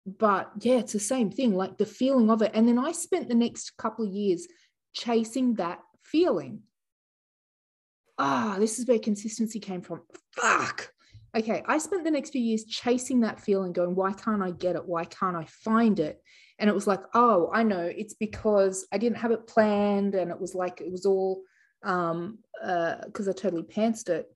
but 0.07 0.51
yeah, 0.61 0.79
it's 0.79 0.93
the 0.93 0.99
same 1.01 1.31
thing, 1.31 1.55
like 1.55 1.79
the 1.79 1.87
feeling 1.87 2.31
of 2.31 2.43
it. 2.43 2.53
And 2.55 2.67
then 2.67 2.79
I 2.79 2.93
spent 2.93 3.29
the 3.29 3.35
next 3.35 3.77
couple 3.77 4.07
of 4.07 4.13
years 4.13 4.47
chasing 4.93 5.55
that 5.55 5.81
feeling. 6.03 6.63
Ah, 8.19 8.57
this 8.59 8.79
is 8.79 8.87
where 8.87 8.99
consistency 8.99 9.61
came 9.61 9.83
from. 9.83 10.03
Fuck. 10.37 10.93
Okay, 11.37 11.63
I 11.67 11.79
spent 11.79 12.05
the 12.05 12.11
next 12.11 12.31
few 12.31 12.41
years 12.41 12.65
chasing 12.65 13.21
that 13.21 13.41
feeling, 13.41 13.73
going, 13.73 13.95
why 13.95 14.13
can't 14.13 14.43
I 14.43 14.51
get 14.51 14.75
it? 14.75 14.85
Why 14.85 15.05
can't 15.05 15.37
I 15.37 15.45
find 15.45 16.01
it? 16.01 16.21
And 16.61 16.71
it 16.71 16.75
was 16.75 16.87
like, 16.87 17.01
oh, 17.15 17.51
I 17.53 17.63
know, 17.65 17.81
it's 17.81 18.15
because 18.15 18.87
I 18.93 18.99
didn't 18.99 19.19
have 19.19 19.33
it 19.33 19.49
planned, 19.49 20.15
and 20.15 20.31
it 20.31 20.41
was 20.41 20.55
like 20.55 20.81
it 20.81 20.93
was 20.93 21.07
all 21.07 21.43
um 21.83 22.39
uh 22.63 22.97
because 23.07 23.27
I 23.29 23.33
totally 23.33 23.63
pantsed 23.63 24.11
it. 24.11 24.27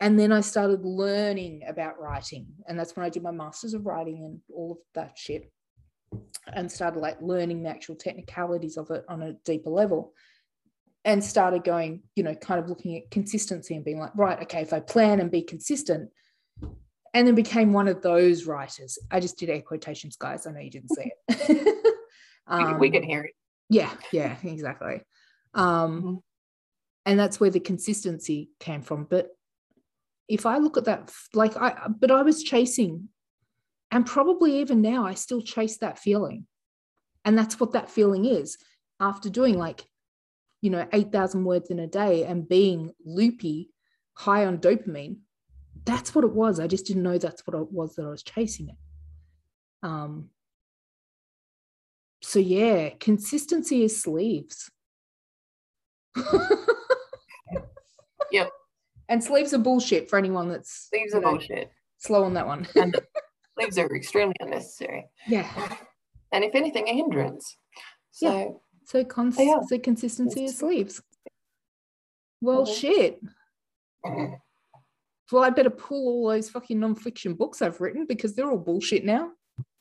And 0.00 0.20
then 0.20 0.30
I 0.30 0.42
started 0.42 0.84
learning 0.84 1.62
about 1.66 2.00
writing, 2.00 2.46
and 2.68 2.78
that's 2.78 2.94
when 2.94 3.04
I 3.04 3.08
did 3.08 3.22
my 3.22 3.32
masters 3.32 3.74
of 3.74 3.86
writing 3.86 4.24
and 4.24 4.40
all 4.54 4.72
of 4.72 4.78
that 4.94 5.18
shit, 5.18 5.50
and 6.52 6.70
started 6.70 7.00
like 7.00 7.20
learning 7.20 7.62
the 7.62 7.70
actual 7.70 7.96
technicalities 7.96 8.76
of 8.76 8.90
it 8.90 9.04
on 9.08 9.22
a 9.22 9.32
deeper 9.44 9.70
level 9.70 10.12
and 11.04 11.24
started 11.24 11.64
going, 11.64 12.02
you 12.16 12.22
know, 12.22 12.34
kind 12.34 12.60
of 12.60 12.68
looking 12.68 12.96
at 12.96 13.10
consistency 13.10 13.74
and 13.74 13.84
being 13.84 13.98
like, 13.98 14.10
right, 14.14 14.42
okay, 14.42 14.60
if 14.60 14.72
I 14.72 14.80
plan 14.80 15.20
and 15.20 15.30
be 15.30 15.42
consistent, 15.42 16.10
and 17.14 17.26
then 17.26 17.34
became 17.34 17.72
one 17.72 17.88
of 17.88 18.02
those 18.02 18.44
writers. 18.46 18.98
I 19.10 19.20
just 19.20 19.38
did 19.38 19.50
air 19.50 19.62
quotations, 19.62 20.16
guys. 20.16 20.46
I 20.46 20.52
know 20.52 20.60
you 20.60 20.70
didn't 20.70 20.90
see 20.90 21.10
it. 21.28 21.74
We, 21.74 21.92
um, 22.46 22.78
we 22.78 22.90
can 22.90 23.02
hear 23.02 23.22
it. 23.24 23.34
yeah, 23.68 23.92
yeah, 24.12 24.36
exactly. 24.42 25.02
Um, 25.54 26.02
Mhm. 26.02 26.22
And 27.06 27.18
that's 27.18 27.40
where 27.40 27.48
the 27.50 27.60
consistency 27.60 28.50
came 28.60 28.82
from. 28.82 29.04
But 29.04 29.30
if 30.28 30.44
I 30.44 30.58
look 30.58 30.76
at 30.76 30.84
that, 30.84 31.10
like 31.32 31.56
I, 31.56 31.88
but 31.88 32.10
I 32.10 32.20
was 32.20 32.42
chasing, 32.42 33.08
and 33.90 34.04
probably 34.04 34.60
even 34.60 34.82
now, 34.82 35.06
I 35.06 35.14
still 35.14 35.40
chase 35.40 35.78
that 35.78 35.98
feeling. 35.98 36.46
And 37.24 37.36
that's 37.38 37.58
what 37.58 37.72
that 37.72 37.90
feeling 37.90 38.26
is 38.26 38.58
after 39.00 39.30
doing 39.30 39.56
like, 39.56 39.86
you 40.60 40.68
know, 40.68 40.86
8,000 40.92 41.44
words 41.44 41.70
in 41.70 41.78
a 41.78 41.86
day 41.86 42.24
and 42.24 42.46
being 42.48 42.92
loopy, 43.04 43.70
high 44.12 44.44
on 44.44 44.58
dopamine. 44.58 45.16
That's 45.88 46.14
what 46.14 46.22
it 46.24 46.32
was. 46.32 46.60
I 46.60 46.66
just 46.66 46.84
didn't 46.86 47.02
know 47.02 47.16
that's 47.16 47.46
what 47.46 47.58
it 47.58 47.72
was 47.72 47.94
that 47.96 48.04
I 48.04 48.10
was 48.10 48.22
chasing 48.22 48.68
it. 48.68 48.76
Um, 49.82 50.28
so 52.22 52.38
yeah, 52.38 52.90
consistency 53.00 53.82
is 53.84 54.00
sleeves. 54.00 54.70
Yep. 58.30 58.50
And 59.08 59.24
sleeves 59.24 59.54
are 59.54 59.58
bullshit 59.58 60.10
for 60.10 60.18
anyone 60.18 60.50
that's 60.50 60.88
sleeves 60.90 61.14
are 61.14 61.20
know, 61.22 61.30
bullshit. 61.30 61.70
slow 61.96 62.24
on 62.24 62.34
that 62.34 62.46
one. 62.46 62.68
Leaves 63.56 63.78
are 63.78 63.96
extremely 63.96 64.34
unnecessary. 64.40 65.06
yeah. 65.26 65.48
And 66.30 66.44
if 66.44 66.54
anything, 66.54 66.86
a 66.88 66.92
hindrance. 66.92 67.56
So 68.10 68.60
So 68.84 69.02
cons- 69.04 69.38
so 69.68 69.78
consistency 69.78 70.44
is 70.44 70.58
sleeves. 70.58 71.00
Well, 72.42 72.66
shit. 72.66 73.18
Well, 75.30 75.44
I'd 75.44 75.54
better 75.54 75.70
pull 75.70 76.08
all 76.08 76.28
those 76.28 76.48
fucking 76.48 76.80
non-fiction 76.80 77.34
books 77.34 77.60
I've 77.60 77.80
written 77.80 78.06
because 78.06 78.34
they're 78.34 78.50
all 78.50 78.58
bullshit 78.58 79.04
now. 79.04 79.32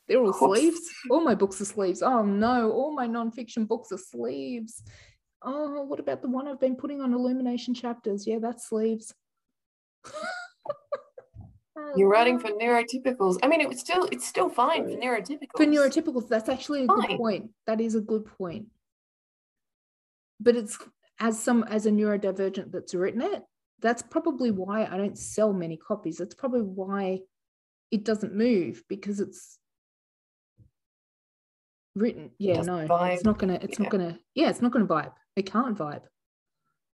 They're 0.07 0.21
all 0.21 0.33
sleeves. 0.33 0.79
All 1.09 1.21
my 1.21 1.35
books 1.35 1.59
are 1.61 1.65
sleeves. 1.65 2.01
Oh 2.01 2.23
no, 2.23 2.71
all 2.71 2.93
my 2.93 3.07
non-fiction 3.07 3.65
books 3.65 3.91
are 3.91 3.97
sleeves. 3.97 4.83
Oh, 5.41 5.83
what 5.83 5.99
about 5.99 6.21
the 6.21 6.29
one 6.29 6.47
I've 6.47 6.59
been 6.59 6.75
putting 6.75 7.01
on 7.01 7.13
illumination 7.13 7.73
chapters? 7.73 8.25
Yeah, 8.25 8.39
that's 8.39 8.69
sleeves. 8.69 9.13
You're 11.95 12.09
writing 12.09 12.39
for 12.39 12.49
neurotypicals. 12.49 13.37
I 13.43 13.47
mean, 13.47 13.61
it 13.61 13.69
was 13.69 13.79
still 13.79 14.05
it's 14.11 14.27
still 14.27 14.49
fine 14.49 14.85
for 14.85 14.97
neurotypicals. 14.97 15.57
for 15.57 15.65
neurotypicals 15.65 16.27
that's 16.27 16.49
actually 16.49 16.83
a 16.83 16.87
good 16.87 17.17
point 17.17 17.51
that 17.65 17.79
is 17.79 17.95
a 17.95 18.01
good 18.01 18.25
point 18.25 18.65
but 20.39 20.55
it's 20.55 20.77
as 21.19 21.41
some 21.41 21.63
as 21.63 21.85
a 21.85 21.91
neurodivergent 21.91 22.71
that's 22.71 22.93
written 22.93 23.21
it 23.21 23.43
that's 23.81 24.01
probably 24.01 24.51
why 24.51 24.85
i 24.85 24.97
don't 24.97 25.17
sell 25.17 25.53
many 25.53 25.77
copies 25.77 26.17
that's 26.17 26.35
probably 26.35 26.61
why 26.61 27.19
it 27.91 28.03
doesn't 28.03 28.35
move 28.35 28.83
because 28.89 29.19
it's 29.19 29.59
written 31.95 32.29
yeah 32.37 32.61
no 32.61 32.87
vibe. 32.87 33.13
it's 33.13 33.23
not 33.23 33.39
gonna 33.39 33.57
it's 33.61 33.79
Yeah. 33.79 33.83
not 33.83 33.91
gonna 33.91 34.19
yeah 34.35 34.49
it's 34.49 34.61
not 34.61 34.71
gonna 34.71 34.85
vibe 34.85 35.13
it 35.35 35.51
can't 35.51 35.77
vibe 35.77 36.03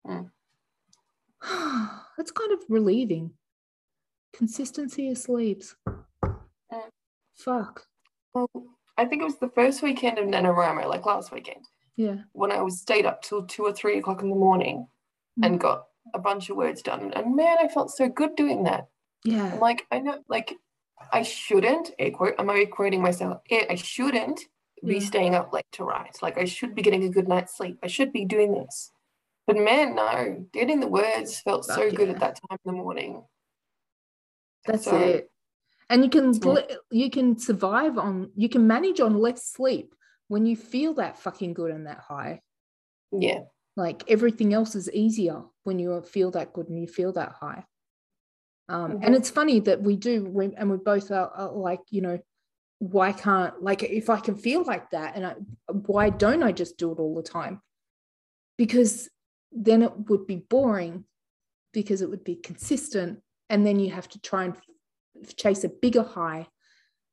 Mm. 0.07 0.29
that's 2.17 2.31
kind 2.31 2.51
of 2.51 2.59
relieving 2.69 3.31
consistency 4.33 5.09
of 5.09 5.17
sleeves 5.17 5.75
Mm. 6.71 6.89
fuck 7.35 7.85
Well, 8.33 8.49
I 8.97 9.05
think 9.05 9.21
it 9.21 9.25
was 9.25 9.37
the 9.39 9.49
first 9.49 9.81
weekend 9.81 10.17
of 10.19 10.25
NaNoWriMo, 10.25 10.87
like 10.87 11.05
last 11.05 11.31
weekend, 11.31 11.65
yeah 11.97 12.17
when 12.33 12.51
I 12.51 12.61
was 12.61 12.79
stayed 12.81 13.05
up 13.05 13.21
till 13.21 13.45
two 13.45 13.63
or 13.63 13.73
three 13.73 13.97
o'clock 13.99 14.21
in 14.21 14.29
the 14.29 14.35
morning 14.35 14.87
Mm. 15.39 15.45
and 15.47 15.59
got 15.59 15.85
a 16.13 16.19
bunch 16.19 16.49
of 16.49 16.57
words 16.57 16.81
done. 16.81 17.11
And 17.13 17.35
man, 17.35 17.57
I 17.61 17.67
felt 17.67 17.91
so 17.91 18.09
good 18.09 18.35
doing 18.35 18.63
that. 18.63 18.87
yeah 19.23 19.53
I'm 19.53 19.59
like, 19.59 19.85
I 19.91 19.99
know, 19.99 20.19
like, 20.27 20.55
I 21.11 21.21
shouldn't, 21.23 21.91
air 21.99 22.11
quote, 22.11 22.35
I'm 22.39 22.49
air 22.49 22.65
quoting 22.67 23.01
myself, 23.01 23.39
eh, 23.49 23.65
I 23.69 23.75
shouldn't 23.75 24.39
be 24.85 24.95
Yeah. 24.95 25.07
staying 25.07 25.35
up 25.35 25.53
late 25.53 25.65
to 25.73 25.83
write. 25.83 26.21
Like, 26.21 26.37
I 26.37 26.45
should 26.45 26.75
be 26.75 26.81
getting 26.81 27.03
a 27.03 27.09
good 27.09 27.27
night's 27.27 27.55
sleep. 27.57 27.77
I 27.83 27.87
should 27.87 28.11
be 28.13 28.25
doing 28.25 28.53
this. 28.53 28.91
But 29.47 29.57
man, 29.57 29.95
no, 29.95 30.45
getting 30.53 30.79
the 30.79 30.87
words 30.87 31.39
felt 31.41 31.65
so 31.65 31.89
good 31.91 32.07
yeah. 32.07 32.13
at 32.15 32.19
that 32.21 32.39
time 32.49 32.57
in 32.65 32.71
the 32.71 32.77
morning. 32.83 33.23
That's 34.65 34.85
So- 34.85 34.97
it. 34.97 35.29
And 35.89 36.03
you 36.03 36.09
can 36.09 36.31
li- 36.31 36.77
you 36.91 37.09
can 37.11 37.37
survive 37.37 37.97
on 37.97 38.31
you 38.35 38.47
can 38.47 38.65
manage 38.65 38.99
on 39.01 39.19
less 39.19 39.45
sleep 39.45 39.93
when 40.29 40.45
you 40.45 40.55
feel 40.55 40.93
that 40.95 41.19
fucking 41.19 41.53
good 41.53 41.71
and 41.71 41.85
that 41.87 41.99
high. 41.99 42.41
Yeah. 43.11 43.41
Like 43.75 44.03
everything 44.09 44.53
else 44.53 44.75
is 44.75 44.89
easier 44.91 45.43
when 45.63 45.79
you 45.79 46.01
feel 46.01 46.31
that 46.31 46.53
good 46.53 46.69
and 46.69 46.79
you 46.79 46.87
feel 46.87 47.11
that 47.13 47.31
high. 47.31 47.65
Um, 48.69 48.91
And 49.01 49.13
Mhm. 49.13 49.17
it's 49.17 49.29
funny 49.29 49.59
that 49.61 49.81
we 49.81 49.95
do, 49.95 50.25
we, 50.25 50.55
and 50.55 50.69
we 50.69 50.77
both 50.77 51.11
are, 51.11 51.29
are 51.29 51.51
like, 51.51 51.81
you 51.89 52.01
know, 52.01 52.19
why 52.79 53.11
can't 53.13 53.61
like 53.61 53.81
if 53.83 54.09
I 54.09 54.19
can 54.19 54.35
feel 54.35 54.63
like 54.63 54.89
that, 54.91 55.15
and 55.15 55.25
I, 55.25 55.35
why 55.71 56.09
don't 56.09 56.43
I 56.43 56.51
just 56.51 56.77
do 56.77 56.91
it 56.91 56.99
all 56.99 57.15
the 57.15 57.23
time? 57.23 57.61
Because 58.57 59.09
then 59.51 59.81
it 59.81 59.91
would 60.09 60.27
be 60.27 60.37
boring, 60.37 61.05
because 61.71 62.01
it 62.01 62.09
would 62.09 62.23
be 62.23 62.35
consistent, 62.35 63.21
and 63.49 63.65
then 63.65 63.79
you 63.79 63.91
have 63.91 64.09
to 64.09 64.19
try 64.19 64.45
and 64.45 64.55
chase 65.37 65.63
a 65.63 65.69
bigger 65.69 66.03
high, 66.03 66.47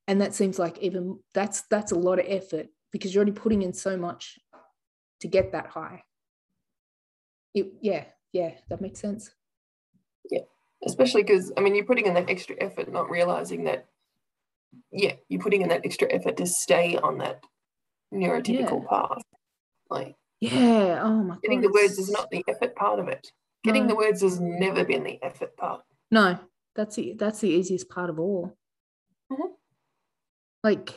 and 0.08 0.20
that 0.20 0.34
seems 0.34 0.58
like 0.58 0.78
even 0.78 1.20
that's 1.34 1.62
that's 1.70 1.92
a 1.92 1.98
lot 1.98 2.18
of 2.18 2.26
effort 2.28 2.68
because 2.90 3.14
you're 3.14 3.22
already 3.22 3.40
putting 3.40 3.62
in 3.62 3.72
so 3.72 3.96
much 3.96 4.38
to 5.20 5.28
get 5.28 5.52
that 5.52 5.68
high. 5.68 6.02
It, 7.55 7.72
yeah, 7.80 8.05
yeah, 8.32 8.53
that 8.68 8.80
makes 8.80 9.01
sense. 9.01 9.34
Yeah, 10.30 10.42
especially 10.86 11.22
because 11.22 11.53
I 11.57 11.61
mean 11.61 11.74
you're 11.74 11.84
putting 11.84 12.07
in 12.07 12.14
that 12.14 12.30
extra 12.30 12.57
effort, 12.61 12.90
not 12.92 13.11
realizing 13.11 13.64
that 13.64 13.86
yeah, 14.92 15.14
you're 15.28 15.42
putting 15.42 15.62
in 15.62 15.68
that 15.68 15.84
extra 15.84 16.12
effort 16.12 16.36
to 16.36 16.46
stay 16.46 16.96
on 16.96 17.18
that 17.18 17.40
neurotypical 18.14 18.86
path. 18.88 19.22
Like 19.88 20.14
Yeah. 20.40 21.01
Oh 21.03 21.22
my 21.22 21.34
god. 21.34 21.42
getting 21.42 21.61
the 21.61 21.70
words 21.72 21.98
is 21.98 22.11
not 22.11 22.30
the 22.30 22.44
effort 22.48 22.76
part 22.76 22.98
of 23.01 23.09
it. 23.09 23.32
Getting 23.64 23.82
No. 23.84 23.88
the 23.90 23.96
words 23.96 24.22
has 24.22 24.40
never 24.40 24.84
been 24.84 25.03
the 25.05 25.18
effort 25.22 25.57
part. 25.57 25.82
No, 26.11 26.38
that's 26.76 26.96
the 26.96 27.14
that's 27.18 27.40
the 27.40 27.48
easiest 27.51 27.88
part 27.88 28.11
of 28.11 28.18
all. 28.20 28.57
Mhm. 29.32 29.55
Like, 30.62 30.90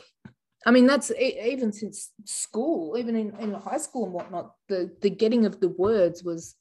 I 0.66 0.70
mean, 0.70 0.86
that's 0.86 1.10
even 1.10 1.72
since 1.72 2.10
school, 2.24 2.96
even 2.98 3.16
in, 3.16 3.36
in 3.38 3.52
high 3.54 3.78
school 3.78 4.04
and 4.04 4.12
whatnot, 4.12 4.52
the 4.68 4.90
the 5.02 5.10
getting 5.10 5.44
of 5.44 5.60
the 5.60 5.68
words 5.68 6.24
was 6.24 6.56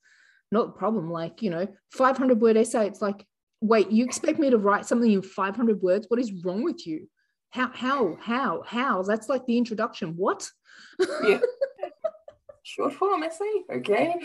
not 0.51 0.69
a 0.69 0.71
problem. 0.71 1.11
Like, 1.11 1.41
you 1.41 1.49
know, 1.49 1.67
500 1.91 2.39
word 2.41 2.57
essay, 2.57 2.87
it's 2.87 3.01
like, 3.01 3.25
wait, 3.61 3.89
you 3.91 4.03
expect 4.03 4.39
me 4.39 4.49
to 4.49 4.57
write 4.57 4.85
something 4.85 5.11
in 5.11 5.21
500 5.21 5.81
words? 5.81 6.05
What 6.09 6.19
is 6.19 6.43
wrong 6.43 6.63
with 6.63 6.85
you? 6.85 7.09
How, 7.49 7.69
how, 7.73 8.17
how, 8.19 8.63
how? 8.65 9.03
That's 9.03 9.29
like 9.29 9.45
the 9.45 9.57
introduction. 9.57 10.15
What? 10.17 10.49
Yeah. 11.23 11.39
Short 12.65 12.93
form 12.93 13.23
essay, 13.23 13.45
okay. 13.69 14.15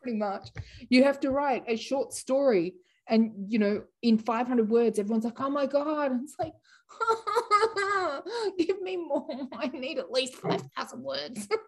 pretty 0.00 0.16
much. 0.16 0.48
You 0.88 1.02
have 1.04 1.18
to 1.20 1.30
write 1.30 1.64
a 1.66 1.76
short 1.76 2.12
story, 2.12 2.74
and 3.08 3.32
you 3.48 3.58
know, 3.58 3.82
in 4.00 4.16
500 4.16 4.70
words, 4.70 5.00
everyone's 5.00 5.24
like, 5.24 5.40
"Oh 5.40 5.50
my 5.50 5.66
god!" 5.66 6.12
And 6.12 6.22
it's 6.22 6.36
like, 6.38 6.52
give 8.58 8.80
me 8.80 8.96
more. 8.96 9.26
I 9.52 9.68
need 9.68 9.98
at 9.98 10.10
least 10.10 10.36
5,000 10.36 11.02
words. 11.02 11.48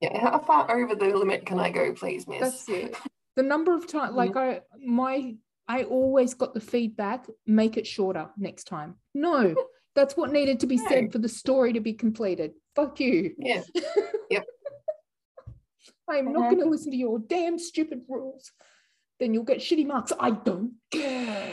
Yeah, 0.00 0.20
how 0.20 0.38
far 0.38 0.74
over 0.74 0.94
the 0.94 1.06
limit 1.06 1.44
can 1.44 1.58
I 1.58 1.68
go, 1.68 1.92
please, 1.92 2.26
miss? 2.26 2.40
That's 2.40 2.68
it. 2.68 2.96
The 3.36 3.42
number 3.42 3.74
of 3.74 3.86
times, 3.86 4.14
like 4.14 4.30
mm-hmm. 4.30 4.60
I, 4.60 4.86
my, 4.86 5.34
I 5.66 5.82
always 5.82 6.34
got 6.34 6.54
the 6.54 6.60
feedback: 6.60 7.26
make 7.46 7.76
it 7.76 7.86
shorter 7.86 8.30
next 8.38 8.64
time. 8.64 8.94
No, 9.12 9.54
that's 9.94 10.16
what 10.16 10.30
needed 10.30 10.60
to 10.60 10.66
be 10.66 10.76
No. 10.76 10.86
said 10.88 11.12
for 11.12 11.18
the 11.18 11.28
story 11.28 11.72
to 11.72 11.80
be 11.80 11.92
completed. 11.92 12.52
Fuck 12.76 13.00
you. 13.00 13.34
Yeah. 13.36 13.62
I'm 16.08 16.32
not 16.32 16.50
going 16.50 16.60
to 16.60 16.68
listen 16.68 16.90
to 16.92 16.96
your 16.96 17.18
damn 17.18 17.58
stupid 17.58 18.02
rules. 18.08 18.52
Then 19.18 19.34
you'll 19.34 19.44
get 19.44 19.58
shitty 19.58 19.86
marks. 19.86 20.12
I 20.18 20.30
don't 20.30 20.72
care. 20.90 21.52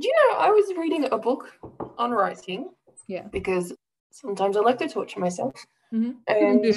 Do 0.00 0.06
you 0.08 0.14
know, 0.14 0.36
I 0.38 0.50
was 0.50 0.72
reading 0.76 1.08
a 1.10 1.18
book 1.18 1.52
on 1.96 2.10
writing. 2.10 2.70
Yeah. 3.06 3.22
Because 3.32 3.72
sometimes 4.10 4.56
I 4.56 4.60
like 4.60 4.78
to 4.78 4.88
torture 4.88 5.20
myself. 5.20 5.54
Mhm. 5.92 6.16
And 6.28 6.62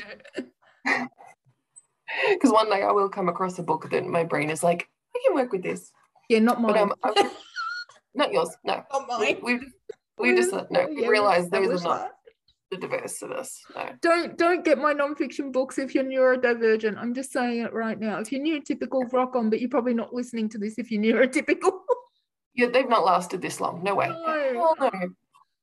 because 2.31 2.51
one 2.51 2.69
day 2.69 2.81
I 2.83 2.91
will 2.91 3.09
come 3.09 3.29
across 3.29 3.59
a 3.59 3.63
book 3.63 3.89
that 3.91 4.05
my 4.05 4.23
brain 4.23 4.49
is 4.49 4.63
like, 4.63 4.87
I 5.15 5.19
can 5.25 5.35
work 5.35 5.51
with 5.51 5.63
this. 5.63 5.91
Yeah, 6.29 6.39
not 6.39 6.61
mine. 6.61 6.73
But 6.73 6.81
um, 6.81 6.93
I- 7.03 7.31
not 8.15 8.31
yours. 8.31 8.55
No. 8.63 8.83
not 9.07 9.19
We, 9.19 9.33
we, 9.43 9.59
we 10.17 10.35
just 10.35 10.51
no. 10.53 10.65
We 10.89 11.01
Yeah, 11.01 11.07
realized 11.07 11.51
those 11.51 11.63
established 11.81 11.85
are 11.85 11.99
not 11.99 12.11
the 12.71 12.77
diverse 12.77 13.21
of 13.23 13.31
us. 13.31 13.59
No. 13.75 13.89
Don't 14.01 14.37
don't 14.37 14.63
get 14.63 14.77
my 14.77 14.93
nonfiction 14.93 15.51
books 15.51 15.77
if 15.79 15.95
you're 15.95 16.03
neurodivergent. 16.03 16.97
I'm 16.97 17.13
just 17.13 17.31
saying 17.31 17.61
it 17.61 17.73
right 17.73 17.99
now. 17.99 18.19
If 18.19 18.31
you're 18.31 18.41
neurotypical, 18.41 19.11
rock 19.11 19.35
on, 19.35 19.49
but 19.49 19.59
you're 19.59 19.69
probably 19.69 19.93
not 19.95 20.13
listening 20.13 20.49
to 20.49 20.57
this 20.59 20.77
if 20.77 20.91
you're 20.91 21.01
neurotypical. 21.01 21.71
Yeah, 22.55 22.67
they've 22.67 22.89
not 22.89 23.05
lasted 23.05 23.41
this 23.41 23.61
long. 23.61 23.83
No 23.83 23.95
way. 23.95 24.07
No. 24.09 24.53
Hell 24.53 24.75
no. 24.79 25.09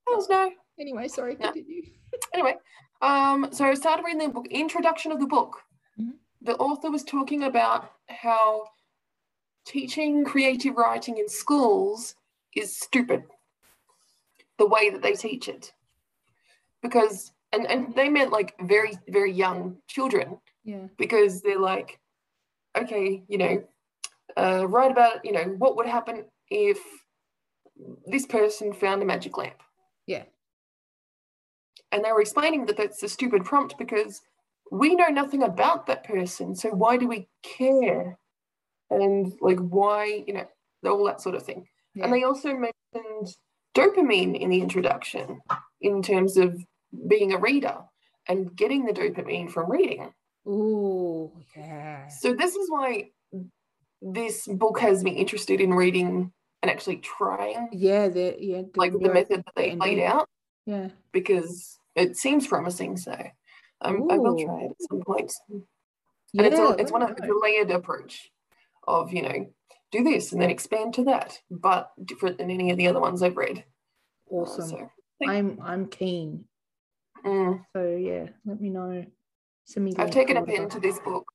Hells 0.09 0.29
no. 0.29 0.51
anyway, 0.79 1.09
sorry, 1.09 1.37
No. 1.39 1.47
continue. 1.53 1.83
Anyway, 2.33 2.55
um, 3.03 3.49
so 3.53 3.65
I 3.67 3.75
started 3.75 4.05
reading 4.05 4.23
the 4.29 4.29
book, 4.33 4.47
introduction 4.51 5.13
of 5.13 5.21
the 5.21 5.27
book. 5.27 5.61
Mhm. 6.01 6.13
The 6.41 6.57
author 6.57 6.91
was 6.91 7.05
talking 7.05 7.43
about 7.43 7.93
how 8.09 8.65
teaching 9.67 10.25
creative 10.25 10.77
writing 10.77 11.19
in 11.19 11.29
schools 11.29 12.15
is 12.55 12.75
stupid. 12.79 13.25
The 14.59 14.67
way 14.67 14.89
that 14.91 15.03
they 15.03 15.13
teach 15.15 15.49
it. 15.49 15.75
Because 16.83 17.33
and, 17.53 17.67
and 17.67 17.95
they 17.95 18.09
meant 18.09 18.33
like 18.33 18.55
very, 18.61 18.93
very 19.09 19.33
young 19.33 19.77
children 19.89 20.39
Yeah. 20.65 20.87
because 20.97 21.43
they're 21.43 21.59
like, 21.61 21.99
okay, 22.77 23.25
you 23.29 23.39
know, 23.39 23.65
uh, 24.37 24.67
write 24.69 24.91
about, 24.91 25.25
you 25.25 25.33
know, 25.33 25.45
what 25.59 25.77
would 25.77 25.87
happen 25.87 26.25
if 26.51 26.79
this 28.07 28.27
person 28.27 28.73
found 28.73 29.03
a 29.03 29.07
magic 29.07 29.37
lamp. 29.37 29.63
Yeah. 30.07 30.25
And 31.93 32.05
they 32.05 32.13
were 32.13 32.21
explaining 32.21 32.67
that 32.67 32.77
that's 32.77 33.03
a 33.03 33.09
stupid 33.09 33.45
prompt 33.45 33.79
because 33.79 34.21
we 34.71 34.95
know 34.95 35.09
nothing 35.09 35.43
about 35.43 35.87
that 35.87 36.05
person. 36.05 36.55
So 36.55 36.71
why 36.71 36.97
do 36.97 37.07
we 37.07 37.29
care? 37.43 38.19
And 38.91 39.33
like, 39.41 39.59
why, 39.59 40.25
you 40.27 40.35
know, 40.35 40.47
all 40.85 41.05
that 41.07 41.21
sort 41.21 41.35
of 41.35 41.43
thing. 41.43 41.67
Yeah. 41.95 42.05
And 42.05 42.13
they 42.13 42.25
also 42.25 42.49
mentioned 42.49 43.37
dopamine 43.77 44.39
in 44.39 44.51
the 44.51 44.61
introduction 44.61 45.41
in 45.81 46.03
terms 46.03 46.37
of 46.37 46.65
being 47.09 47.33
a 47.33 47.39
reader 47.39 47.79
and 48.29 48.55
getting 48.57 48.85
the 48.85 48.93
dopamine 48.93 49.51
from 49.51 49.71
reading. 49.71 50.13
Ooh, 50.47 51.33
yeah. 51.57 52.09
So 52.09 52.35
this 52.35 52.55
is 52.55 52.71
why 52.71 53.11
this 54.01 54.47
book 54.47 54.79
has 54.81 55.03
me 55.03 55.13
interested 55.13 55.61
in 55.61 55.75
reading 55.75 56.33
and 56.67 56.75
actually 56.77 56.97
trying 56.97 57.69
Yeah, 57.73 58.09
the 58.09 58.37
yeah, 58.41 58.63
the 58.63 58.79
like 58.81 58.93
the 58.93 59.09
method 59.09 59.45
that 59.45 59.55
they 59.55 59.77
laid 59.77 60.01
out 60.01 60.29
Yeah. 60.67 60.89
because 61.13 61.79
it 61.95 62.17
seems 62.17 62.47
promising. 62.47 62.97
So 62.97 63.13
um, 63.81 64.09
I 64.11 64.19
will 64.19 64.45
try 64.45 64.63
it 64.63 64.71
at 64.73 64.89
some 64.89 65.01
point. 65.03 65.33
And 65.49 65.63
Yeah, 66.33 66.45
it's, 66.47 66.59
a, 66.59 66.77
it's 66.81 66.93
one 66.93 67.03
of 67.03 67.17
the 67.17 67.41
layered 67.41 67.71
approach 67.71 68.31
of 68.87 69.13
you 69.13 69.23
know 69.23 69.53
do 69.93 70.03
this 70.03 70.33
and 70.33 70.43
then 70.43 70.51
expand 70.51 70.95
to 70.95 71.05
that, 71.05 71.39
but 71.51 71.93
different 72.05 72.39
than 72.39 72.51
any 72.51 72.71
of 72.73 72.77
the 72.77 72.89
other 72.89 73.01
ones 73.01 73.23
I've 73.23 73.37
read. 73.37 73.65
Awesome. 74.29 74.69
So, 74.69 74.91
I'm 75.25 75.61
I'm 75.63 75.87
keen. 75.87 76.47
mm. 77.25 77.61
So 77.77 77.97
yeah, 77.97 78.31
let 78.45 78.61
me 78.61 78.71
know. 78.71 79.07
Send 79.67 79.85
me. 79.85 79.93
I've 79.97 80.11
taken 80.11 80.37
a 80.37 80.45
pen 80.45 80.69
to 80.71 80.81
this 80.81 80.99
book 80.99 81.27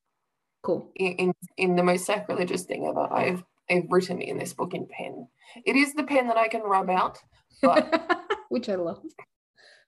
Cool. 0.62 0.92
in, 0.96 1.14
in 1.14 1.34
in 1.58 1.76
the 1.78 1.84
most 1.84 2.06
sacrilegious 2.06 2.64
thing 2.64 2.86
ever. 2.86 3.12
I've 3.12 3.44
I've 3.72 3.90
written 3.90 4.22
in 4.22 4.38
this 4.38 4.54
book 4.54 4.74
in 4.74 4.88
pen. 4.88 5.28
It 5.66 5.76
is 5.76 5.94
the 5.94 6.04
pen 6.04 6.28
that 6.28 6.38
I 6.38 6.48
can 6.48 6.62
rub 6.62 6.90
out, 6.90 7.18
but 7.62 8.20
Which 8.50 8.70
I 8.70 8.76
love. 8.76 9.02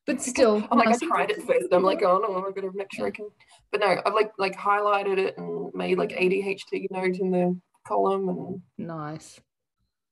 But 0.06 0.22
still, 0.22 0.68
I'm 0.70 0.78
like 0.78 0.90
I 0.90 0.98
tried 0.98 1.32
it 1.32 1.42
first. 1.44 1.68
I'm 1.72 1.82
like, 1.82 2.04
oh 2.04 2.18
no, 2.18 2.52
got 2.52 2.60
to 2.60 2.72
make 2.76 2.92
sure 2.92 3.08
I 3.08 3.12
can. 3.12 3.30
But 3.72 3.80
no, 3.80 4.02
I've 4.06 4.14
like 4.14 4.34
like 4.38 4.54
highlighted 4.54 5.18
it 5.18 5.38
and 5.38 5.74
made 5.74 5.98
like 5.98 6.10
ADHD 6.10 6.88
note 6.92 7.20
in 7.20 7.32
the 7.32 7.58
column 7.88 8.28
and 8.28 8.62
nice. 8.78 9.40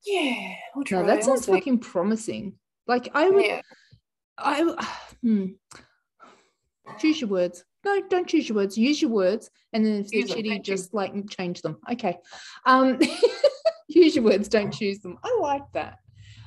yeah, 0.05 0.53
I'll 0.73 0.85
try. 0.85 1.01
No, 1.01 1.07
that 1.07 1.17
I'll 1.17 1.23
sounds 1.23 1.45
see. 1.45 1.51
fucking 1.51 1.79
promising. 1.79 2.53
Like 2.87 3.09
I 3.13 3.29
would, 3.29 3.45
yeah. 3.45 3.61
I 4.37 4.61
hmm. 5.21 5.47
choose 6.97 7.19
your 7.19 7.29
words. 7.29 7.65
No, 7.83 8.01
don't 8.09 8.29
choose 8.29 8.47
your 8.47 8.55
words. 8.55 8.77
Use 8.77 9.01
your 9.01 9.11
words, 9.11 9.49
and 9.73 9.85
then 9.85 10.05
if 10.05 10.09
they're 10.09 10.37
shitty, 10.37 10.63
just 10.63 10.93
like 10.93 11.13
change 11.29 11.61
them. 11.63 11.77
Okay. 11.91 12.17
Um, 12.65 12.97
use 13.93 14.15
your 14.15 14.25
words. 14.25 14.47
Don't 14.47 14.73
choose 14.73 14.99
them. 14.99 15.17
I 15.23 15.37
like 15.41 15.71
that. 15.73 15.99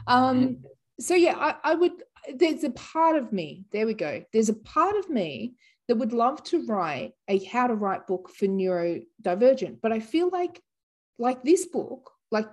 Um, 0.06 0.58
so 1.00 1.14
yeah, 1.14 1.36
I, 1.36 1.72
I 1.72 1.74
would. 1.74 1.92
There's 2.34 2.64
a 2.64 2.70
part 2.70 3.16
of 3.16 3.32
me. 3.32 3.66
There 3.72 3.86
we 3.86 3.94
go. 3.94 4.24
There's 4.32 4.48
a 4.48 4.54
part 4.54 4.96
of 4.96 5.10
me 5.10 5.54
that 5.88 5.96
would 5.96 6.12
love 6.12 6.42
to 6.44 6.64
write 6.66 7.12
a 7.28 7.42
how 7.44 7.66
to 7.66 7.74
write 7.74 8.06
book 8.06 8.30
for 8.30 8.46
neurodivergent, 8.46 9.80
but 9.82 9.92
I 9.92 10.00
feel 10.00 10.30
like, 10.30 10.62
like 11.18 11.42
this 11.42 11.66
book, 11.66 12.10
like 12.30 12.48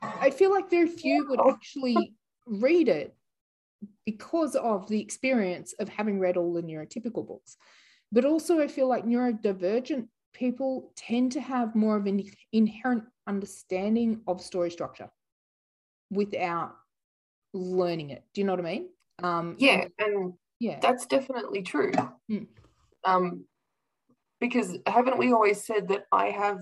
I 0.00 0.30
feel 0.30 0.50
like 0.50 0.70
very 0.70 0.88
few 0.88 1.26
would 1.28 1.40
actually 1.46 2.14
read 2.46 2.88
it 2.88 3.14
because 4.06 4.54
of 4.54 4.88
the 4.88 5.00
experience 5.00 5.74
of 5.78 5.88
having 5.88 6.20
read 6.20 6.36
all 6.36 6.52
the 6.54 6.62
neurotypical 6.62 7.26
books. 7.26 7.56
But 8.12 8.24
also, 8.24 8.60
I 8.60 8.68
feel 8.68 8.88
like 8.88 9.04
neurodivergent 9.04 10.06
people 10.34 10.92
tend 10.96 11.32
to 11.32 11.40
have 11.40 11.74
more 11.74 11.96
of 11.96 12.06
an 12.06 12.22
inherent 12.52 13.04
understanding 13.26 14.20
of 14.26 14.40
story 14.40 14.70
structure 14.70 15.08
without 16.10 16.74
learning 17.54 18.10
it. 18.10 18.24
Do 18.34 18.40
you 18.40 18.46
know 18.46 18.52
what 18.52 18.66
I 18.66 18.70
mean? 18.74 18.88
Um, 19.22 19.56
Yeah, 19.58 19.86
and 19.98 20.34
yeah, 20.58 20.80
that's 20.80 21.06
definitely 21.06 21.62
true. 21.62 21.92
Mm. 22.30 22.48
Um, 23.04 23.44
because 24.40 24.76
haven't 24.86 25.18
we 25.18 25.32
always 25.32 25.64
said 25.64 25.88
that 25.88 26.04
I 26.12 26.30
have, 26.30 26.58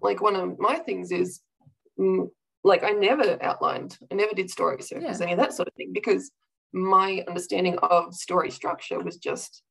like, 0.00 0.22
one 0.22 0.36
of 0.36 0.58
my 0.58 0.76
things 0.76 1.10
is, 1.10 1.42
mm, 1.98 2.28
like, 2.64 2.84
I 2.84 2.90
never 2.90 3.42
outlined, 3.42 3.98
I 4.10 4.14
never 4.14 4.34
did 4.34 4.50
story 4.50 4.80
circles, 4.82 5.20
Yeah. 5.20 5.24
any 5.24 5.32
of 5.32 5.38
that 5.38 5.52
sort 5.52 5.68
of 5.68 5.74
thing, 5.74 5.92
because 5.92 6.30
my 6.72 7.24
understanding 7.26 7.76
of 7.78 8.14
story 8.14 8.50
structure 8.50 9.00
was 9.00 9.16
just 9.16 9.62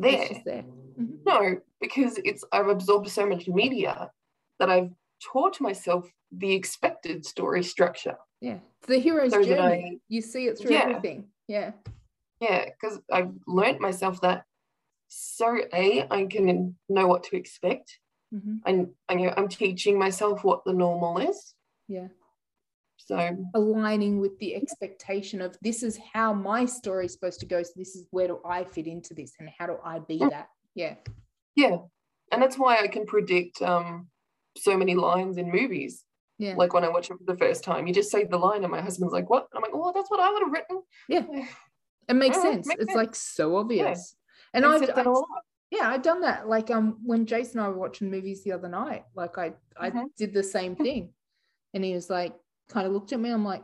there. 0.00 0.42
there. 0.44 0.64
Mhm. 0.98 1.18
No, 1.26 1.60
because 1.80 2.18
it's 2.24 2.44
I've 2.52 2.68
absorbed 2.68 3.08
so 3.08 3.26
much 3.26 3.48
media 3.48 4.10
that 4.58 4.70
I've 4.70 4.90
taught 5.32 5.60
myself 5.60 6.10
the 6.32 6.52
expected 6.52 7.24
story 7.26 7.62
structure. 7.62 8.16
Yeah, 8.40 8.58
it's 8.78 8.86
the 8.88 8.98
hero's 8.98 9.32
So 9.32 9.42
journey. 9.42 10.00
you 10.08 10.22
see 10.22 10.46
it 10.46 10.58
through 10.58 10.72
Yeah. 10.72 10.80
everything. 10.88 11.30
Yeah, 11.48 11.72
Yeah, 12.40 12.66
because 12.66 13.00
I've 13.12 13.32
learnt 13.46 13.80
myself 13.80 14.20
that 14.22 14.44
so 15.08 15.58
a 15.74 16.06
I 16.10 16.26
can 16.26 16.78
know 16.88 17.06
what 17.08 17.24
to 17.24 17.36
expect, 17.36 17.98
Mhm. 18.32 18.60
and 18.64 18.94
and, 19.08 19.34
I'm 19.36 19.48
teaching 19.48 19.98
myself 19.98 20.44
what 20.44 20.64
the 20.64 20.72
normal 20.72 21.18
is. 21.18 21.54
yeah. 21.88 22.08
So 23.18 23.44
aligning 23.54 24.20
with 24.20 24.38
the 24.38 24.54
expectation 24.54 25.40
of 25.40 25.56
this 25.62 25.82
is 25.82 25.98
how 26.12 26.32
my 26.32 26.64
story 26.64 27.06
is 27.06 27.12
supposed 27.12 27.40
to 27.40 27.46
go. 27.46 27.62
So 27.62 27.72
this 27.76 27.94
is 27.96 28.06
where 28.10 28.28
do 28.28 28.38
I 28.44 28.64
fit 28.64 28.86
into 28.86 29.14
this 29.14 29.32
and 29.38 29.48
how 29.58 29.66
do 29.66 29.76
I 29.84 29.98
be 29.98 30.18
that? 30.18 30.48
Yeah. 30.74 30.94
yeah, 31.56 31.78
and 32.30 32.40
that's 32.40 32.56
why 32.56 32.78
I 32.78 32.86
can 32.86 33.04
predict 33.06 33.60
um 33.62 34.08
so 34.56 34.76
many 34.76 34.94
lines 34.94 35.36
in 35.36 35.50
movies. 35.50 36.04
Yeah. 36.38 36.54
Like 36.56 36.72
when 36.72 36.84
I 36.84 36.88
watch 36.88 37.10
it 37.10 37.18
for 37.18 37.24
the 37.32 37.36
first 37.38 37.64
time, 37.64 37.86
you 37.86 37.92
just 37.92 38.10
say 38.10 38.24
the 38.24 38.38
line, 38.38 38.62
and 38.62 38.70
my 38.72 38.80
husband's 38.80 39.12
like, 39.12 39.28
"What?" 39.28 39.48
And 39.52 39.58
I'm 39.58 39.62
like, 39.62 39.72
"Oh, 39.74 39.92
that's 39.94 40.10
what 40.10 40.20
I 40.20 40.30
would 40.32 40.42
have 40.42 40.52
written." 40.52 40.82
Yeah. 41.08 41.26
It 42.08 42.14
makes 42.14 42.38
Oh, 42.38 42.42
sense. 42.42 42.66
makes 42.66 42.80
it's 42.82 42.92
sense. 42.92 42.96
like 42.96 43.14
so 43.14 43.56
obvious. 43.56 44.16
And 44.54 44.64
I've 44.64 44.74
I've, 44.74 44.78
said 44.80 44.88
that 44.90 44.98
I've- 44.98 45.08
a 45.08 45.12
lot. 45.12 45.26
yeah, 45.70 45.88
I've 45.90 46.02
done 46.02 46.20
that. 46.22 46.48
Like 46.48 46.70
um 46.70 46.98
when 47.04 47.26
Jason 47.26 47.58
and 47.58 47.66
I 47.66 47.68
were 47.70 47.78
watching 47.78 48.10
movies 48.10 48.42
the 48.44 48.52
other 48.52 48.68
night, 48.68 49.04
like 49.14 49.36
I 49.38 49.52
I 49.76 49.90
Mhm. 49.90 50.06
did 50.16 50.32
the 50.34 50.42
same 50.42 50.76
thing. 50.76 51.12
And 51.74 51.84
he 51.84 51.94
was 51.94 52.08
like, 52.10 52.34
kind 52.70 52.86
of 52.86 52.92
looked 52.92 53.12
at 53.12 53.20
me. 53.20 53.30
I'm 53.30 53.44
like, 53.44 53.62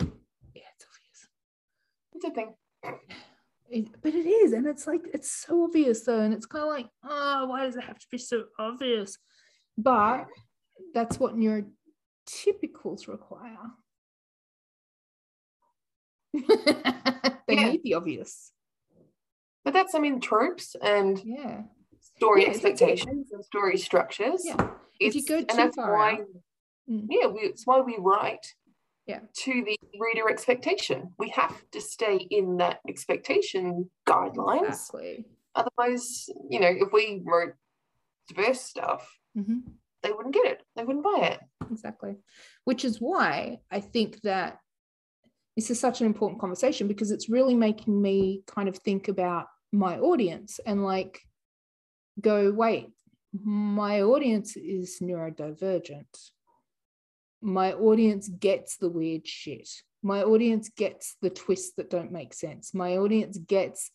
yeah, 0.00 0.06
it's 0.76 0.86
obvious. 0.86 1.28
It's 2.14 2.24
a 2.24 2.30
thing. 2.30 2.54
It- 3.70 4.00
but 4.02 4.14
it 4.14 4.26
is, 4.26 4.52
and 4.52 4.66
it's 4.66 4.86
like 4.86 5.00
it's 5.14 5.30
so 5.30 5.64
obvious 5.64 6.02
though, 6.04 6.20
and 6.20 6.32
it's 6.34 6.46
kind 6.46 6.62
of 6.64 6.70
like, 6.70 6.86
oh, 7.04 7.46
why 7.46 7.64
does 7.64 7.76
it 7.76 7.84
have 7.84 7.98
to 7.98 8.06
be 8.10 8.18
so 8.18 8.44
obvious? 8.58 9.18
But 9.76 10.26
that's 10.92 11.18
what 11.18 11.34
neurotypicals 11.34 13.08
require. 13.08 13.56
they 16.34 17.54
Yeah. 17.54 17.70
need 17.70 17.82
the 17.82 17.94
obvious. 17.94 18.52
But 19.64 19.72
that's, 19.72 19.94
I 19.94 19.98
mean, 19.98 20.20
tropes 20.20 20.76
and 20.82 21.20
Yeah. 21.24 21.62
story 22.00 22.42
Yeah, 22.42 22.50
expectations 22.50 23.32
and 23.32 23.44
story 23.44 23.78
structures. 23.78 24.44
Yeah. 24.44 24.74
If 25.00 25.14
you 25.14 25.20
It's- 25.22 25.24
go 25.28 25.38
and 25.38 25.48
too 25.48 25.56
that's 25.56 25.76
far 25.76 25.92
why, 25.92 26.12
out- 26.14 26.26
Mm. 26.90 27.06
yeah, 27.08 27.26
we, 27.26 27.40
it's 27.40 27.66
why 27.66 27.80
we 27.80 27.96
write 27.98 28.46
Yeah. 29.06 29.20
to 29.44 29.64
the 29.64 29.78
reader 29.98 30.28
expectation. 30.28 31.14
We 31.18 31.30
have 31.30 31.62
to 31.72 31.80
stay 31.80 32.16
in 32.30 32.56
that 32.58 32.80
expectation 32.88 33.90
guidelines. 34.06 34.68
Exactly. 34.68 35.24
Otherwise, 35.54 36.28
you 36.50 36.60
know, 36.60 36.68
if 36.70 36.92
we 36.92 37.22
wrote 37.24 37.54
diverse 38.28 38.60
stuff, 38.60 39.18
Mhm. 39.36 39.62
they 40.02 40.12
wouldn't 40.12 40.34
get 40.34 40.46
it. 40.46 40.62
They 40.76 40.84
wouldn't 40.84 41.04
buy 41.04 41.28
it. 41.32 41.40
Exactly. 41.70 42.16
Which 42.64 42.84
is 42.84 43.00
why 43.00 43.60
I 43.70 43.80
think 43.80 44.20
that 44.22 44.58
this 45.56 45.70
is 45.70 45.78
such 45.78 46.00
an 46.00 46.06
important 46.06 46.40
conversation 46.40 46.88
because 46.88 47.10
it's 47.12 47.28
really 47.28 47.54
making 47.54 48.00
me 48.02 48.42
kind 48.46 48.68
of 48.68 48.76
think 48.78 49.08
about 49.08 49.46
my 49.72 49.98
audience 49.98 50.58
and 50.66 50.84
like 50.84 51.20
go, 52.20 52.50
wait, 52.52 52.90
my 53.32 54.02
audience 54.02 54.56
is 54.56 54.98
neurodivergent. 55.00 56.30
My 57.44 57.74
audience 57.74 58.28
gets 58.28 58.78
the 58.78 58.88
weird 58.88 59.26
shit. 59.28 59.68
My 60.02 60.22
audience 60.22 60.70
gets 60.70 61.16
the 61.20 61.30
twists 61.30 61.74
that 61.76 61.90
don't 61.90 62.10
make 62.10 62.32
sense. 62.32 62.74
My 62.74 62.96
audience 62.96 63.36
gets 63.38 63.90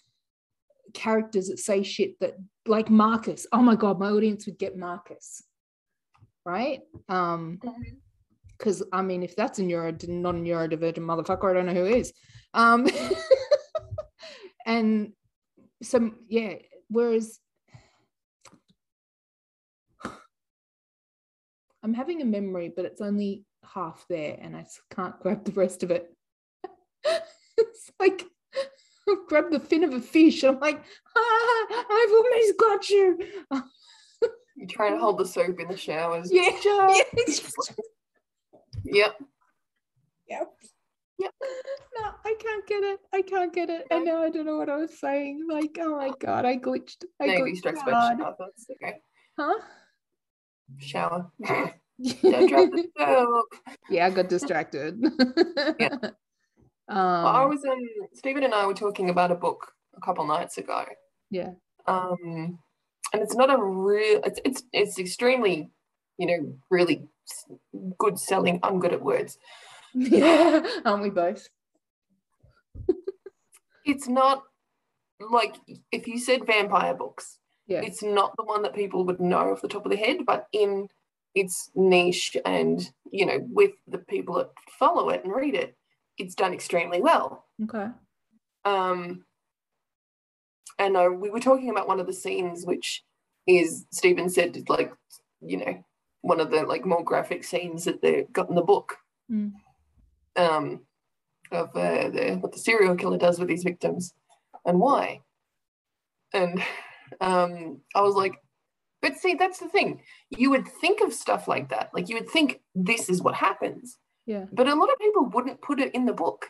characters 0.93 1.47
that 1.47 1.58
say 1.60 1.84
shit 1.84 2.20
that, 2.20 2.36
like 2.68 2.89
Marcus. 2.89 3.47
Oh 3.52 3.62
my 3.62 3.76
God, 3.76 4.00
my 4.00 4.10
audience 4.10 4.45
would 4.45 4.60
get 4.60 4.78
Marcus. 4.78 5.43
Right? 6.45 6.82
Um, 7.10 7.60
because 8.58 8.84
I 8.91 9.02
mean, 9.02 9.24
if 9.24 9.36
that's 9.36 9.58
a 9.58 9.64
neuro 9.64 9.91
not 10.08 10.36
a 10.36 10.38
neurodivergent 10.38 10.97
motherfucker, 10.97 11.50
I 11.50 11.54
don't 11.54 11.66
know 11.66 11.74
who 11.74 11.86
is. 11.86 12.14
Um, 12.54 12.88
and 14.66 15.14
so 15.82 16.12
yeah, 16.28 16.56
whereas 16.89 17.39
I'm 21.84 21.93
having 21.93 22.21
a 22.21 22.25
memory, 22.25 22.71
but 22.75 22.86
it's 22.86 23.01
only 23.01 23.45
half 23.63 24.05
there, 24.09 24.38
and 24.41 24.55
I 24.55 24.65
can't 24.93 25.19
grab 25.19 25.45
the 25.45 25.51
rest 25.51 25.84
of 25.84 25.91
it. 25.91 26.13
it's 27.57 27.91
like 27.99 28.25
I've 29.09 29.27
grabbed 29.27 29.53
the 29.53 29.59
fin 29.59 29.84
of 29.84 29.93
a 29.93 30.01
fish. 30.01 30.43
I'm 30.43 30.59
like, 30.59 30.84
ah, 31.17 31.65
I've 31.69 32.11
almost 32.11 32.57
got 32.57 32.89
you. 32.89 33.19
You 34.55 34.67
try 34.67 34.89
to 34.89 34.97
hold 34.97 35.17
the 35.17 35.25
soap 35.25 35.59
in 35.59 35.67
the 35.69 35.77
showers. 35.77 36.30
Yeah, 36.34 36.51
Just- 36.61 37.73
yeah. 38.84 39.07
Yep. 39.07 39.15
Yep. 40.27 40.53
Yep. 41.17 41.34
No, 41.97 42.11
I 42.25 42.36
can't 42.39 42.67
get 42.67 42.84
it. 42.84 42.99
I 43.13 43.21
can't 43.21 43.53
get 43.53 43.69
it. 43.69 43.88
And 43.89 44.05
now 44.05 44.21
I 44.21 44.30
don't 44.30 44.45
know 44.45 44.57
what 44.57 44.69
I 44.69 44.77
was 44.77 44.99
saying. 44.99 45.47
Like, 45.49 45.77
oh 45.80 45.97
my 45.97 46.11
god, 46.19 46.45
I 46.45 46.57
glitched. 46.57 47.03
I 47.21 47.27
Navy 47.27 47.53
glitched 47.53 47.63
back. 47.63 47.88
hard. 47.88 48.19
That's 48.19 48.67
okay. 48.71 48.99
Huh? 49.38 49.59
Shower. 50.78 51.30
Don't 51.45 52.49
drop 52.49 52.70
the 52.72 52.88
soap. 52.97 53.45
yeah, 53.89 54.05
I 54.05 54.09
got 54.11 54.30
distracted. 54.30 55.01
Yeah. 55.80 55.97
Um, 56.91 56.97
Well, 57.24 57.28
I 57.28 57.45
was 57.45 57.63
um 57.65 57.80
Stephen 58.15 58.43
and 58.43 58.51
I 58.53 58.65
were 58.65 58.74
talking 58.74 59.11
about 59.11 59.30
a 59.32 59.36
book 59.36 59.74
a 59.95 60.01
couple 60.01 60.26
nights 60.26 60.57
ago. 60.57 60.86
yeah. 61.30 61.51
Um 61.86 62.57
and 63.13 63.22
it's 63.22 63.36
not 63.36 63.51
a 63.53 63.61
real 63.61 64.22
it's 64.24 64.39
it's 64.43 64.63
it's 64.74 64.97
extremely, 64.97 65.70
you 66.17 66.26
know, 66.26 66.57
really 66.72 67.07
good 67.99 68.17
selling. 68.20 68.59
I'm 68.63 68.80
good 68.80 68.93
at 68.93 69.03
words. 69.03 69.38
Yeah. 69.93 70.65
Aren't 70.84 71.03
we 71.03 71.11
both? 71.11 71.47
It's 73.86 74.07
not 74.07 74.43
like 75.20 75.55
if 75.91 76.07
you 76.07 76.17
said 76.20 76.45
vampire 76.47 76.93
books, 76.95 77.38
Yeah. 77.70 77.82
it's 77.82 78.01
not 78.03 78.36
the 78.36 78.43
one 78.43 78.63
that 78.63 78.74
people 78.74 79.05
would 79.05 79.20
know 79.22 79.51
off 79.51 79.61
the 79.61 79.67
top 79.67 79.86
of 79.86 79.91
their 79.91 80.03
head, 80.03 80.26
but 80.26 80.47
in 80.51 80.89
it's 81.36 81.70
niche 81.76 82.36
and 82.43 82.91
you 83.11 83.26
know 83.26 83.39
with 83.51 83.72
the 83.88 83.99
people 83.99 84.34
that 84.36 84.49
follow 84.80 85.09
it 85.09 85.24
and 85.24 85.32
read 85.32 85.53
it 85.53 85.78
it's 86.17 86.34
done 86.34 86.53
extremely 86.53 86.99
well 87.01 87.45
Okay. 87.63 87.88
um 88.65 89.24
and 90.80 90.97
uh, 90.97 91.09
we 91.13 91.30
were 91.30 91.39
talking 91.39 91.70
about 91.70 91.88
one 91.88 91.99
of 91.99 92.07
the 92.07 92.13
scenes 92.13 92.65
which 92.65 93.03
is 93.45 93.86
stephen 93.91 94.28
said 94.28 94.57
is 94.57 94.67
like 94.70 94.91
you 95.39 95.57
know 95.57 95.84
one 96.22 96.39
of 96.39 96.49
the 96.49 96.63
like 96.63 96.84
more 96.84 97.03
graphic 97.03 97.43
scenes 97.43 97.86
that 97.86 98.01
they 98.01 98.24
got 98.34 98.49
in 98.49 98.55
the 98.55 98.63
book 98.63 98.97
Mm. 99.32 99.51
um 100.36 100.82
of 101.51 101.67
uh, 101.76 102.09
the 102.09 102.38
what 102.41 102.51
the 102.53 102.57
serial 102.57 102.95
killer 102.95 103.20
does 103.20 103.39
with 103.39 103.49
his 103.49 103.63
victims 103.63 104.15
and 104.65 104.80
why 104.80 105.22
and 106.34 106.59
um 107.22 107.80
i 107.95 108.01
was 108.01 108.16
like 108.16 108.36
but 109.01 109.16
see 109.18 109.34
that's 109.34 109.60
the 109.60 109.70
thing 109.70 110.01
you 110.30 110.49
would 110.49 110.68
think 110.82 111.01
of 111.01 111.14
stuff 111.14 111.47
like 111.47 111.70
that 111.70 111.89
like 111.93 112.10
you 112.10 112.16
would 112.16 112.30
think 112.30 112.60
this 112.76 113.10
is 113.10 113.22
what 113.22 113.36
happens 113.36 113.97
Yeah. 114.26 114.45
but 114.51 114.68
a 114.68 114.76
lot 114.76 114.91
of 114.91 114.99
people 114.99 115.26
wouldn't 115.28 115.62
put 115.62 115.80
it 115.80 115.93
in 115.95 116.05
the 116.05 116.14
book 116.14 116.47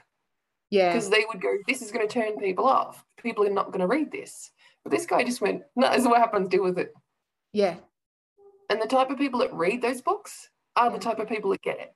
Yeah. 0.72 0.90
because 0.94 1.10
they 1.10 1.26
would 1.28 1.42
go, 1.42 1.52
"This 1.68 1.82
is 1.82 1.92
going 1.92 2.08
to 2.08 2.14
turn 2.14 2.38
people 2.38 2.66
off. 2.68 3.04
People 3.22 3.46
are 3.48 3.54
not 3.60 3.72
going 3.72 3.80
to 3.82 3.88
read 3.96 4.12
this." 4.12 4.52
But 4.84 4.92
this 4.92 5.06
guy 5.08 5.24
just 5.24 5.42
went, 5.42 5.64
"No, 5.76 5.90
this 5.90 6.02
is 6.02 6.08
what 6.08 6.20
happens. 6.22 6.48
Deal 6.50 6.64
with 6.64 6.78
it." 6.78 6.94
Yeah. 7.54 7.78
And 8.70 8.80
the 8.82 8.88
type 8.96 9.10
of 9.10 9.18
people 9.18 9.40
that 9.40 9.54
read 9.54 9.82
those 9.82 10.02
books 10.02 10.50
are 10.76 10.92
the 10.92 11.00
type 11.00 11.20
of 11.20 11.28
people 11.28 11.50
that 11.52 11.62
get 11.64 11.80
it. 11.80 11.92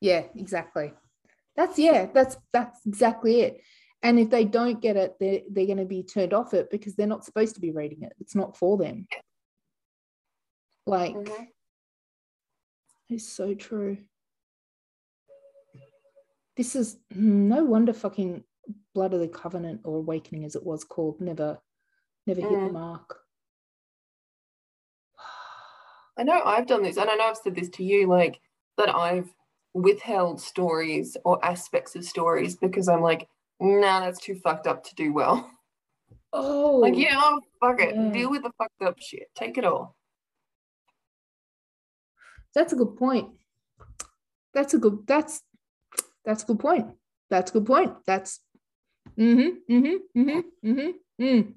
Yeah, 0.00 0.24
exactly. 0.36 0.92
That's 1.56 1.78
yeah, 1.78 2.06
that's 2.12 2.36
that's 2.52 2.78
exactly 2.86 3.40
it. 3.40 3.60
And 4.02 4.18
if 4.18 4.30
they 4.30 4.44
don't 4.44 4.80
get 4.80 4.96
it, 4.96 5.16
they're 5.20 5.40
they're 5.50 5.66
going 5.66 5.78
to 5.78 5.84
be 5.84 6.02
turned 6.02 6.32
off 6.32 6.54
it 6.54 6.70
because 6.70 6.94
they're 6.94 7.06
not 7.06 7.24
supposed 7.24 7.54
to 7.56 7.60
be 7.60 7.70
reading 7.70 8.02
it. 8.02 8.12
It's 8.18 8.34
not 8.34 8.56
for 8.56 8.78
them. 8.78 9.06
Like 10.86 11.14
Mhm. 11.14 11.48
it's 13.10 13.28
so 13.28 13.54
true. 13.54 13.98
This 16.56 16.74
is 16.74 16.98
no 17.10 17.64
wonder 17.64 17.92
fucking 17.92 18.44
Blood 18.94 19.14
of 19.14 19.20
the 19.20 19.28
Covenant 19.28 19.82
or 19.84 19.98
Awakening 19.98 20.44
as 20.44 20.56
it 20.56 20.64
was 20.64 20.84
called 20.84 21.20
never 21.20 21.60
never 22.26 22.40
hit 22.40 22.50
the 22.50 22.56
Mm. 22.56 22.72
mark. 22.72 23.20
I 26.16 26.22
know 26.22 26.42
I've 26.42 26.66
done 26.66 26.82
this, 26.82 26.96
and 26.96 27.08
I 27.10 27.14
know 27.16 27.24
I've 27.24 27.36
said 27.36 27.54
this 27.54 27.68
to 27.70 27.84
you, 27.84 28.06
like 28.06 28.40
that 28.78 28.94
I've 28.94 29.34
withheld 29.74 30.40
stories 30.40 31.16
or 31.24 31.42
aspects 31.44 31.94
of 31.96 32.04
stories 32.04 32.56
because 32.56 32.88
I'm 32.88 33.02
like, 33.02 33.28
"Nah, 33.60 34.00
that's 34.00 34.20
too 34.20 34.36
fucked 34.36 34.66
up 34.66 34.84
to 34.84 34.94
do 34.94 35.12
well." 35.12 35.50
Oh, 36.32 36.76
Like, 36.76 36.96
yeah, 36.96 37.14
oh, 37.16 37.40
fuck 37.60 37.80
it, 37.80 37.94
Yeah. 37.94 38.10
deal 38.10 38.30
with 38.30 38.42
the 38.42 38.52
fucked 38.56 38.82
up 38.82 39.00
shit. 39.00 39.28
Take 39.34 39.58
it 39.58 39.64
all. 39.64 39.96
That's 42.54 42.72
a 42.72 42.76
good 42.76 42.96
point. 42.96 43.34
That's 44.54 44.74
a 44.74 44.78
good 44.78 45.06
that's 45.06 45.42
that's 46.24 46.42
a 46.42 46.46
good 46.46 46.58
point. 46.58 46.86
That's 47.30 47.50
a 47.50 47.54
good 47.54 47.66
point. 47.66 47.94
That's 48.06 48.40
mm-hmm, 49.16 49.72
mm-hmm, 49.72 50.20
mm-hmm, 50.20 50.40
mm-hmm, 50.68 51.24
mm. 51.24 51.54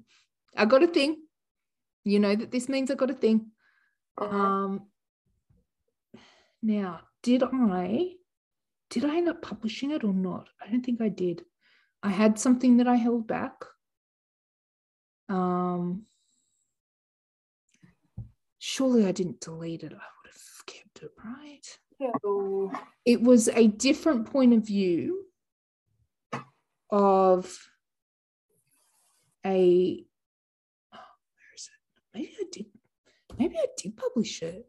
I 0.56 0.64
got 0.64 0.82
a 0.82 0.86
thing. 0.86 1.16
You 2.04 2.18
know 2.20 2.34
that 2.34 2.50
this 2.50 2.68
means 2.68 2.90
I 2.90 2.94
got 2.94 3.10
a 3.10 3.14
thing. 3.14 3.50
Uh-huh. 4.18 4.36
Um 4.36 4.86
now, 6.62 7.00
did 7.22 7.42
I 7.42 8.12
did 8.90 9.04
I 9.04 9.16
end 9.16 9.28
up 9.28 9.42
publishing 9.42 9.90
it 9.90 10.04
or 10.04 10.14
not? 10.14 10.48
I 10.64 10.70
don't 10.70 10.82
think 10.82 11.00
I 11.00 11.08
did. 11.08 11.44
I 12.04 12.10
had 12.10 12.38
something 12.38 12.76
that 12.76 12.86
I 12.86 12.96
held 12.96 13.26
back. 13.26 13.64
Um 15.28 16.04
surely 18.58 19.06
I 19.06 19.12
didn't 19.12 19.40
delete 19.40 19.82
it. 19.82 19.92
I 19.92 19.96
would 19.96 20.32
have 20.32 20.66
kept 20.66 21.02
it, 21.02 21.10
right? 21.24 21.78
So, 22.22 22.72
it 23.04 23.22
was 23.22 23.48
a 23.48 23.68
different 23.68 24.30
point 24.30 24.52
of 24.52 24.66
view 24.66 25.24
of 26.90 27.58
a 29.46 30.04
oh, 30.94 30.98
where 30.98 31.54
is 31.56 31.68
it 31.72 32.12
maybe 32.14 32.32
i 32.40 32.44
did 32.52 32.66
maybe 33.38 33.56
i 33.58 33.66
did 33.76 33.96
publish 33.96 34.42
it 34.42 34.66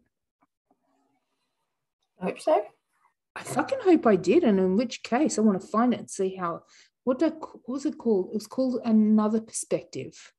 I 2.20 2.26
hope 2.26 2.40
so. 2.40 2.62
i 3.36 3.44
fucking 3.44 3.80
hope 3.84 4.06
i 4.08 4.16
did 4.16 4.44
and 4.44 4.60
in 4.60 4.76
which 4.76 5.04
case 5.04 5.38
i 5.38 5.42
want 5.42 5.62
to 5.62 5.68
find 5.68 5.94
it 5.94 6.00
and 6.00 6.10
see 6.10 6.36
how 6.36 6.64
what, 7.06 7.24
I, 7.24 7.30
what 7.30 7.70
was 7.70 7.86
it 7.86 7.98
called 7.98 8.30
it 8.32 8.34
was 8.34 8.48
called 8.48 8.82
another 8.84 9.40
perspective 9.40 10.34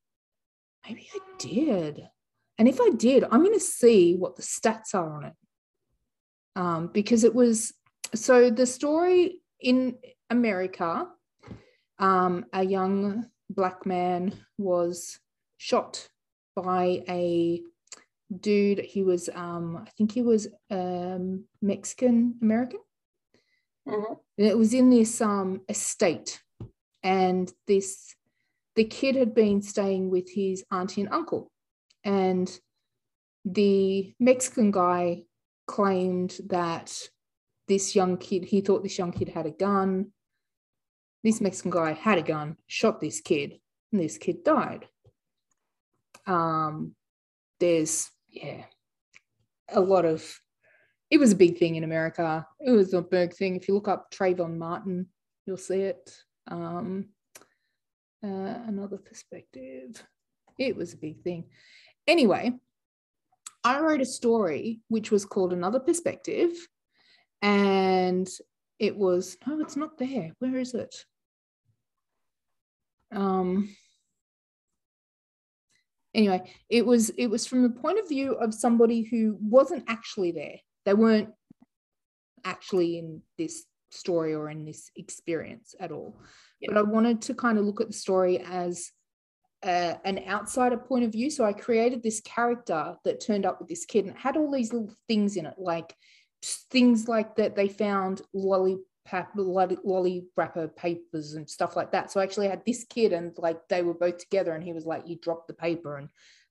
maybe 0.86 1.08
i 1.14 1.18
did 1.38 2.06
and 2.58 2.68
if 2.68 2.80
i 2.80 2.90
did 2.90 3.24
i'm 3.24 3.42
going 3.42 3.54
to 3.54 3.60
see 3.60 4.14
what 4.14 4.36
the 4.36 4.42
stats 4.42 4.94
are 4.94 5.16
on 5.16 5.24
it 5.24 5.34
um, 6.56 6.88
because 6.92 7.22
it 7.22 7.34
was 7.34 7.74
so 8.14 8.50
the 8.50 8.66
story 8.66 9.40
in 9.60 9.96
America, 10.30 11.06
um, 11.98 12.46
a 12.52 12.64
young 12.64 13.26
black 13.50 13.86
man 13.86 14.32
was 14.58 15.18
shot 15.58 16.08
by 16.54 17.02
a 17.08 17.60
dude. 18.40 18.80
He 18.80 19.02
was, 19.02 19.28
um, 19.34 19.84
I 19.86 19.90
think 19.90 20.12
he 20.12 20.22
was 20.22 20.48
um, 20.70 21.44
Mexican 21.62 22.36
American. 22.42 22.80
Mhm. 23.86 24.18
And 24.38 24.46
It 24.46 24.58
was 24.58 24.74
in 24.74 24.90
this 24.90 25.20
um, 25.20 25.60
estate, 25.68 26.42
and 27.07 27.52
this 27.68 28.16
the 28.74 28.84
kid 28.84 29.14
had 29.14 29.32
been 29.32 29.62
staying 29.62 30.11
with 30.11 30.28
his 30.30 30.64
auntie 30.72 31.00
and 31.00 31.12
uncle, 31.12 31.52
and 32.04 32.61
the 33.44 34.12
Mexican 34.18 34.72
guy 34.72 35.22
claimed 35.66 36.36
that 36.48 37.09
this 37.68 37.94
young 37.94 38.18
kid, 38.18 38.44
he 38.44 38.61
thought 38.61 38.82
this 38.82 38.98
young 38.98 39.12
kid 39.12 39.28
had 39.28 39.46
a 39.46 39.50
gun. 39.50 40.12
This 41.22 41.40
Mexican 41.40 41.70
guy 41.70 41.92
had 41.92 42.18
a 42.18 42.22
gun, 42.22 42.57
shot 42.66 43.00
this 43.00 43.20
kid, 43.20 43.61
and 43.92 44.00
this 44.00 44.18
kid 44.18 44.44
died. 44.44 44.86
Um, 46.26 46.94
there's, 47.61 48.11
yeah, 48.28 48.64
a 49.68 49.80
lot 49.80 50.04
of, 50.04 50.40
it 51.11 51.18
was 51.18 51.32
a 51.32 51.36
big 51.36 51.59
thing 51.59 51.76
in 51.76 51.84
America. 51.84 52.46
It 52.61 52.72
was 52.72 52.94
a 52.94 53.02
big 53.02 53.32
thing. 53.32 53.57
If 53.57 53.68
you 53.68 53.74
look 53.74 53.88
up 53.88 54.12
Trayvon 54.12 54.57
Martin, 54.57 55.07
you'll 55.46 55.57
see 55.57 55.80
it. 55.80 56.12
Um, 56.49 57.09
uh, 58.22 58.59
another 58.66 58.99
perspective. 58.99 60.03
It 60.59 60.76
was 60.76 60.94
a 60.94 60.99
big 60.99 61.22
thing. 61.22 61.44
Anyway, 62.07 62.53
I 63.64 63.80
wrote 63.80 64.01
a 64.01 64.07
story 64.07 64.80
which 64.88 65.11
was 65.11 65.24
called 65.24 65.53
Another 65.53 65.80
Perspective, 65.80 66.53
and 67.42 68.28
it 68.78 68.97
was 68.97 69.36
no, 69.47 69.61
it's 69.61 69.76
not 69.76 69.99
there. 69.99 70.32
Where 70.38 70.57
is 70.57 70.74
it? 70.74 70.94
Um. 73.12 73.74
Anyway, 76.14 76.51
it 76.70 76.86
was 76.86 77.11
it 77.11 77.26
was 77.26 77.47
from 77.47 77.62
the 77.62 77.70
point 77.70 77.99
of 77.99 78.09
view 78.09 78.32
of 78.32 78.55
somebody 78.55 79.03
who 79.03 79.36
wasn't 79.40 79.84
actually 79.88 80.32
there. 80.32 80.57
They 80.84 80.94
weren't 80.94 81.30
actually 82.44 82.99
in 82.99 83.22
this 83.36 83.64
story 83.97 84.34
or 84.34 84.51
in 84.51 84.64
this 84.64 84.90
experience 84.97 85.74
at 85.80 85.92
all. 85.92 86.20
Yeah. 86.61 86.70
But 86.72 86.78
I 86.78 86.82
wanted 86.82 87.22
to 87.22 87.34
kind 87.34 87.59
of 87.59 87.64
look 87.64 87.80
at 87.80 87.88
the 87.88 87.92
story 87.92 88.38
as 88.38 88.90
uh, 89.62 89.94
an 90.05 90.22
outsider 90.28 90.76
point 90.76 91.05
of 91.05 91.12
view. 91.12 91.30
So 91.30 91.44
I 91.44 91.53
created 91.53 92.03
this 92.03 92.20
character 92.20 92.97
that 93.05 93.20
turned 93.20 93.47
up 93.47 93.59
with 93.59 93.68
this 93.68 93.84
kid 93.84 94.05
and 94.07 94.16
had 94.16 94.36
all 94.36 94.51
these 94.51 94.72
little 94.72 94.92
things 95.09 95.36
in 95.36 95.47
it, 95.47 95.55
like 95.59 95.94
things 96.70 97.09
like 97.09 97.36
that 97.36 97.57
they 97.57 97.68
found 97.68 98.22
lollipop, 98.32 99.30
lolly, 99.36 99.78
lolly 99.84 100.26
wrapper 100.36 100.68
papers 100.68 101.34
and 101.34 101.49
stuff 101.49 101.74
like 101.76 101.92
that. 101.92 102.11
So 102.11 102.20
I 102.20 102.24
actually 102.24 102.49
had 102.49 102.64
this 102.64 102.84
kid 102.84 103.12
and 103.12 103.32
like 103.38 103.66
they 103.68 103.82
were 103.82 103.94
both 103.94 104.18
together 104.18 104.53
and 104.53 104.62
he 104.62 104.72
was 104.72 104.86
like, 104.86 105.09
you 105.09 105.16
dropped 105.16 105.49
the 105.49 105.55
paper 105.55 105.97
and 105.97 106.09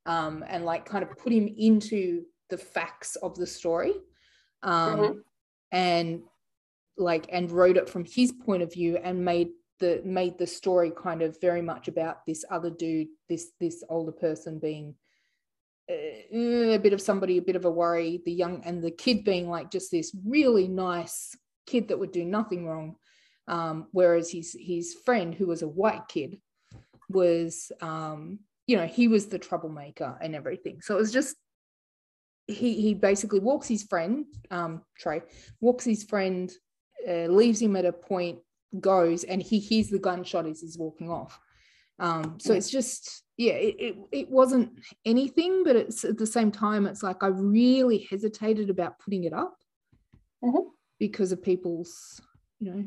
um 0.07 0.43
and 0.47 0.65
like 0.65 0.85
kind 0.85 1.03
of 1.03 1.17
put 1.17 1.33
him 1.33 1.47
into 1.57 2.23
the 2.49 2.57
facts 2.57 3.15
of 3.17 3.35
the 3.35 3.47
story. 3.47 3.93
Um 4.63 4.99
Mhm. 4.99 5.15
and 5.71 6.23
like 6.97 7.27
and 7.31 7.51
wrote 7.51 7.77
it 7.77 7.89
from 7.89 8.05
his 8.05 8.31
point 8.31 8.63
of 8.63 8.73
view 8.73 8.97
and 9.03 9.23
made 9.23 9.49
the 9.79 10.01
made 10.05 10.37
the 10.37 10.47
story 10.47 10.91
kind 10.91 11.21
of 11.21 11.39
very 11.41 11.61
much 11.61 11.87
about 11.87 12.25
this 12.25 12.45
other 12.49 12.69
dude 12.69 13.07
this 13.27 13.51
this 13.59 13.83
older 13.89 14.13
person 14.13 14.57
being 14.57 14.95
uh, 15.91 15.95
a 16.33 16.77
bit 16.77 16.93
of 16.93 17.01
somebody 17.01 17.37
a 17.37 17.41
bit 17.41 17.57
of 17.57 17.65
a 17.65 17.69
worry 17.69 18.21
the 18.25 18.31
young 18.31 18.61
and 18.63 18.81
the 18.81 18.91
kid 18.91 19.25
being 19.25 19.49
like 19.49 19.69
just 19.69 19.91
this 19.91 20.15
really 20.25 20.67
nice 20.67 21.35
kid 21.65 21.87
that 21.87 21.99
would 21.99 22.11
do 22.11 22.25
nothing 22.25 22.65
wrong. 22.65 22.95
Um, 23.47 23.87
whereas 23.91 24.31
his 24.31 24.55
his 24.59 24.95
friend 25.05 25.33
who 25.33 25.47
was 25.47 25.61
a 25.61 25.67
white 25.67 26.07
kid 26.07 26.39
was 27.09 27.71
um, 27.81 28.39
you 28.65 28.77
know 28.77 28.87
he 28.87 29.07
was 29.07 29.27
the 29.27 29.39
troublemaker 29.39 30.17
and 30.21 30.35
everything. 30.35 30.81
So 30.81 30.95
it 30.95 30.99
was 30.99 31.11
just 31.11 31.35
he 32.47 32.81
he 32.81 32.93
basically 32.93 33.39
walks 33.39 33.67
his 33.67 33.81
friend 33.81 34.25
um 34.51 34.83
trey 34.99 35.19
walks 35.61 35.83
his 35.83 36.03
friend 36.03 36.51
uh, 37.07 37.27
leaves 37.27 37.61
him 37.61 37.75
at 37.75 37.85
a 37.85 37.91
point 37.93 38.39
goes 38.79 39.23
and 39.23 39.41
he 39.41 39.59
hears 39.59 39.89
the 39.89 39.99
gunshot 39.99 40.45
as 40.45 40.61
he's 40.61 40.77
walking 40.77 41.09
off 41.09 41.39
Um, 41.99 42.37
so 42.39 42.53
it's 42.53 42.69
just 42.69 43.23
yeah, 43.37 43.53
it, 43.53 43.75
it 43.79 43.95
it 44.11 44.29
wasn't 44.29 44.69
anything, 45.05 45.63
but 45.63 45.75
it's 45.75 46.03
at 46.05 46.17
the 46.17 46.25
same 46.27 46.51
time, 46.51 46.85
it's 46.87 47.03
like 47.03 47.21
I 47.23 47.27
really 47.27 47.99
hesitated 48.09 48.69
about 48.69 48.99
putting 48.99 49.23
it 49.25 49.33
up 49.33 49.55
Mhm. 50.43 50.71
because 50.99 51.31
of 51.33 51.41
people's, 51.41 52.21
you 52.59 52.65
know, 52.71 52.85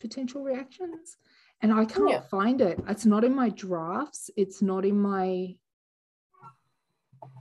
potential 0.00 0.42
reactions. 0.42 1.16
And 1.62 1.72
I 1.72 1.84
can't 1.84 2.10
Yeah. 2.10 2.20
find 2.30 2.60
it. 2.60 2.78
It's 2.88 3.06
not 3.06 3.24
in 3.24 3.34
my 3.34 3.48
drafts. 3.50 4.30
It's 4.36 4.60
not 4.62 4.84
in 4.84 4.98
my 5.00 5.56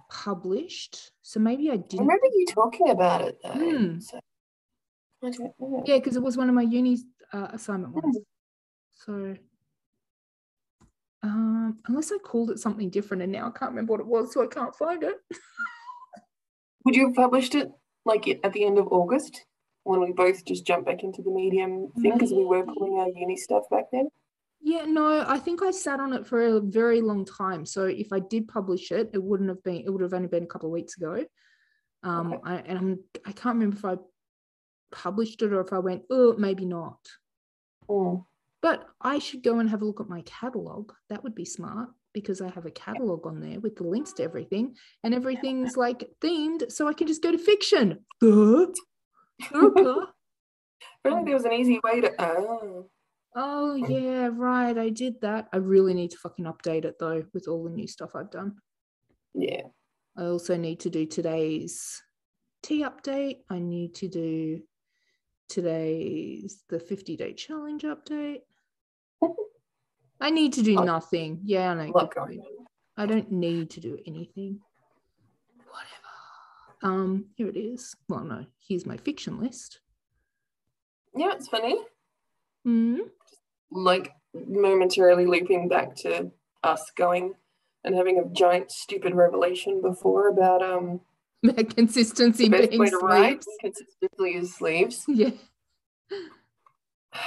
published. 0.09 1.11
So 1.21 1.39
maybe 1.39 1.69
I 1.69 1.73
I 1.73 1.77
didn't. 1.77 2.07
remember 2.07 2.27
you 2.33 2.45
talking 2.47 2.89
about 2.89 3.21
it 3.21 3.37
though. 3.43 3.49
Hmm. 3.53 3.99
So, 3.99 4.19
I 5.23 5.29
don't 5.29 5.53
know. 5.59 5.83
Yeah, 5.85 5.97
because 5.97 6.15
it 6.15 6.23
was 6.23 6.37
one 6.37 6.49
of 6.49 6.55
my 6.55 6.61
uni 6.61 6.97
uh, 7.33 7.47
assignment 7.53 7.93
ones. 7.93 8.19
So, 8.93 9.35
um, 11.23 11.79
unless 11.87 12.11
I 12.11 12.17
called 12.17 12.51
it 12.51 12.59
something 12.59 12.89
different, 12.89 13.23
and 13.23 13.31
now 13.31 13.47
I 13.47 13.57
can't 13.57 13.71
remember 13.71 13.93
what 13.93 14.01
it 14.01 14.07
was, 14.07 14.33
so 14.33 14.43
I 14.43 14.47
can't 14.47 14.75
find 14.75 15.03
it. 15.03 15.15
Would 16.85 16.95
you 16.95 17.07
have 17.07 17.15
published 17.15 17.55
it 17.55 17.69
like 18.05 18.27
at 18.27 18.53
the 18.53 18.63
end 18.63 18.77
of 18.77 18.87
August 18.87 19.45
when 19.83 19.99
we 19.99 20.11
both 20.13 20.45
just 20.45 20.65
jumped 20.65 20.85
back 20.85 21.03
into 21.03 21.21
the 21.21 21.31
medium 21.31 21.89
thing 22.01 22.13
because 22.13 22.31
we 22.31 22.45
were 22.45 22.63
pulling 22.63 22.99
our 22.99 23.09
uni 23.09 23.35
stuff 23.35 23.63
back 23.69 23.85
then? 23.91 24.09
Yeah, 24.61 24.85
no, 24.85 25.23
I 25.27 25.39
think 25.39 25.61
I 25.61 25.71
sat 25.71 25.99
on 25.99 26.13
it 26.13 26.25
for 26.25 26.41
a 26.41 26.59
very 26.59 27.01
long 27.01 27.25
time. 27.25 27.65
So 27.65 27.85
if 27.85 28.11
I 28.11 28.19
did 28.19 28.47
publish 28.47 28.91
it, 28.91 29.09
it 29.13 29.21
wouldn't 29.21 29.49
have 29.49 29.63
been. 29.63 29.83
It 29.85 29.89
would 29.89 30.01
have 30.01 30.13
only 30.13 30.27
been 30.27 30.43
a 30.43 30.47
couple 30.47 30.69
of 30.69 30.73
weeks 30.73 30.97
ago. 30.97 31.25
Um, 32.03 32.33
Okay. 32.33 32.41
I, 32.45 32.55
and 32.57 32.77
I'm, 32.77 32.99
I 33.25 33.31
can't 33.31 33.55
remember 33.55 33.77
if 33.77 33.85
I 33.85 33.95
published 34.91 35.41
it 35.41 35.53
or 35.53 35.61
if 35.61 35.73
I 35.73 35.79
went, 35.79 36.03
oh, 36.09 36.35
maybe 36.37 36.65
not. 36.65 36.99
Mm. 37.89 38.25
But 38.61 38.87
I 39.01 39.19
should 39.19 39.43
go 39.43 39.59
and 39.59 39.69
have 39.69 39.81
a 39.81 39.85
look 39.85 40.01
at 40.01 40.09
my 40.09 40.21
catalog. 40.21 40.91
That 41.09 41.23
would 41.23 41.35
be 41.35 41.45
smart 41.45 41.89
because 42.13 42.41
I 42.41 42.49
have 42.49 42.65
a 42.65 42.71
catalog 42.71 43.27
on 43.27 43.39
there 43.39 43.59
with 43.59 43.75
the 43.75 43.83
links 43.83 44.13
to 44.13 44.23
everything, 44.23 44.75
and 45.03 45.13
everything's 45.13 45.77
like 45.77 46.09
themed, 46.21 46.71
so 46.71 46.87
I 46.87 46.93
can 46.93 47.05
just 47.05 47.21
go 47.21 47.31
to 47.31 47.37
fiction. 47.37 47.99
Duh. 48.19 48.67
Duh. 49.51 50.05
I 51.05 51.23
there 51.23 51.33
was 51.33 51.45
an 51.45 51.53
easy 51.53 51.79
way 51.83 52.01
to. 52.01 52.13
Oh. 52.19 52.89
oh 53.35 53.75
yeah, 53.75 54.29
right. 54.33 54.77
I 54.77 54.89
did 54.89 55.21
that. 55.21 55.47
I 55.53 55.57
really 55.57 55.93
need 55.93 56.11
to 56.11 56.17
fucking 56.17 56.45
update 56.45 56.85
it 56.85 56.95
though 56.99 57.23
with 57.33 57.47
all 57.47 57.63
the 57.63 57.69
new 57.69 57.87
stuff 57.87 58.11
I've 58.15 58.31
done. 58.31 58.55
Yeah. 59.33 59.61
I 60.17 60.25
also 60.25 60.57
need 60.57 60.79
to 60.81 60.89
do 60.89 61.05
today's 61.05 62.01
tea 62.63 62.83
update. 62.83 63.37
I 63.49 63.59
need 63.59 63.95
to 63.95 64.07
do 64.07 64.61
today's 65.47 66.63
the 66.69 66.79
50 66.79 67.15
day 67.15 67.33
challenge 67.33 67.83
update. 67.83 68.41
I 70.19 70.29
need 70.31 70.53
to 70.53 70.63
do 70.63 70.79
Oh. 70.79 70.83
nothing. 70.83 71.41
Yeah, 71.43 71.71
I 71.71 71.73
know. 71.85 71.91
Lot 71.91 72.09
good 72.09 72.15
going 72.15 72.39
point. 72.41 72.67
I 72.97 73.05
don't 73.05 73.31
need 73.31 73.69
to 73.71 73.79
do 73.79 73.99
anything. 74.07 74.61
Whatever. 75.57 76.93
Um, 77.03 77.25
here 77.35 77.47
it 77.47 77.57
is. 77.57 77.95
Well, 78.09 78.23
no, 78.23 78.45
here's 78.67 78.85
my 78.85 78.97
fiction 78.97 79.39
list. 79.39 79.79
Yeah, 81.15 81.33
it's 81.33 81.47
funny. 81.47 81.77
Hmm. 82.63 83.01
Like 83.71 84.13
momentarily 84.33 85.25
looping 85.25 85.67
back 85.69 85.95
to 85.97 86.31
us 86.63 86.91
going 86.95 87.35
and 87.83 87.95
having 87.95 88.19
a 88.19 88.25
giant 88.33 88.71
stupid 88.71 89.13
revelation 89.13 89.81
before 89.81 90.29
about 90.29 90.61
um 90.63 91.01
Consistency 91.75 92.45
the 92.45 92.57
best 92.57 92.69
being 92.69 92.81
way 92.81 92.89
to 92.89 92.97
write 92.97 93.43
is 93.63 94.55
sleeves. 94.55 95.03
Yeah. 95.07 95.31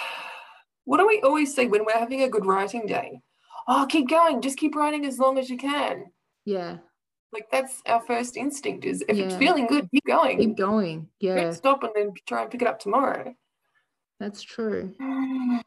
What 0.84 0.96
do 0.98 1.06
we 1.06 1.20
always 1.20 1.54
say 1.54 1.68
when 1.68 1.84
we're 1.84 1.98
having 1.98 2.22
a 2.22 2.28
good 2.28 2.46
writing 2.46 2.86
day? 2.86 3.20
Oh, 3.68 3.86
keep 3.88 4.08
going. 4.08 4.40
Just 4.40 4.58
keep 4.58 4.74
writing 4.74 5.06
as 5.06 5.20
long 5.20 5.38
as 5.38 5.48
you 5.48 5.56
can. 5.56 6.06
Yeah. 6.44 6.78
Like 7.32 7.46
that's 7.52 7.80
our 7.86 8.00
first 8.00 8.36
instinct 8.36 8.84
is 8.84 9.04
if 9.08 9.16
it's 9.16 9.36
feeling 9.36 9.68
good, 9.68 9.88
keep 9.92 10.04
going. 10.04 10.38
Keep 10.38 10.56
going. 10.56 11.06
Yeah, 11.20 11.36
Don't 11.36 11.52
stop 11.54 11.84
and 11.84 11.92
then 11.94 12.12
try 12.26 12.42
and 12.42 12.50
pick 12.50 12.62
it 12.62 12.66
up 12.66 12.80
tomorrow. 12.80 13.32
that's 14.18 14.42
true. 14.42 14.94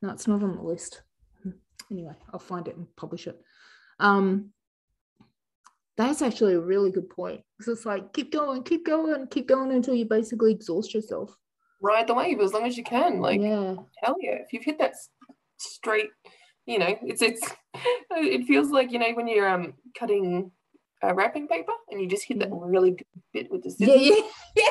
No, 0.00 0.10
it's 0.10 0.26
not 0.26 0.42
on 0.42 0.56
the 0.56 0.62
list. 0.62 1.02
Anyway, 1.90 2.14
I'll 2.32 2.40
find 2.40 2.66
it 2.66 2.76
and 2.76 2.88
publish 2.96 3.28
it. 3.28 3.40
Um, 4.00 4.50
that's 5.96 6.22
actually 6.22 6.54
a 6.54 6.60
really 6.60 6.90
good 6.90 7.08
point. 7.10 7.42
Because 7.58 7.76
it's 7.78 7.86
like 7.86 8.12
keep 8.12 8.32
going, 8.32 8.62
keep 8.62 8.86
going, 8.86 9.26
keep 9.28 9.46
going 9.48 9.72
until 9.72 9.94
you 9.94 10.04
basically 10.04 10.52
exhaust 10.52 10.94
yourself. 10.94 11.36
Ride 11.80 12.06
the 12.06 12.14
wave 12.14 12.40
as 12.40 12.52
long 12.52 12.66
as 12.66 12.76
you 12.76 12.84
can. 12.84 13.20
Like 13.20 13.40
yeah, 13.40 13.74
hell 14.02 14.16
yeah. 14.20 14.36
If 14.36 14.52
you've 14.52 14.64
hit 14.64 14.78
that 14.78 14.94
straight, 15.58 16.10
you 16.66 16.78
know, 16.78 16.96
it's 17.02 17.22
it's 17.22 17.46
it 18.10 18.46
feels 18.46 18.70
like, 18.70 18.92
you 18.92 18.98
know, 18.98 19.12
when 19.14 19.28
you're 19.28 19.48
um 19.48 19.74
cutting 19.98 20.50
uh, 21.04 21.14
wrapping 21.14 21.48
paper 21.48 21.72
and 21.90 22.00
you 22.00 22.08
just 22.08 22.24
hit 22.24 22.38
that 22.38 22.48
really 22.52 22.92
good 22.92 23.06
bit 23.32 23.50
with 23.50 23.62
the 23.62 23.74
yeah, 23.78 23.86
scissors. 23.98 24.24
yeah, 24.56 24.70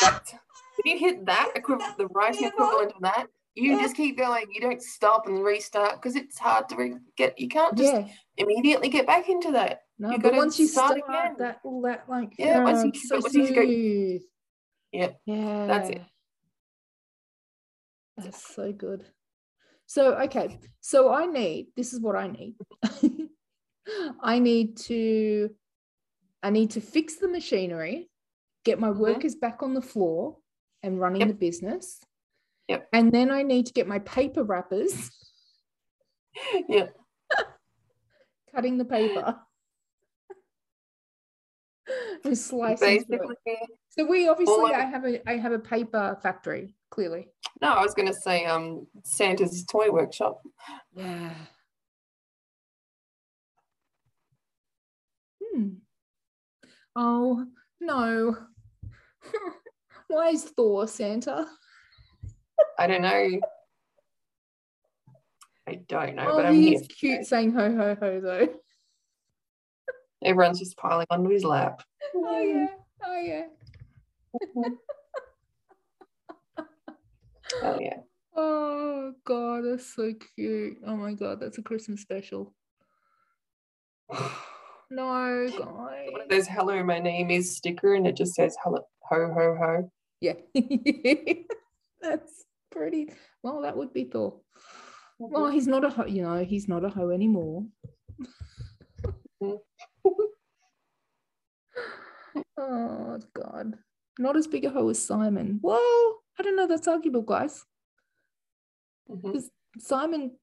That- 0.00 0.40
if 0.78 0.86
you 0.86 0.98
hit 0.98 1.26
that 1.26 1.52
equivalent, 1.54 1.98
the 1.98 2.06
writing 2.08 2.44
equivalent 2.46 2.92
of 2.96 3.02
that, 3.02 3.26
you 3.54 3.72
Yeah. 3.76 3.82
just 3.82 3.96
keep 3.96 4.16
going. 4.16 4.46
You 4.50 4.60
don't 4.62 4.82
stop 4.82 5.26
and 5.26 5.44
restart 5.44 5.96
because 6.00 6.16
it's 6.16 6.38
hard 6.38 6.68
to 6.70 6.76
re- 6.76 6.94
get. 7.16 7.38
You 7.38 7.48
can't 7.48 7.76
just 7.76 7.92
yeah. 7.92 8.08
immediately 8.38 8.88
get 8.88 9.06
back 9.06 9.28
into 9.28 9.52
that. 9.52 9.82
No, 10.00 10.12
you 10.12 10.18
but 10.18 10.32
once 10.34 10.58
you 10.58 10.66
start 10.66 10.96
again. 10.96 11.34
that 11.38 11.60
all 11.62 11.82
that 11.82 12.08
like 12.08 12.32
Yeah, 12.38 12.64
once 12.64 12.82
you- 12.84 13.00
so 13.02 13.18
once 13.20 13.34
you 13.34 13.54
go- 13.54 14.24
Yeah, 14.92 15.12
Yeah, 15.26 15.66
that's 15.66 15.90
it. 15.90 16.02
That's 18.16 18.54
so 18.54 18.72
good. 18.72 19.04
So 19.86 20.14
okay, 20.22 20.58
so 20.80 21.12
I 21.12 21.26
need 21.26 21.68
this 21.76 21.92
is 21.92 22.00
what 22.00 22.16
I 22.16 22.28
need. 22.28 22.56
I 24.22 24.38
need 24.38 24.76
to 24.88 25.50
I 26.42 26.48
need 26.50 26.70
to 26.70 26.80
fix 26.80 27.16
the 27.16 27.28
machinery, 27.28 28.08
get 28.64 28.80
my 28.80 28.88
Mhm. 28.88 28.96
workers 28.98 29.34
back 29.34 29.62
on 29.62 29.74
the 29.74 29.82
floor 29.82 30.38
and 30.82 30.98
running 30.98 31.20
Yep. 31.20 31.28
the 31.28 31.34
business. 31.34 32.00
Yep. 32.68 32.88
And 32.94 33.12
then 33.12 33.30
I 33.30 33.42
need 33.42 33.66
to 33.66 33.72
get 33.74 33.86
my 33.86 33.98
paper 33.98 34.44
wrappers, 34.44 35.10
yeah. 36.68 36.88
cutting 38.54 38.78
the 38.78 38.84
paper. 38.86 39.38
through 42.22 42.64
it. 42.66 42.80
Basically, 42.80 43.36
So 43.90 44.04
we 44.04 44.28
obviously 44.28 44.72
I 44.72 44.84
have 44.84 45.04
a 45.04 45.28
I 45.28 45.36
have 45.36 45.52
a 45.52 45.58
paper 45.58 46.18
factory, 46.22 46.74
clearly. 46.90 47.28
no, 47.60 47.68
I 47.68 47.82
was 47.82 47.94
going 47.94 48.08
to 48.08 48.14
say 48.14 48.44
um 48.44 48.86
Santa's 49.04 49.64
toy 49.64 49.90
workshop. 49.90 50.40
Yeah. 50.94 51.34
Hmm. 55.42 55.68
Oh 56.96 57.46
no. 57.80 58.36
Why 60.08 60.28
is 60.30 60.44
Thor 60.44 60.86
Santa? 60.88 61.46
I 62.78 62.86
don't 62.86 63.02
know. 63.02 63.40
I 65.68 65.74
don't 65.88 66.16
know, 66.16 66.26
oh, 66.30 66.36
but 66.36 66.46
I'm 66.46 66.54
he 66.54 66.70
here. 66.70 66.80
cute 66.98 67.26
saying 67.26 67.52
ho 67.52 67.74
ho 67.74 67.96
ho 68.00 68.20
though. 68.20 68.48
Everyone's 70.22 70.58
just 70.58 70.76
piling 70.76 71.06
onto 71.10 71.30
his 71.30 71.44
lap. 71.44 71.82
Oh 72.14 72.40
yeah. 72.42 72.66
Mm-hmm. 72.66 72.74
Oh 73.06 73.20
yeah. 73.20 73.46
Mm-hmm. 74.42 74.74
Oh 77.62 77.78
yeah. 77.80 77.96
Oh 78.36 79.12
god, 79.24 79.62
that's 79.64 79.94
so 79.94 80.12
cute. 80.36 80.78
Oh 80.86 80.96
my 80.96 81.14
god, 81.14 81.40
that's 81.40 81.58
a 81.58 81.62
Christmas 81.62 82.00
special. 82.00 82.54
No, 84.92 85.46
guys. 85.56 86.10
One 86.10 86.22
of 86.22 86.28
those 86.28 86.48
"Hello, 86.48 86.82
my 86.82 86.98
name 86.98 87.30
is" 87.30 87.56
sticker, 87.56 87.94
and 87.94 88.08
it 88.08 88.16
just 88.16 88.34
says 88.34 88.56
"Hello, 88.64 88.80
ho 89.02 89.32
ho 89.32 89.54
ho." 89.56 89.90
Yeah. 90.20 90.32
that's 92.02 92.44
pretty. 92.72 93.12
Well, 93.44 93.62
that 93.62 93.76
would 93.76 93.92
be 93.92 94.04
Thor. 94.04 94.40
Mm-hmm. 95.20 95.32
Well, 95.32 95.48
he's 95.48 95.68
not 95.68 95.84
a 95.84 95.90
ho, 95.90 96.06
you 96.06 96.22
know, 96.22 96.42
he's 96.42 96.66
not 96.66 96.84
a 96.84 96.88
hoe 96.88 97.10
anymore. 97.10 97.66
Mhm. 99.40 99.58
Oh 102.60 103.18
God, 103.34 103.78
not 104.18 104.36
as 104.36 104.46
big 104.46 104.64
a 104.64 104.70
hoe 104.70 104.88
as 104.90 105.04
Simon. 105.04 105.58
Well, 105.62 106.18
I 106.38 106.42
don't 106.42 106.56
know. 106.56 106.66
That's 106.66 106.88
arguable, 106.88 107.22
guys. 107.22 107.64
Mhm. 109.10 109.42
Simon, 109.78 110.36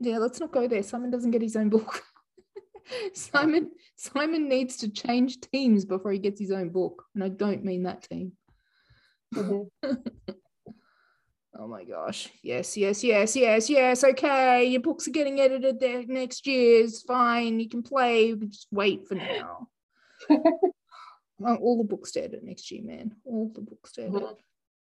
yeah, 0.00 0.18
let's 0.18 0.40
not 0.40 0.52
go 0.52 0.66
there. 0.66 0.82
Simon 0.82 1.10
doesn't 1.10 1.30
get 1.30 1.42
his 1.42 1.56
own 1.56 1.68
book. 1.68 2.02
Simon, 3.14 3.70
Simon 3.96 4.48
needs 4.48 4.76
to 4.78 4.88
change 4.90 5.40
teams 5.40 5.84
before 5.84 6.12
he 6.12 6.18
gets 6.18 6.40
his 6.40 6.50
own 6.50 6.70
book, 6.70 7.04
and 7.14 7.22
I 7.22 7.28
don't 7.28 7.64
mean 7.64 7.84
that 7.84 8.02
team. 8.02 8.32
Mhm. 9.34 9.68
Oh 11.58 11.66
my 11.66 11.84
gosh. 11.84 12.30
Yes, 12.42 12.74
yes, 12.76 13.04
yes, 13.04 13.36
yes, 13.36 13.68
yes. 13.68 14.02
Okay. 14.02 14.64
Your 14.66 14.80
books 14.80 15.06
are 15.08 15.10
getting 15.10 15.40
edited 15.40 15.78
there 15.78 16.04
next 16.06 16.46
year's 16.46 17.02
fine. 17.02 17.60
You 17.60 17.68
can 17.68 17.82
play. 17.82 18.34
Just 18.34 18.68
wait 18.70 19.06
for 19.06 19.16
now. 19.16 19.68
Oh, 21.44 21.56
all 21.56 21.78
the 21.78 21.84
books 21.84 22.12
to 22.12 22.22
edit 22.24 22.42
next 22.44 22.70
year, 22.70 22.82
man. 22.84 23.16
All 23.24 23.50
the 23.54 23.62
books 23.62 23.98
edit. 23.98 24.12
Mhm. 24.12 24.36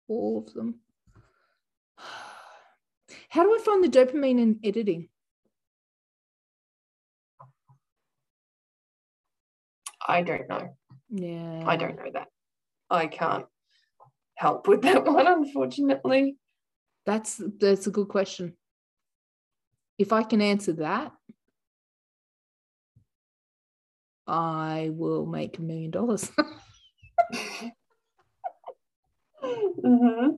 All 0.09 0.45
of 0.47 0.53
them. 0.55 0.81
How 3.31 3.43
do 3.43 3.55
I 3.55 3.59
find 3.65 3.83
the 3.85 3.89
dopamine 3.89 4.41
in 4.41 4.61
editing? 4.65 5.09
I 10.07 10.23
don't 10.23 10.49
know. 10.49 10.77
Yeah. 11.11 11.63
I 11.67 11.77
don't 11.77 11.97
know 11.97 12.11
that. 12.13 12.29
I 12.91 13.07
can't 13.07 13.47
help 14.37 14.67
with 14.69 14.83
that 14.83 15.05
one, 15.13 15.27
unfortunately. 15.27 16.37
That's 17.07 17.41
that's 17.59 17.87
a 17.87 17.91
good 17.91 18.09
question. 18.09 18.57
If 19.99 20.13
I 20.13 20.23
can 20.23 20.41
answer 20.41 20.73
that, 20.75 21.13
I 24.29 24.91
will 24.93 25.27
make 25.27 25.59
a 25.59 25.63
million 25.63 25.91
dollars. 25.91 26.31
hmm 29.43 30.29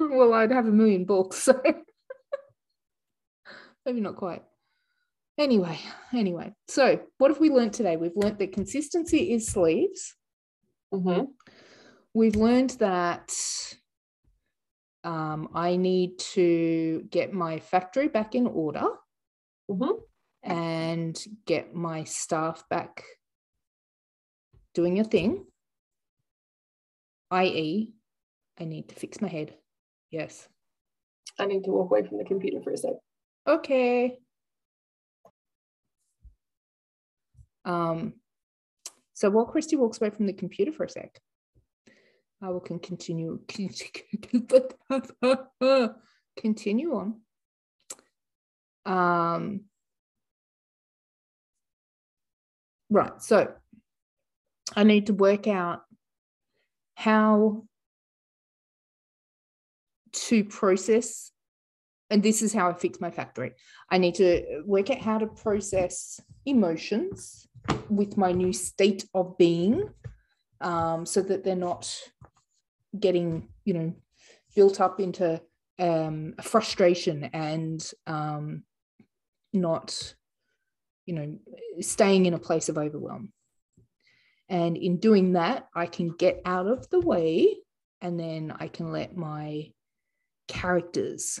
well, 0.00 0.32
I'd 0.34 0.50
have 0.50 0.66
a 0.66 0.70
million 0.70 1.04
books, 1.04 1.42
so 1.42 1.60
maybe 3.84 4.00
not 4.00 4.16
quite. 4.16 4.42
Anyway, 5.38 5.78
anyway, 6.14 6.54
so 6.68 7.00
what 7.18 7.30
have 7.30 7.40
we 7.40 7.50
learned 7.50 7.74
today? 7.74 7.96
We've 7.96 8.16
learned 8.16 8.38
that 8.38 8.52
consistency 8.52 9.32
is 9.32 9.46
sleeves. 9.46 10.14
hmm 10.92 11.24
We've 12.14 12.36
learned 12.36 12.70
that 12.78 13.30
um, 15.04 15.50
I 15.54 15.76
need 15.76 16.18
to 16.34 17.06
get 17.10 17.34
my 17.34 17.60
factory 17.60 18.08
back 18.08 18.34
in 18.34 18.46
order 18.46 18.86
hmm 19.68 19.92
and 20.46 21.18
get 21.44 21.74
my 21.74 22.04
staff 22.04 22.62
back 22.70 23.02
doing 24.74 25.00
a 25.00 25.04
thing, 25.04 25.44
i.e., 27.32 27.92
I 28.58 28.64
need 28.64 28.88
to 28.88 28.94
fix 28.94 29.20
my 29.20 29.28
head. 29.28 29.54
Yes. 30.10 30.48
I 31.38 31.46
need 31.46 31.64
to 31.64 31.70
walk 31.70 31.90
away 31.90 32.06
from 32.06 32.18
the 32.18 32.24
computer 32.24 32.62
for 32.62 32.70
a 32.70 32.76
sec. 32.76 32.92
Okay. 33.46 34.18
Um, 37.64 38.14
so 39.14 39.28
while 39.30 39.46
Christy 39.46 39.76
walks 39.76 40.00
away 40.00 40.10
from 40.10 40.26
the 40.26 40.32
computer 40.32 40.72
for 40.72 40.84
a 40.84 40.88
sec, 40.88 41.20
I 42.40 42.50
will 42.50 42.60
can 42.60 42.78
continue 42.78 43.40
continue 46.38 46.94
on. 46.94 47.20
Um, 48.86 49.62
right, 52.90 53.22
so 53.22 53.52
I 54.74 54.84
need 54.84 55.06
to 55.06 55.14
work 55.14 55.46
out 55.46 55.82
how 56.94 57.64
to 60.12 60.44
process 60.44 61.30
and 62.10 62.22
this 62.22 62.42
is 62.42 62.52
how 62.52 62.70
I 62.70 62.74
fix 62.74 63.00
my 63.00 63.10
factory. 63.10 63.52
I 63.90 63.98
need 63.98 64.14
to 64.16 64.62
work 64.64 64.90
out 64.90 64.98
how 64.98 65.18
to 65.18 65.26
process 65.26 66.20
emotions 66.44 67.46
with 67.88 68.16
my 68.16 68.32
new 68.32 68.52
state 68.52 69.04
of 69.14 69.36
being 69.38 69.88
um, 70.60 71.04
so 71.04 71.20
that 71.22 71.42
they're 71.42 71.56
not 71.56 71.92
getting, 72.98 73.48
you 73.64 73.74
know, 73.74 73.94
built 74.54 74.80
up 74.80 75.00
into 75.00 75.40
um, 75.78 76.34
frustration 76.42 77.24
and 77.32 77.90
um, 78.06 78.62
not, 79.52 80.14
you 81.06 81.14
know, 81.14 81.38
staying 81.80 82.26
in 82.26 82.34
a 82.34 82.38
place 82.38 82.68
of 82.68 82.78
overwhelm. 82.78 83.32
And 84.48 84.76
in 84.76 84.98
doing 84.98 85.32
that, 85.32 85.66
I 85.74 85.86
can 85.86 86.10
get 86.10 86.40
out 86.44 86.66
of 86.66 86.88
the 86.90 87.00
way 87.00 87.56
and 88.00 88.20
then 88.20 88.54
I 88.58 88.68
can 88.68 88.92
let 88.92 89.16
my 89.16 89.72
characters 90.46 91.40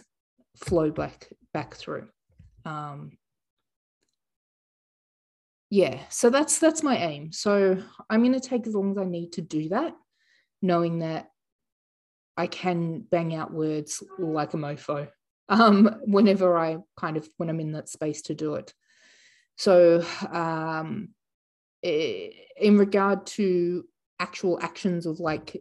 flow 0.56 0.90
back 0.90 1.28
back 1.52 1.74
through. 1.74 2.08
Um 2.64 3.18
yeah 5.70 5.98
so 6.10 6.30
that's 6.30 6.58
that's 6.58 6.82
my 6.82 6.96
aim. 6.96 7.32
So 7.32 7.82
i'm 8.08 8.22
going 8.22 8.32
to 8.32 8.48
take 8.48 8.66
as 8.66 8.74
long 8.74 8.92
as 8.92 8.98
i 8.98 9.04
need 9.04 9.32
to 9.32 9.42
do 9.42 9.68
that 9.68 9.94
knowing 10.62 11.00
that 11.00 11.28
i 12.36 12.46
can 12.46 13.00
bang 13.00 13.34
out 13.34 13.52
words 13.52 14.02
like 14.18 14.54
a 14.54 14.56
mofo 14.56 15.08
um 15.48 15.96
whenever 16.04 16.56
i 16.56 16.76
kind 16.96 17.16
of 17.16 17.28
when 17.36 17.50
i'm 17.50 17.60
in 17.60 17.72
that 17.72 17.88
space 17.88 18.22
to 18.22 18.34
do 18.34 18.54
it 18.54 18.72
so 19.56 20.04
um 20.30 21.08
in 21.82 22.78
regard 22.78 23.26
to 23.26 23.84
actual 24.18 24.58
actions 24.62 25.06
of 25.06 25.20
like 25.20 25.56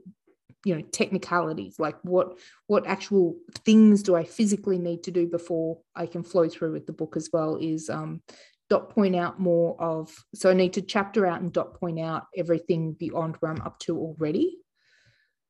you 0.63 0.75
know 0.75 0.81
technicalities 0.91 1.77
like 1.77 1.95
what 2.03 2.37
what 2.67 2.87
actual 2.87 3.35
things 3.65 4.01
do 4.01 4.15
i 4.15 4.23
physically 4.23 4.77
need 4.77 5.03
to 5.03 5.11
do 5.11 5.27
before 5.27 5.77
i 5.95 6.05
can 6.05 6.23
flow 6.23 6.49
through 6.49 6.71
with 6.71 6.85
the 6.87 6.93
book 6.93 7.15
as 7.15 7.29
well 7.31 7.57
is 7.57 7.89
um 7.89 8.21
dot 8.69 8.89
point 8.89 9.15
out 9.15 9.39
more 9.39 9.79
of 9.79 10.11
so 10.33 10.49
i 10.49 10.53
need 10.53 10.73
to 10.73 10.81
chapter 10.81 11.25
out 11.25 11.41
and 11.41 11.53
dot 11.53 11.79
point 11.79 11.99
out 11.99 12.23
everything 12.35 12.93
beyond 12.93 13.35
where 13.39 13.51
i'm 13.51 13.61
up 13.61 13.79
to 13.79 13.97
already. 13.97 14.57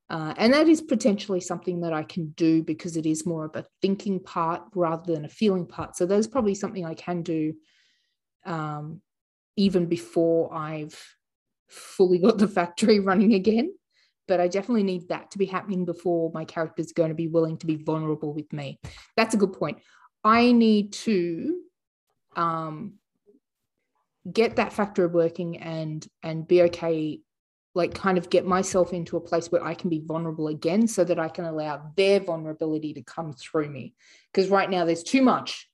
Uh, 0.07 0.35
and 0.37 0.53
that 0.53 0.67
is 0.67 0.81
potentially 0.81 1.39
something 1.39 1.81
that 1.81 1.93
i 1.93 2.03
can 2.03 2.27
do 2.31 2.61
because 2.61 2.95
it 2.95 3.07
is 3.07 3.25
more 3.25 3.45
of 3.45 3.55
a 3.55 3.65
thinking 3.81 4.19
part 4.19 4.61
rather 4.75 5.13
than 5.13 5.25
a 5.25 5.29
feeling 5.29 5.65
part. 5.65 5.95
So 5.95 6.05
that's 6.05 6.27
probably 6.27 6.53
something 6.53 6.85
i 6.85 6.93
can 6.93 7.23
do 7.23 7.53
um, 8.45 9.01
even 9.55 9.85
before 9.85 10.53
i've 10.53 10.99
fully 11.67 12.19
got 12.19 12.37
the 12.37 12.47
factory 12.47 12.99
running 13.09 13.33
again 13.33 13.71
but 14.27 14.39
I 14.39 14.47
definitely 14.47 14.83
need 14.83 15.09
that 15.09 15.31
to 15.31 15.37
be 15.37 15.45
happening 15.45 15.85
before 15.85 16.31
my 16.33 16.45
character 16.45 16.81
is 16.81 16.91
going 16.91 17.09
to 17.09 17.15
be 17.15 17.27
willing 17.27 17.57
to 17.57 17.67
be 17.67 17.75
vulnerable 17.75 18.33
with 18.33 18.51
me. 18.51 18.79
That's 19.15 19.35
a 19.35 19.37
good 19.37 19.53
point. 19.53 19.79
I 20.23 20.51
need 20.51 20.93
to 20.93 21.59
um, 22.35 22.93
get 24.31 24.55
that 24.55 24.73
factor 24.73 25.07
working 25.07 25.57
and 25.57 26.05
and 26.23 26.47
be 26.47 26.63
okay, 26.63 27.19
like 27.75 27.93
kind 27.93 28.17
of 28.17 28.29
get 28.29 28.45
myself 28.45 28.93
into 28.93 29.17
a 29.17 29.21
place 29.21 29.51
where 29.51 29.63
I 29.63 29.75
can 29.75 29.89
be 29.89 29.99
vulnerable 30.03 30.47
again, 30.47 30.87
so 30.87 31.03
that 31.03 31.19
I 31.19 31.29
can 31.29 31.45
allow 31.45 31.91
their 31.95 32.19
vulnerability 32.19 32.93
to 32.95 33.03
come 33.03 33.33
through 33.33 33.69
me. 33.69 33.93
Because 34.33 34.49
right 34.49 34.69
now 34.69 34.85
there's 34.85 35.03
too 35.03 35.21
much. 35.21 35.69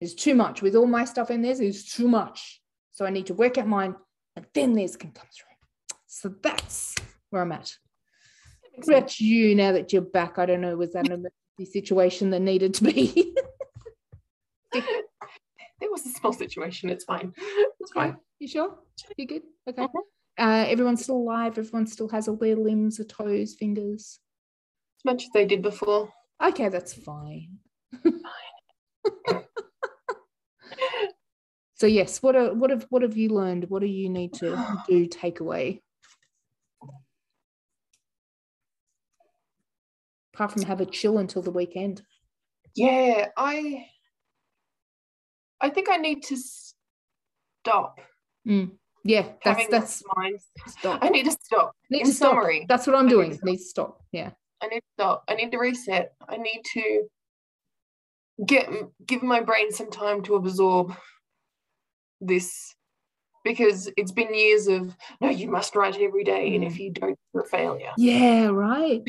There's 0.00 0.14
too 0.14 0.34
much 0.34 0.62
with 0.62 0.76
all 0.76 0.86
my 0.86 1.04
stuff 1.04 1.30
in 1.30 1.42
there. 1.42 1.54
There's 1.54 1.84
too 1.84 2.08
much. 2.08 2.60
So 2.92 3.04
I 3.06 3.10
need 3.10 3.26
to 3.26 3.34
work 3.34 3.58
out 3.58 3.66
mine, 3.66 3.94
and 4.36 4.46
then 4.54 4.72
theirs 4.72 4.96
can 4.96 5.10
come 5.12 5.26
through. 5.34 5.96
So 6.06 6.34
that's 6.42 6.94
where 7.30 7.42
I'm 7.42 7.52
at. 7.52 7.74
What 8.74 8.88
about 8.88 9.20
you 9.20 9.54
now 9.54 9.72
that 9.72 9.92
you're 9.92 10.02
back? 10.02 10.38
I 10.38 10.46
don't 10.46 10.60
know, 10.60 10.76
was 10.76 10.92
that 10.92 11.06
an 11.08 11.12
emergency 11.12 11.72
situation 11.72 12.30
that 12.30 12.40
needed 12.40 12.74
to 12.74 12.84
be? 12.84 13.34
It 15.78 15.90
was 15.90 16.06
a 16.06 16.10
small 16.10 16.32
situation. 16.32 16.88
It's 16.88 17.04
fine. 17.04 17.34
It's 17.80 17.92
fine. 17.92 18.16
You 18.38 18.48
sure? 18.48 18.78
You 19.18 19.26
good? 19.26 19.42
Okay. 19.68 19.82
Mhm. 19.82 19.90
Uh, 20.38 20.64
everyone's 20.68 21.02
still 21.02 21.16
alive. 21.16 21.58
Everyone 21.58 21.86
still 21.86 22.08
has 22.08 22.28
all 22.28 22.36
their 22.36 22.56
limbs, 22.56 22.96
their 22.96 23.04
toes, 23.06 23.54
fingers. 23.54 24.18
As 24.98 25.04
much 25.04 25.24
as 25.24 25.28
they 25.34 25.44
did 25.44 25.60
before. 25.60 26.10
Okay, 26.42 26.70
that's 26.70 26.94
fine. 26.94 27.58
so 31.76 31.86
yes, 31.86 32.22
what 32.22 32.34
are, 32.36 32.54
what 32.54 32.70
have 32.70 32.86
what 32.90 33.02
have 33.02 33.16
you 33.16 33.28
learned? 33.28 33.68
What 33.68 33.80
do 33.80 33.86
you 33.86 34.08
need 34.08 34.32
to 34.34 34.76
do? 34.88 35.06
Take 35.06 35.40
away. 35.40 35.82
Apart 40.34 40.52
from 40.52 40.62
have 40.62 40.80
a 40.80 40.86
chill 40.86 41.18
until 41.18 41.42
the 41.42 41.50
weekend. 41.50 42.02
Yeah, 42.74 43.28
I 43.36 43.86
I 45.60 45.70
think 45.70 45.88
I 45.90 45.96
need 45.96 46.22
to 46.24 46.36
stop 46.36 48.00
mm, 48.46 48.70
Yeah, 49.04 49.28
that's 49.44 49.66
that's 49.68 50.02
mind. 50.16 50.38
stop. 50.66 50.98
I 51.02 51.08
need 51.08 51.24
to 51.24 51.30
stop. 51.42 51.72
Need 51.90 52.00
In 52.02 52.06
to 52.06 52.12
stop. 52.12 52.30
summary, 52.32 52.66
That's 52.68 52.86
what 52.86 52.96
I'm 52.96 53.06
I 53.06 53.08
need 53.08 53.14
doing. 53.14 53.38
Need 53.42 53.56
to 53.58 53.62
stop. 53.64 54.02
Yeah. 54.12 54.30
I 54.62 54.68
need 54.68 54.80
to 54.80 54.86
stop. 54.98 55.24
I 55.28 55.34
need 55.34 55.52
to 55.52 55.58
reset. 55.58 56.12
I 56.28 56.36
need 56.36 56.62
to 56.74 57.08
get 58.46 58.68
give 59.06 59.22
my 59.22 59.40
brain 59.40 59.72
some 59.72 59.90
time 59.90 60.22
to 60.24 60.34
absorb 60.36 60.94
this 62.20 62.74
because 63.44 63.90
it's 63.96 64.12
been 64.12 64.34
years 64.34 64.66
of 64.66 64.96
no, 65.20 65.28
you 65.30 65.48
must 65.48 65.76
write 65.76 65.96
every 66.00 66.24
day, 66.24 66.54
and 66.54 66.64
Mm. 66.64 66.66
if 66.66 66.78
you 66.80 66.90
don't, 66.90 67.18
you're 67.32 67.44
a 67.44 67.46
failure. 67.46 67.92
Yeah, 67.96 68.46
right. 68.46 69.02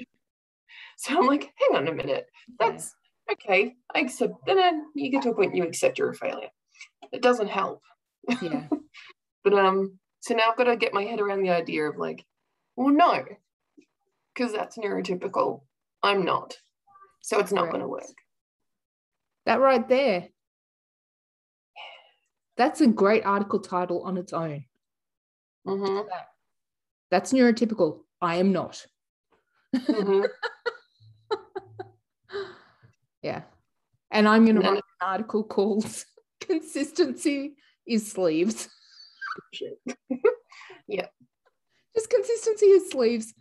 So 0.97 1.17
I'm 1.17 1.27
like, 1.27 1.51
hang 1.57 1.75
on 1.77 1.87
a 1.87 1.93
minute. 1.93 2.27
That's 2.59 2.93
okay. 3.31 3.75
I 3.93 3.99
accept. 3.99 4.33
Then 4.45 4.85
you 4.95 5.09
get 5.09 5.23
to 5.23 5.29
a 5.31 5.35
point 5.35 5.55
you 5.55 5.63
accept 5.63 5.97
you're 5.99 6.09
a 6.11 6.15
failure. 6.15 6.49
It 7.11 7.21
doesn't 7.21 7.49
help. 7.49 7.81
Yeah. 8.41 8.67
But 9.43 9.53
um, 9.53 9.97
so 10.19 10.35
now 10.35 10.49
I've 10.49 10.57
got 10.57 10.65
to 10.65 10.75
get 10.75 10.93
my 10.93 11.03
head 11.03 11.21
around 11.21 11.41
the 11.41 11.51
idea 11.51 11.83
of 11.89 11.95
like, 11.97 12.25
well, 12.75 12.89
no, 12.89 13.23
because 14.33 14.51
that's 14.51 14.77
neurotypical. 14.77 15.61
I'm 16.03 16.25
not. 16.25 16.57
So 17.21 17.39
it's 17.39 17.53
not 17.53 17.69
going 17.69 17.79
to 17.79 17.87
work. 17.87 18.03
That 19.45 19.61
right 19.61 19.87
there. 19.87 20.27
That's 22.57 22.81
a 22.81 22.87
great 22.87 23.25
article 23.25 23.59
title 23.59 24.01
on 24.03 24.17
its 24.17 24.33
own. 24.33 24.65
hmm 25.65 25.99
That's 27.11 27.31
neurotypical. 27.33 28.01
I 28.21 28.35
am 28.37 28.51
not. 28.51 28.85
hmm 29.75 30.23
Yeah. 33.21 33.41
And 34.11 34.27
I'm 34.27 34.45
going 34.45 34.55
to 34.55 34.61
No, 34.61 34.69
write 34.71 34.77
an 34.77 35.07
article 35.07 35.43
called 35.43 35.85
Consistency 36.39 37.55
is 37.85 38.11
Sleeves. 38.11 38.69
Yeah. 40.87 41.07
Just 41.95 42.09
consistency 42.09 42.67
is 42.67 42.89
sleeves. 42.89 43.33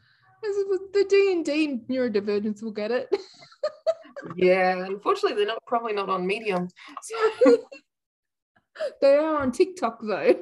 This 0.43 0.57
is 0.57 0.65
what 0.69 0.93
The 0.93 1.05
D 1.05 1.33
and 1.33 1.45
D 1.45 1.81
neurodivergence 1.89 2.63
will 2.63 2.73
get 2.73 2.91
it. 2.91 3.09
Yeah, 4.35 4.85
unfortunately, 4.87 5.37
they're 5.37 5.47
not 5.47 5.63
probably 5.67 5.93
not 5.93 6.09
on 6.09 6.27
Medium. 6.27 6.69
So 7.03 7.59
they 9.01 9.17
are 9.17 9.37
on 9.43 9.53
TikTok 9.53 10.01
though. 10.03 10.35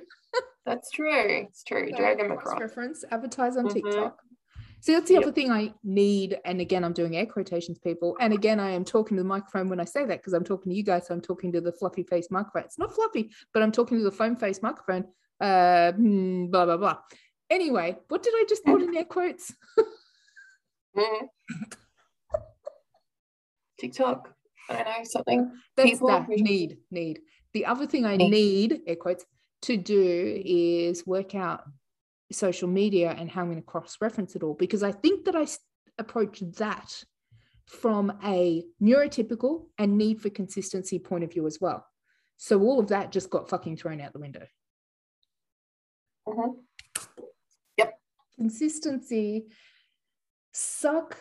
that's 0.66 0.90
true. 0.90 1.10
It's 1.12 1.62
true. 1.64 1.88
So, 1.90 1.96
Drag 1.96 2.18
them 2.18 2.32
across. 2.32 2.60
reference, 2.60 3.04
advertise 3.10 3.56
on 3.56 3.66
Mhm. 3.66 3.72
TikTok. 3.74 4.20
See, 4.80 4.92
that's 4.92 5.08
the 5.08 5.14
Yep. 5.14 5.22
other 5.22 5.32
thing 5.32 5.50
I 5.50 5.72
need. 5.82 6.38
And 6.44 6.60
again, 6.60 6.84
I'm 6.84 6.92
doing 6.92 7.16
air 7.16 7.24
quotations, 7.24 7.78
people. 7.78 8.16
And 8.20 8.34
again, 8.34 8.60
I 8.60 8.70
am 8.70 8.84
talking 8.84 9.16
to 9.16 9.22
the 9.22 9.28
microphone 9.28 9.70
when 9.70 9.80
I 9.80 9.84
say 9.84 10.04
that 10.04 10.18
because 10.18 10.34
I'm 10.34 10.44
talking 10.44 10.70
to 10.70 10.76
you 10.76 10.82
guys. 10.82 11.06
So 11.06 11.14
I'm 11.14 11.22
talking 11.22 11.52
to 11.52 11.60
the 11.62 11.72
fluffy 11.72 12.02
face 12.02 12.30
microphone. 12.30 12.64
It's 12.64 12.78
not 12.78 12.94
fluffy, 12.94 13.30
but 13.54 13.62
I'm 13.62 13.72
talking 13.72 13.96
to 13.98 14.04
the 14.04 14.10
foam 14.12 14.36
face 14.36 14.60
microphone. 14.62 15.06
Uh, 15.40 15.92
hmm, 15.92 16.46
blah, 16.50 16.66
blah, 16.66 16.76
blah. 16.76 16.98
Anyway, 17.48 17.96
what 18.08 18.22
did 18.22 18.34
I 18.36 18.44
just 18.48 18.64
put 18.64 18.82
in 18.82 18.94
air 18.96 19.04
quotes? 19.06 19.54
Mhm. 20.96 21.28
TikTok. 23.78 24.34
I 24.68 24.74
don't 24.82 24.84
know 24.98 25.04
something. 25.04 25.52
That's 25.76 25.90
People, 25.90 26.08
that 26.08 26.28
need, 26.28 26.78
need. 26.90 27.20
The 27.54 27.66
other 27.66 27.86
thing 27.86 28.04
I 28.04 28.16
Need. 28.16 28.30
need, 28.30 28.80
air 28.86 28.96
quotes, 28.96 29.24
to 29.62 29.76
do 29.76 30.42
is 30.44 31.06
work 31.06 31.34
out 31.34 31.64
social 32.32 32.68
media 32.68 33.14
and 33.16 33.30
how 33.30 33.42
I'm 33.42 33.46
going 33.50 33.58
to 33.58 33.62
cross 33.62 33.96
reference 34.00 34.34
it 34.34 34.42
all 34.42 34.54
because 34.54 34.82
I 34.82 34.90
think 34.92 35.24
that 35.26 35.36
I 35.36 35.46
approach 35.98 36.40
that 36.58 37.04
from 37.66 38.12
a 38.24 38.64
neurotypical 38.82 39.66
and 39.78 39.96
need 39.96 40.20
for 40.20 40.30
consistency 40.30 40.98
point 40.98 41.22
of 41.24 41.32
view 41.32 41.46
as 41.46 41.60
well. 41.60 41.86
So 42.36 42.60
all 42.60 42.80
of 42.80 42.88
that 42.88 43.12
just 43.12 43.30
got 43.30 43.48
fucking 43.48 43.76
thrown 43.76 44.00
out 44.00 44.12
the 44.12 44.18
window. 44.18 44.46
Mhm. 46.26 46.56
Consistency, 48.36 49.46
suck 50.52 51.16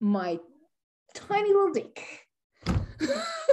my 0.00 0.40
tiny 1.14 1.48
little 1.52 1.70
dick. 1.72 2.26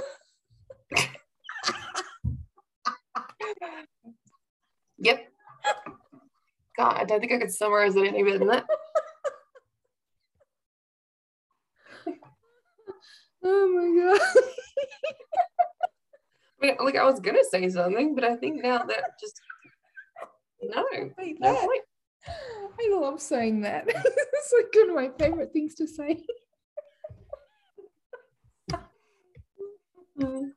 Yep. 4.98 5.28
God, 6.76 6.96
I 6.96 7.04
don't 7.04 7.20
think 7.20 7.32
I 7.32 7.38
could 7.38 7.52
summarize 7.52 7.96
it 7.96 8.06
any 8.06 8.22
better 8.22 8.38
than 8.38 8.48
that. 8.48 8.66
oh 13.44 13.68
my 13.68 13.86
god. 14.02 14.20
I 16.62 16.66
mean, 16.66 16.76
like 16.84 16.96
I 16.96 17.04
was 17.04 17.20
gonna 17.20 17.44
say 17.50 17.68
something, 17.68 18.14
but 18.14 18.24
I 18.24 18.36
think 18.36 18.62
now 18.62 18.78
that 18.78 19.18
just 19.20 19.40
no, 20.62 20.84
Wait, 21.18 21.40
no 21.40 21.52
that- 21.52 21.60
point. 21.64 21.82
I 22.80 22.88
love 22.92 23.20
saying 23.20 23.62
that. 23.62 23.84
it's 23.88 24.52
like 24.56 24.66
one 24.74 24.90
of 24.90 24.94
my 24.96 25.10
favorite 25.18 25.52
things 25.52 25.74
to 25.76 25.86
say. 25.86 26.22
Mm. 30.20 30.50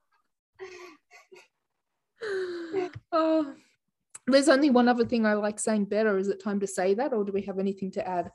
Oh, 3.11 3.53
there's 4.28 4.49
only 4.49 4.69
one 4.69 4.88
other 4.88 5.05
thing 5.05 5.26
I 5.26 5.34
like 5.34 5.59
saying 5.59 5.86
better. 5.86 6.17
Is 6.17 6.28
it 6.28 6.43
time 6.43 6.59
to 6.61 6.67
say 6.67 6.93
that, 6.95 7.13
or 7.13 7.23
do 7.23 7.32
we 7.32 7.43
have 7.43 7.59
anything 7.59 7.91
to 7.91 8.07
add? 8.07 8.32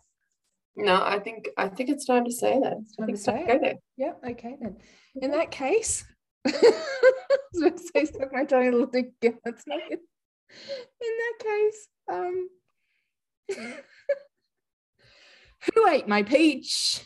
No, 0.76 1.02
I 1.02 1.18
think 1.18 1.48
I 1.56 1.68
think 1.68 1.90
it's 1.90 2.06
time 2.06 2.24
to 2.24 2.32
say 2.32 2.58
that. 2.60 2.72
I 2.72 2.74
time 2.74 3.06
think 3.06 3.18
to 3.18 3.22
say 3.22 3.46
to 3.46 3.58
there. 3.60 3.74
Yeah, 3.96 4.12
okay 4.30 4.56
then. 4.60 4.76
In 5.20 5.32
that 5.32 5.50
case, 5.50 6.04
I 6.46 6.52
was 7.54 7.90
say 7.94 8.04
suck 8.04 8.32
my 8.32 8.44
tiny 8.44 8.70
little 8.70 8.86
dick 8.86 9.10
again. 9.20 9.38
That's 9.44 9.66
not 9.66 9.80
good. 9.88 9.98
In 11.00 11.18
that 11.18 11.38
case, 11.44 11.88
um, 12.12 12.48
who 15.74 15.88
ate 15.88 16.08
my 16.08 16.22
peach? 16.22 17.04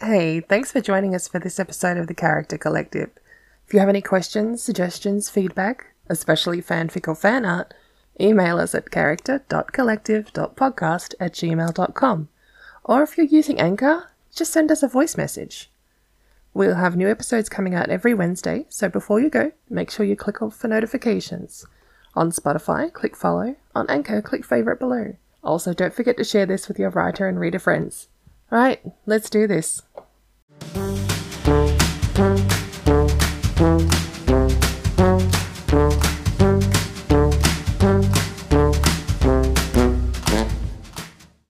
Hey, 0.00 0.40
thanks 0.40 0.72
for 0.72 0.80
joining 0.80 1.14
us 1.14 1.28
for 1.28 1.38
this 1.38 1.60
episode 1.60 1.96
of 1.96 2.08
the 2.08 2.14
Character 2.14 2.58
Collective. 2.58 3.10
If 3.66 3.72
you 3.72 3.80
have 3.80 3.88
any 3.88 4.02
questions, 4.02 4.62
suggestions, 4.62 5.30
feedback, 5.30 5.94
especially 6.08 6.60
fanfic 6.60 7.08
or 7.08 7.14
fan 7.14 7.44
art, 7.44 7.72
email 8.20 8.58
us 8.58 8.74
at 8.74 8.90
character.collective.podcast 8.90 11.14
at 11.20 11.32
gmail.com. 11.32 12.28
Or 12.84 13.02
if 13.02 13.16
you're 13.16 13.26
using 13.26 13.60
Anchor, 13.60 14.10
just 14.34 14.52
send 14.52 14.70
us 14.70 14.82
a 14.82 14.88
voice 14.88 15.16
message. 15.16 15.70
We'll 16.52 16.74
have 16.74 16.96
new 16.96 17.08
episodes 17.08 17.48
coming 17.48 17.74
out 17.74 17.90
every 17.90 18.12
Wednesday, 18.12 18.66
so 18.68 18.88
before 18.88 19.20
you 19.20 19.30
go, 19.30 19.52
make 19.68 19.90
sure 19.90 20.04
you 20.04 20.16
click 20.16 20.42
off 20.42 20.56
for 20.56 20.68
notifications. 20.68 21.64
On 22.14 22.32
Spotify, 22.32 22.92
click 22.92 23.14
follow. 23.14 23.54
On 23.74 23.88
Anchor, 23.88 24.20
click 24.20 24.44
favorite 24.44 24.80
below. 24.80 25.14
Also, 25.44 25.72
don't 25.72 25.94
forget 25.94 26.16
to 26.16 26.24
share 26.24 26.46
this 26.46 26.66
with 26.66 26.78
your 26.78 26.90
writer 26.90 27.28
and 27.28 27.38
reader 27.38 27.60
friends. 27.60 28.08
Alright, 28.52 28.82
let's 29.06 29.30
do 29.30 29.46
this. 29.46 29.82